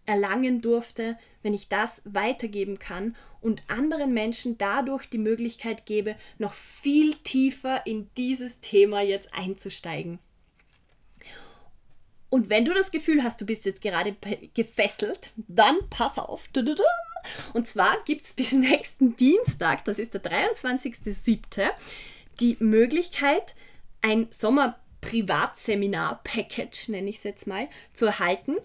erlangen 0.10 0.62
durfte, 0.62 1.18
wenn 1.43 1.53
ich 1.53 1.70
das 1.70 2.01
weitergeben 2.03 2.80
kann 2.80 3.16
und 3.41 3.62
anderen 3.68 4.12
Menschen 4.12 4.57
dadurch 4.57 5.07
die 5.07 5.20
Möglichkeit 5.20 5.86
gebe, 5.86 6.16
noch 6.39 6.53
viel 6.53 7.14
tiefer 7.14 7.86
in 7.86 8.10
dieses 8.18 8.60
Thema 8.60 9.01
jetzt 9.01 9.36
einzusteigen. 9.36 10.18
Und 12.32 12.49
wenn 12.49 12.66
du 12.66 12.74
das 12.74 12.89
Gefühl 12.89 13.24
hast, 13.24 13.39
du 13.39 13.45
bist 13.45 13.66
jetzt 13.66 13.84
gerade 13.84 14.16
gefesselt, 14.55 15.30
dann 15.47 15.78
pass 15.91 16.18
auf. 16.18 16.49
Und 17.53 17.68
zwar 17.68 18.03
gibt 18.05 18.24
es 18.24 18.34
bis 18.34 18.51
nächsten 18.53 19.16
Dienstag, 19.16 19.86
das 19.86 19.99
ist 19.99 20.16
der 20.16 20.24
23.07., 20.24 21.70
die 22.39 22.57
Möglichkeit, 22.60 23.53
ein 24.01 24.28
Sommer-Privatseminar-Package, 24.32 26.89
nenne 26.89 27.10
ich 27.10 27.18
es 27.18 27.24
jetzt 27.24 27.45
mal, 27.47 27.68
zu 27.93 28.07
erhalten, 28.07 28.55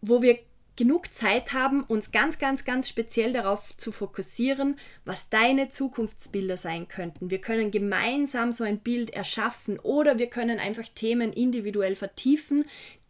wo 0.00 0.22
wir 0.22 0.38
genug 0.80 1.12
Zeit 1.12 1.52
haben, 1.52 1.84
uns 1.84 2.10
ganz, 2.10 2.38
ganz, 2.38 2.64
ganz 2.64 2.88
speziell 2.88 3.34
darauf 3.34 3.76
zu 3.76 3.92
fokussieren, 3.92 4.78
was 5.04 5.28
deine 5.28 5.68
Zukunftsbilder 5.68 6.56
sein 6.56 6.88
könnten. 6.88 7.28
Wir 7.30 7.38
können 7.38 7.70
gemeinsam 7.70 8.50
so 8.50 8.64
ein 8.64 8.78
Bild 8.78 9.10
erschaffen 9.10 9.78
oder 9.78 10.18
wir 10.18 10.28
können 10.28 10.58
einfach 10.58 10.88
Themen 10.94 11.34
individuell 11.34 11.96
vertiefen, 11.96 12.64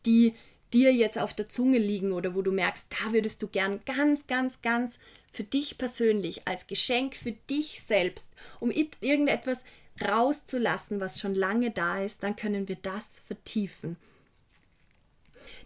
die 0.05 0.33
dir 0.75 0.93
jetzt 0.93 1.17
auf 1.21 1.33
der 1.33 1.49
Zunge 1.49 1.79
liegen 1.79 2.11
oder 2.11 2.35
wo 2.35 2.43
du 2.43 2.51
merkst, 2.51 2.89
da 2.91 3.13
würdest 3.13 3.41
du 3.41 3.47
gern 3.47 3.79
ganz, 3.87 4.27
ganz, 4.27 4.61
ganz 4.63 4.99
für 5.31 5.45
dich 5.45 5.79
persönlich 5.79 6.49
als 6.49 6.67
Geschenk 6.67 7.15
für 7.15 7.33
dich 7.49 7.83
selbst, 7.83 8.33
um 8.59 8.73
irgendetwas 8.73 9.63
rauszulassen, 10.05 10.99
was 10.99 11.21
schon 11.21 11.37
lange 11.37 11.71
da 11.71 12.03
ist, 12.03 12.25
dann 12.25 12.35
können 12.35 12.67
wir 12.67 12.79
das 12.83 13.23
vertiefen. 13.29 13.97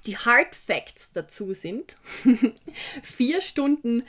Die 0.07 0.17
Hard 0.17 0.55
Facts 0.55 1.13
dazu 1.13 1.55
sind 1.55 1.97
vier 3.03 3.41
Stunden 3.41 4.05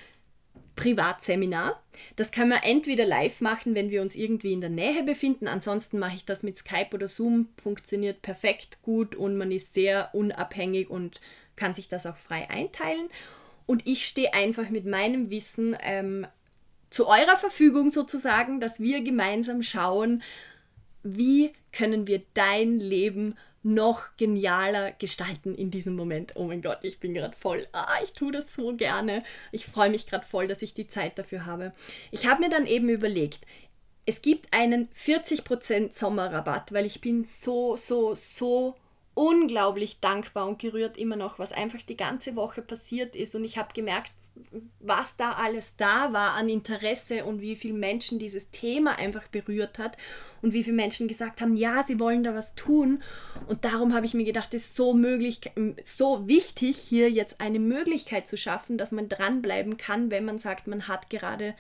Privatseminar. 0.76 1.82
Das 2.16 2.32
kann 2.32 2.50
man 2.50 2.62
entweder 2.64 3.06
live 3.06 3.42
machen, 3.42 3.76
wenn 3.76 3.90
wir 3.90 4.02
uns 4.02 4.16
irgendwie 4.16 4.54
in 4.54 4.62
der 4.62 4.70
Nähe 4.70 5.04
befinden. 5.04 5.48
Ansonsten 5.48 6.00
mache 6.00 6.16
ich 6.16 6.26
das 6.26 6.44
mit 6.44 6.58
Skype 6.58 6.90
oder 6.94 7.08
Zoom. 7.08 7.50
Funktioniert 7.62 8.22
perfekt 8.22 8.82
gut 8.82 9.16
und 9.16 9.38
man 9.38 9.52
ist 9.52 9.74
sehr 9.74 10.10
unabhängig 10.14 10.90
und 10.90 11.22
kann 11.56 11.74
sich 11.74 11.88
das 11.88 12.06
auch 12.06 12.18
frei 12.18 12.50
einteilen. 12.50 13.08
Und 13.66 13.88
ich 13.88 14.06
stehe 14.06 14.34
einfach 14.34 14.70
mit 14.70 14.86
meinem 14.86 15.30
Wissen 15.30 15.76
ähm, 15.82 16.28
zu 16.90 17.08
eurer 17.08 17.38
Verfügung 17.38 17.90
sozusagen, 17.90 18.60
dass 18.60 18.80
wir 18.80 19.02
gemeinsam 19.02 19.64
schauen, 19.64 20.22
wie 21.04 21.54
können 21.72 22.08
wir 22.08 22.22
dein 22.34 22.80
Leben 22.80 23.38
noch 23.66 24.16
genialer 24.16 24.92
gestalten 24.92 25.56
in 25.56 25.72
diesem 25.72 25.96
Moment. 25.96 26.34
Oh 26.36 26.44
mein 26.44 26.62
Gott, 26.62 26.80
ich 26.84 27.00
bin 27.00 27.16
gerade 27.16 27.36
voll. 27.36 27.68
Ah, 27.72 27.98
ich 28.04 28.14
tue 28.14 28.32
das 28.32 28.54
so 28.54 28.76
gerne. 28.76 29.24
Ich 29.52 29.66
freue 29.66 29.90
mich 29.90 30.06
gerade 30.06 30.26
voll, 30.26 30.48
dass 30.48 30.62
ich 30.62 30.76
die 30.76 30.88
Zeit 30.88 31.18
dafür 31.18 31.48
habe. 31.48 31.74
Ich 32.12 32.28
habe 32.28 32.42
mir 32.42 32.50
dann 32.50 32.68
eben 32.68 32.90
überlegt, 32.90 33.42
es 34.06 34.22
gibt 34.22 34.54
einen 34.54 34.88
40% 34.90 35.94
Sommerrabatt, 35.94 36.74
weil 36.74 36.86
ich 36.86 37.02
bin 37.02 37.26
so, 37.26 37.76
so, 37.76 38.14
so 38.14 38.76
unglaublich 39.16 40.02
dankbar 40.02 40.46
und 40.46 40.60
gerührt 40.60 40.98
immer 40.98 41.16
noch, 41.16 41.40
was 41.40 41.54
einfach 41.54 41.82
die 41.82 41.96
ganze 41.96 42.36
Woche 42.36 42.62
passiert 42.62 43.16
ist. 43.16 43.34
Und 43.34 43.46
ich 43.46 43.58
habe 43.58 43.74
gemerkt, 43.74 44.12
was 44.82 45.16
da 45.16 45.32
alles 45.32 45.78
da 45.78 46.12
war 46.12 46.34
an 46.34 46.50
Interesse 46.50 47.24
und 47.24 47.40
wie 47.40 47.56
viele 47.56 47.76
Menschen 47.76 48.20
dieses 48.20 48.52
Thema 48.52 49.00
einfach 49.00 49.28
berührt 49.30 49.80
hat 49.80 49.98
und 50.42 50.52
wie 50.52 50.64
viele 50.64 50.76
Menschen 50.76 51.08
gesagt 51.08 51.42
haben, 51.42 51.56
ja, 51.56 51.82
sie 51.82 51.98
wollen 51.98 52.26
da 52.26 52.36
was 52.36 52.56
tun. 52.56 53.02
Und 53.48 53.64
darum 53.64 53.94
habe 53.94 54.06
ich 54.06 54.14
mir 54.14 54.26
gedacht, 54.26 54.54
es 54.54 54.66
ist 54.66 54.76
so 54.76 54.94
möglich, 54.94 55.40
so 55.86 56.28
wichtig, 56.28 56.78
hier 56.78 57.10
jetzt 57.10 57.40
eine 57.40 57.60
Möglichkeit 57.60 58.28
zu 58.28 58.36
schaffen, 58.36 58.78
dass 58.78 58.92
man 58.92 59.08
dranbleiben 59.08 59.78
kann, 59.78 60.12
wenn 60.12 60.26
man 60.26 60.40
sagt, 60.40 60.68
man 60.68 60.90
hat 60.90 61.10
gerade 61.10 61.56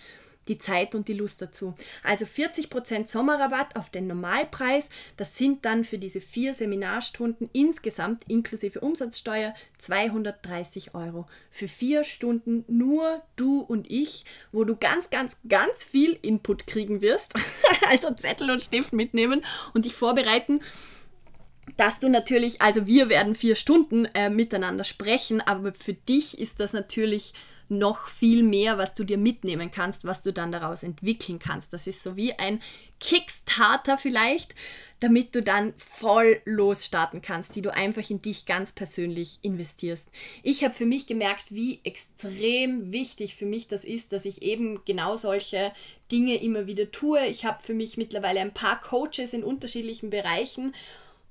die 0.47 0.57
Zeit 0.57 0.95
und 0.95 1.07
die 1.07 1.13
Lust 1.13 1.41
dazu. 1.41 1.75
Also 2.03 2.25
40% 2.25 3.07
Sommerrabatt 3.07 3.75
auf 3.75 3.89
den 3.89 4.07
Normalpreis. 4.07 4.89
Das 5.17 5.37
sind 5.37 5.65
dann 5.65 5.83
für 5.83 5.97
diese 5.97 6.21
vier 6.21 6.53
Seminarstunden 6.53 7.49
insgesamt 7.53 8.23
inklusive 8.27 8.79
Umsatzsteuer 8.79 9.53
230 9.77 10.95
Euro. 10.95 11.27
Für 11.51 11.67
vier 11.67 12.03
Stunden 12.03 12.65
nur 12.67 13.21
du 13.35 13.61
und 13.61 13.89
ich, 13.89 14.25
wo 14.51 14.63
du 14.63 14.75
ganz, 14.75 15.09
ganz, 15.09 15.35
ganz 15.47 15.83
viel 15.83 16.17
Input 16.21 16.67
kriegen 16.67 17.01
wirst. 17.01 17.33
also 17.89 18.13
Zettel 18.13 18.51
und 18.51 18.61
Stift 18.61 18.93
mitnehmen 18.93 19.43
und 19.73 19.85
dich 19.85 19.93
vorbereiten 19.93 20.61
dass 21.77 21.99
du 21.99 22.09
natürlich, 22.09 22.61
also 22.61 22.85
wir 22.87 23.09
werden 23.09 23.35
vier 23.35 23.55
Stunden 23.55 24.05
äh, 24.13 24.29
miteinander 24.29 24.83
sprechen, 24.83 25.41
aber 25.41 25.73
für 25.73 25.93
dich 25.93 26.39
ist 26.39 26.59
das 26.59 26.73
natürlich 26.73 27.33
noch 27.69 28.07
viel 28.07 28.43
mehr, 28.43 28.77
was 28.77 28.93
du 28.93 29.03
dir 29.03 29.17
mitnehmen 29.17 29.71
kannst, 29.71 30.05
was 30.05 30.21
du 30.21 30.31
dann 30.31 30.51
daraus 30.51 30.83
entwickeln 30.83 31.39
kannst. 31.39 31.73
Das 31.73 31.87
ist 31.87 32.03
so 32.03 32.15
wie 32.15 32.33
ein 32.33 32.61
Kickstarter 32.99 33.97
vielleicht, 33.97 34.55
damit 34.99 35.35
du 35.35 35.43
dann 35.43 35.73
voll 35.77 36.41
losstarten 36.45 37.21
kannst, 37.21 37.55
die 37.55 37.61
du 37.61 37.73
einfach 37.73 38.09
in 38.09 38.19
dich 38.19 38.45
ganz 38.45 38.71
persönlich 38.71 39.39
investierst. 39.41 40.09
Ich 40.43 40.63
habe 40.63 40.73
für 40.73 40.85
mich 40.85 41.05
gemerkt, 41.05 41.45
wie 41.49 41.81
extrem 41.83 42.91
wichtig 42.91 43.35
für 43.35 43.45
mich 43.45 43.67
das 43.67 43.83
ist, 43.83 44.13
dass 44.13 44.25
ich 44.25 44.41
eben 44.41 44.83
genau 44.85 45.17
solche 45.17 45.73
Dinge 46.11 46.41
immer 46.41 46.67
wieder 46.67 46.91
tue. 46.91 47.25
Ich 47.25 47.45
habe 47.45 47.61
für 47.61 47.73
mich 47.73 47.97
mittlerweile 47.97 48.39
ein 48.39 48.53
paar 48.53 48.79
Coaches 48.79 49.33
in 49.33 49.43
unterschiedlichen 49.43 50.09
Bereichen 50.09 50.73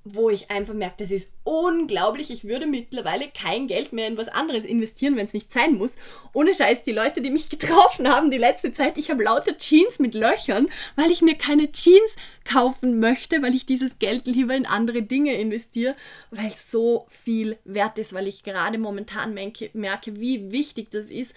wo 0.05 0.29
ich 0.29 0.51
einfach 0.51 0.75
merke, 0.75 0.97
das 0.99 1.11
ist 1.11 1.31
unglaublich. 1.45 2.31
Ich 2.31 2.45
würde 2.45 2.67
mittlerweile 2.67 3.29
kein 3.29 3.67
Geld 3.67 3.95
mehr 3.95 4.07
in 4.07 4.19
was 4.19 4.29
anderes 4.29 4.65
investieren, 4.65 5.17
wenn 5.17 5.27
es 5.27 5.33
nicht 5.33 5.51
sein 5.51 5.77
muss. 5.77 5.97
Ohne 6.35 6.55
Scheiß, 6.55 6.83
die 6.83 6.93
Leute, 6.93 7.23
die 7.23 7.31
mich 7.31 7.49
getroffen 7.59 8.09
haben 8.09 8.31
die 8.31 8.39
letzte 8.39 8.73
Zeit, 8.75 8.99
ich 8.99 9.11
habe 9.11 9.25
lauter 9.25 9.57
Jeans 9.57 9.99
mit 9.99 10.15
Löchern, 10.15 10.69
weil 10.95 11.11
ich 11.11 11.23
mir 11.23 11.37
keine 11.37 11.73
Jeans 11.73 12.17
kaufen 12.45 13.01
möchte, 13.01 13.41
weil 13.43 13.55
ich 13.55 13.65
dieses 13.65 13.99
Geld 13.99 14.27
lieber 14.27 14.55
in 14.55 14.67
andere 14.67 15.03
Dinge 15.03 15.35
investiere, 15.35 15.97
weil 16.31 16.49
es 16.49 16.71
so 16.71 17.07
viel 17.09 17.57
wert 17.65 17.99
ist, 17.99 18.13
weil 18.13 18.29
ich 18.29 18.43
gerade 18.43 18.77
momentan 18.77 19.33
merke, 19.33 20.21
wie 20.21 20.53
wichtig 20.53 20.91
das 20.91 21.07
ist, 21.07 21.35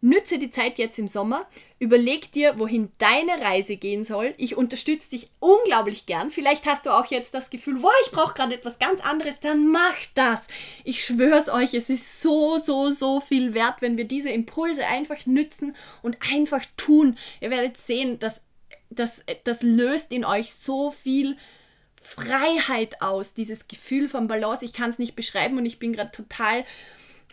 Nütze 0.00 0.38
die 0.38 0.50
Zeit 0.50 0.78
jetzt 0.78 0.98
im 0.98 1.08
Sommer, 1.08 1.46
überleg 1.80 2.30
dir, 2.30 2.58
wohin 2.58 2.90
deine 2.98 3.40
Reise 3.40 3.76
gehen 3.76 4.04
soll. 4.04 4.34
Ich 4.36 4.56
unterstütze 4.56 5.10
dich 5.10 5.30
unglaublich 5.40 6.06
gern. 6.06 6.30
Vielleicht 6.30 6.66
hast 6.66 6.86
du 6.86 6.90
auch 6.90 7.06
jetzt 7.06 7.34
das 7.34 7.50
Gefühl, 7.50 7.82
wow, 7.82 7.92
ich 8.04 8.12
brauche 8.12 8.34
gerade 8.34 8.54
etwas 8.54 8.78
ganz 8.78 9.00
anderes, 9.00 9.40
dann 9.40 9.68
mach 9.68 9.96
das. 10.14 10.46
Ich 10.84 11.04
schwöre 11.04 11.38
es 11.38 11.48
euch, 11.48 11.74
es 11.74 11.90
ist 11.90 12.20
so, 12.20 12.58
so, 12.58 12.90
so 12.90 13.20
viel 13.20 13.54
wert, 13.54 13.80
wenn 13.80 13.96
wir 13.96 14.04
diese 14.04 14.30
Impulse 14.30 14.86
einfach 14.86 15.26
nützen 15.26 15.74
und 16.02 16.16
einfach 16.32 16.64
tun. 16.76 17.16
Ihr 17.40 17.50
werdet 17.50 17.76
sehen, 17.76 18.18
dass 18.18 18.42
das, 18.90 19.24
das 19.44 19.62
löst 19.62 20.12
in 20.12 20.24
euch 20.24 20.52
so 20.52 20.90
viel 20.90 21.36
Freiheit 22.00 23.02
aus, 23.02 23.34
dieses 23.34 23.68
Gefühl 23.68 24.08
von 24.08 24.28
Balance. 24.28 24.64
Ich 24.64 24.72
kann 24.72 24.90
es 24.90 24.98
nicht 24.98 25.16
beschreiben 25.16 25.58
und 25.58 25.66
ich 25.66 25.78
bin 25.78 25.92
gerade 25.92 26.10
total 26.10 26.64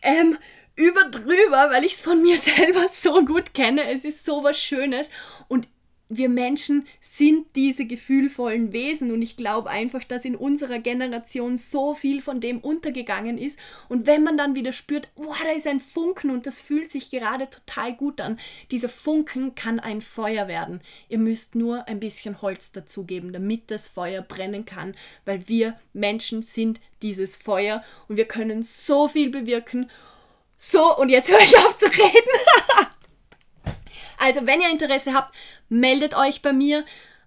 ähm, 0.01 0.38
überdrüber, 0.76 1.69
weil 1.71 1.86
ich 1.86 1.93
es 1.93 2.01
von 2.01 2.21
mir 2.21 2.38
selber 2.38 2.88
so 2.91 3.23
gut 3.26 3.53
kenne. 3.53 3.89
Es 3.89 4.05
ist 4.05 4.26
so 4.26 4.43
was 4.43 4.59
Schönes 4.59 5.09
und 5.47 5.67
wir 6.07 6.30
Menschen 6.30 6.86
sind 7.01 7.47
diese 7.55 7.86
gefühlvollen 7.86 8.73
Wesen 8.73 9.11
und 9.11 9.23
ich 9.23 9.38
glaube 9.38 9.71
einfach, 9.71 10.03
dass 10.03 10.23
in 10.23 10.36
unserer 10.36 10.78
Generation 10.78 11.57
so 11.57 11.95
viel 11.95 12.21
von 12.21 12.39
dem 12.39 12.59
untergegangen 12.59 13.39
ist 13.39 13.57
und 13.89 14.05
wenn 14.05 14.23
man 14.23 14.38
dann 14.38 14.55
wieder 14.55 14.71
spürt, 14.71 15.09
wow, 15.15 15.36
da 15.43 15.51
ist 15.51 15.65
ein 15.65 15.80
Funken 15.80 16.30
und 16.30 16.45
das 16.45 16.61
fühlt 16.61 16.91
sich 16.91 17.09
gerade 17.09 17.49
total 17.49 17.95
gut 17.95 18.21
an, 18.21 18.39
dieser 18.69 18.89
Funken 18.89 19.55
kann 19.55 19.80
ein 19.80 20.01
Feuer 20.01 20.47
werden. 20.47 20.82
Ihr 21.09 21.17
müsst 21.17 21.55
nur 21.55 21.88
ein 21.88 21.99
bisschen 21.99 22.41
Holz 22.41 22.71
dazugeben, 22.71 23.34
damit 23.34 23.71
das 23.71 23.89
Feuer 23.89 24.21
brennen 24.21 24.65
kann, 24.65 24.95
weil 25.26 25.47
wir 25.47 25.80
Menschen 25.93 26.43
sind 26.43 26.80
dieses 27.01 27.36
Feuer 27.36 27.84
und 28.07 28.17
wir 28.17 28.26
können 28.26 28.61
so 28.61 29.07
viel 29.07 29.32
bewirken. 29.32 29.89
So, 30.57 30.95
und 30.97 31.09
jetzt 31.09 31.31
höre 31.31 31.39
ich 31.39 31.57
auf 31.57 31.77
zu 31.77 31.87
reden. 31.87 32.39
Also, 34.17 34.47
wenn 34.47 34.61
ihr 34.61 34.69
Interesse 34.69 35.13
habt, 35.13 35.35
meldet 35.67 36.15
euch 36.15 36.41
bei 36.41 36.53
mir. 36.53 36.85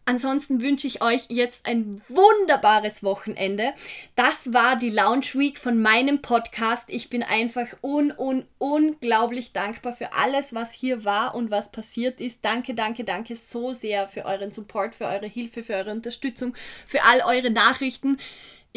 Ansonsten 0.08 0.62
wünsche 0.62 0.86
ich 0.86 1.02
euch 1.02 1.26
jetzt 1.28 1.66
ein 1.66 2.00
wunderbares 2.08 3.02
Wochenende. 3.02 3.74
Das 4.16 4.54
war 4.54 4.76
die 4.76 4.88
Lounge 4.88 5.34
Week 5.34 5.58
von 5.58 5.82
meinem 5.82 6.22
Podcast. 6.22 6.88
Ich 6.88 7.10
bin 7.10 7.22
einfach 7.22 7.66
un, 7.82 8.10
un, 8.16 8.46
unglaublich 8.56 9.52
dankbar 9.52 9.92
für 9.92 10.14
alles, 10.14 10.54
was 10.54 10.72
hier 10.72 11.04
war 11.04 11.34
und 11.34 11.50
was 11.50 11.72
passiert 11.72 12.22
ist. 12.22 12.42
Danke, 12.42 12.72
danke, 12.72 13.04
danke 13.04 13.36
so 13.36 13.74
sehr 13.74 14.08
für 14.08 14.24
euren 14.24 14.50
Support, 14.50 14.94
für 14.94 15.04
eure 15.04 15.26
Hilfe, 15.26 15.62
für 15.62 15.74
eure 15.74 15.90
Unterstützung, 15.90 16.54
für 16.86 17.04
all 17.04 17.20
eure 17.20 17.50
Nachrichten. 17.50 18.16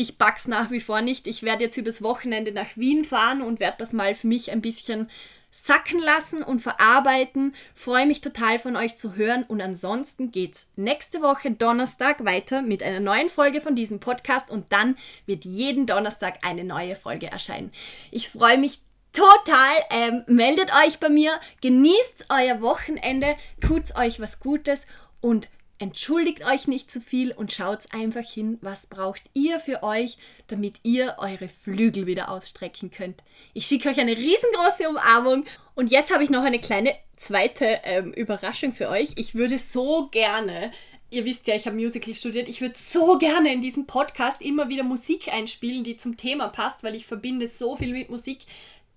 Ich 0.02 0.18
back's 0.18 0.48
nach 0.48 0.72
wie 0.72 0.80
vor 0.80 1.04
nicht. 1.04 1.28
Ich 1.28 1.44
werde 1.44 1.66
jetzt 1.66 1.78
übers 1.78 2.02
Wochenende 2.02 2.52
nach 2.52 2.76
Wien 2.76 3.06
fahren 3.06 3.44
und 3.44 3.60
werde 3.60 3.78
das 3.78 3.94
mal 3.94 4.16
für 4.16 4.26
mich 4.26 4.52
ein 4.52 4.60
bisschen 4.60 5.12
sacken 5.52 6.00
lassen 6.00 6.42
und 6.42 6.60
verarbeiten. 6.60 7.54
Freue 7.76 8.08
mich 8.08 8.20
total 8.20 8.58
von 8.58 8.76
euch 8.76 8.98
zu 8.98 9.16
hören 9.16 9.44
und 9.48 9.62
ansonsten 9.62 10.32
geht's 10.32 10.70
nächste 10.76 11.22
Woche 11.22 11.52
Donnerstag 11.52 12.26
weiter 12.26 12.64
mit 12.64 12.82
einer 12.82 13.00
neuen 13.00 13.30
Folge 13.30 13.62
von 13.62 13.76
diesem 13.76 14.00
Podcast 14.00 14.50
und 14.50 14.74
dann 14.74 14.98
wird 15.28 15.46
jeden 15.46 15.86
Donnerstag 15.86 16.40
eine 16.48 16.64
neue 16.64 16.96
Folge 16.96 17.28
erscheinen. 17.28 17.72
Ich 18.10 18.30
freue 18.30 18.58
mich 18.58 18.80
total. 19.14 19.76
Ähm, 19.92 20.24
meldet 20.26 20.72
euch 20.84 21.00
bei 21.00 21.10
mir, 21.10 21.40
genießt 21.62 22.26
euer 22.30 22.60
Wochenende, 22.62 23.36
tut 23.60 23.96
euch 23.96 24.20
was 24.20 24.40
Gutes 24.40 24.88
und 25.20 25.48
Entschuldigt 25.82 26.46
euch 26.46 26.68
nicht 26.68 26.92
zu 26.92 27.02
viel 27.02 27.32
und 27.32 27.52
schaut 27.52 27.92
einfach 27.92 28.22
hin, 28.22 28.60
was 28.62 28.86
braucht 28.86 29.24
ihr 29.34 29.60
für 29.60 29.82
euch, 29.82 30.16
damit 30.46 30.76
ihr 30.84 31.16
eure 31.18 31.50
Flügel 31.50 32.06
wieder 32.06 32.30
ausstrecken 32.30 32.92
könnt. 32.92 33.24
Ich 33.56 33.66
schicke 33.66 33.90
euch 33.90 34.00
eine 34.00 34.16
riesengroße 34.16 34.88
Umarmung 34.88 35.44
und 35.74 35.90
jetzt 35.90 36.14
habe 36.14 36.24
ich 36.24 36.30
noch 36.30 36.44
eine 36.44 36.60
kleine 36.60 36.94
zweite 37.18 37.80
ähm, 37.84 38.14
Überraschung 38.14 38.74
für 38.74 38.90
euch. 38.90 39.14
Ich 39.16 39.34
würde 39.34 39.58
so 39.58 40.08
gerne 40.12 40.72
ihr 41.10 41.26
wisst 41.26 41.48
ja, 41.48 41.56
ich 41.56 41.66
habe 41.66 41.76
Musical 41.76 42.14
studiert. 42.14 42.48
Ich 42.48 42.62
würde 42.62 42.78
so 42.78 43.18
gerne 43.18 43.52
in 43.52 43.60
diesem 43.62 43.86
Podcast 43.88 44.40
immer 44.40 44.70
wieder 44.70 44.84
Musik 44.84 45.28
einspielen, 45.28 45.84
die 45.84 45.98
zum 45.98 46.16
Thema 46.16 46.48
passt, 46.48 46.84
weil 46.84 46.96
ich 46.96 47.08
verbinde 47.08 47.48
so 47.48 47.76
viel 47.76 47.92
mit 47.92 48.12
Musik. 48.12 48.46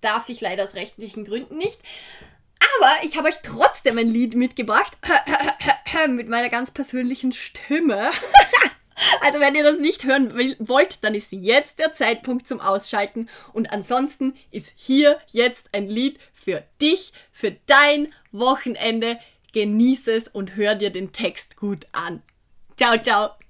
Darf 0.01 0.29
ich 0.29 0.39
leider 0.39 0.61
aus 0.61 0.75
rechtlichen 0.75 1.25
Gründen 1.25 1.57
nicht. 1.57 1.81
Aber 2.77 3.03
ich 3.03 3.17
habe 3.17 3.27
euch 3.27 3.41
trotzdem 3.43 3.97
ein 3.97 4.07
Lied 4.07 4.35
mitgebracht 4.35 4.97
mit 6.15 6.29
meiner 6.29 6.49
ganz 6.49 6.71
persönlichen 6.71 7.31
Stimme. 7.31 8.11
Also 9.21 9.41
wenn 9.41 9.55
ihr 9.55 9.63
das 9.63 9.77
nicht 9.77 10.05
hören 10.05 10.33
wollt, 10.59 11.03
dann 11.03 11.15
ist 11.15 11.31
jetzt 11.33 11.79
der 11.79 11.93
Zeitpunkt 11.93 12.47
zum 12.47 12.61
Ausschalten. 12.61 13.29
Und 13.51 13.71
ansonsten 13.71 14.35
ist 14.51 14.71
hier 14.75 15.19
jetzt 15.27 15.69
ein 15.73 15.87
Lied 15.87 16.17
für 16.33 16.63
dich, 16.81 17.11
für 17.31 17.51
dein 17.65 18.07
Wochenende. 18.31 19.19
Genieße 19.51 20.11
es 20.13 20.27
und 20.29 20.55
hör 20.55 20.75
dir 20.75 20.91
den 20.91 21.11
Text 21.11 21.57
gut 21.57 21.87
an. 21.91 22.21
Ciao, 22.77 22.97
ciao. 22.97 23.44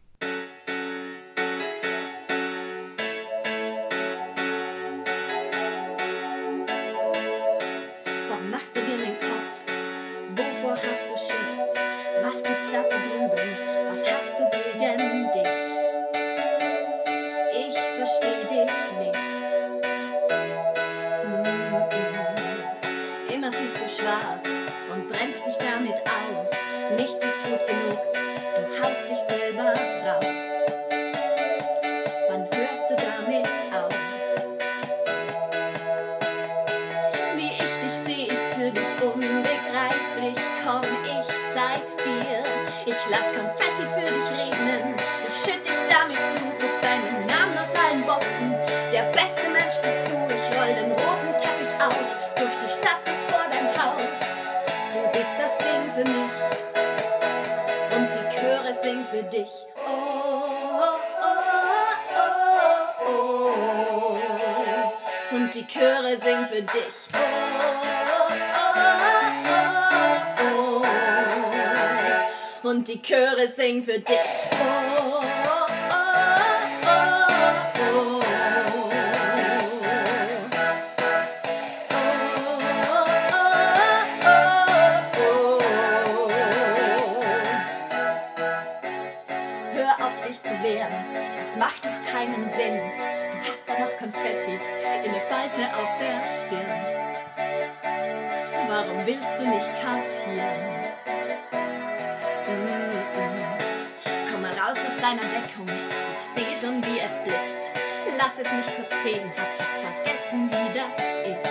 Lass 108.25 108.39
es 108.39 108.51
mich 108.51 108.65
kurz 108.75 108.89
sehen, 109.03 109.31
hab 109.37 109.49
jetzt 109.59 109.77
vergessen, 109.85 110.49
wie 110.49 110.69
das 110.73 110.97
ist. 111.29 111.45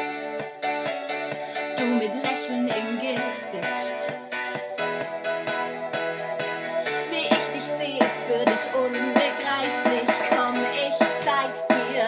Du 1.78 1.84
mit 1.84 2.12
Lächeln 2.24 2.66
im 2.66 3.00
Gesicht. 3.00 4.02
Wie 7.12 7.26
ich 7.30 7.46
dich 7.54 7.68
sehe, 7.78 8.00
ist 8.00 8.20
für 8.26 8.44
dich 8.44 8.64
unbegreiflich. 8.74 10.10
Komm, 10.30 10.56
ich 10.74 10.98
zeig's 11.24 11.62
dir. 11.68 12.06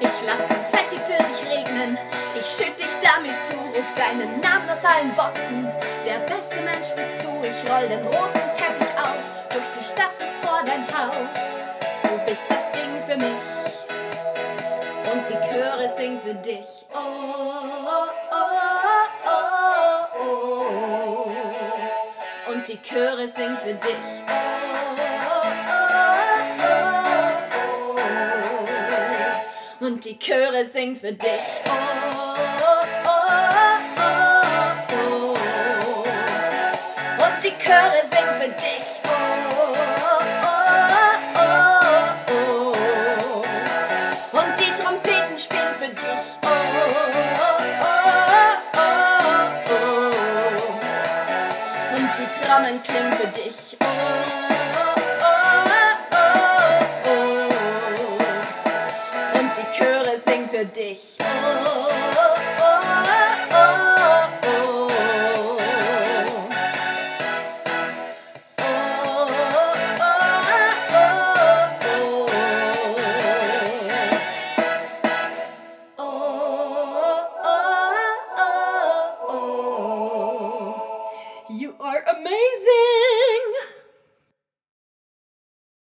Ich 0.00 0.16
lass 0.24 0.42
Konfetti 0.48 0.96
für 0.96 1.20
dich 1.22 1.42
regnen. 1.52 1.98
Ich 2.40 2.46
schütt 2.46 2.78
dich 2.80 2.96
damit 3.02 3.36
zu, 3.50 3.58
ruf 3.58 3.90
deinen 3.96 4.40
Namen 4.40 4.70
aus 4.70 4.82
allen 4.82 5.14
Boxen. 5.14 5.68
Der 6.06 6.20
beste 6.20 6.62
Mensch 6.64 6.88
bist 6.96 7.22
du, 7.22 7.28
ich 7.42 7.70
roll 7.70 7.86
den 7.86 8.06
roten 8.06 8.35
dich. 16.36 16.86
Oh, 16.92 16.94
oh, 16.94 18.08
oh, 19.24 19.28
oh. 20.20 21.30
Und 22.52 22.68
die 22.68 22.80
Chöre 22.82 23.26
singen 23.28 23.56
für 23.58 23.74
dich. 23.74 24.22
Oh, 24.28 24.32
oh, 25.28 25.42
oh, 25.68 25.72
oh. 29.80 29.84
Und 29.84 30.04
die 30.04 30.18
Chöre 30.18 30.64
singen 30.64 30.96
für 30.96 31.12
dich. 31.12 31.40
Oh. 31.66 31.70
Und 37.24 37.44
die 37.44 37.52
Chöre 37.62 38.02
singen 38.10 38.34
für 38.40 38.48
dich. 38.48 38.95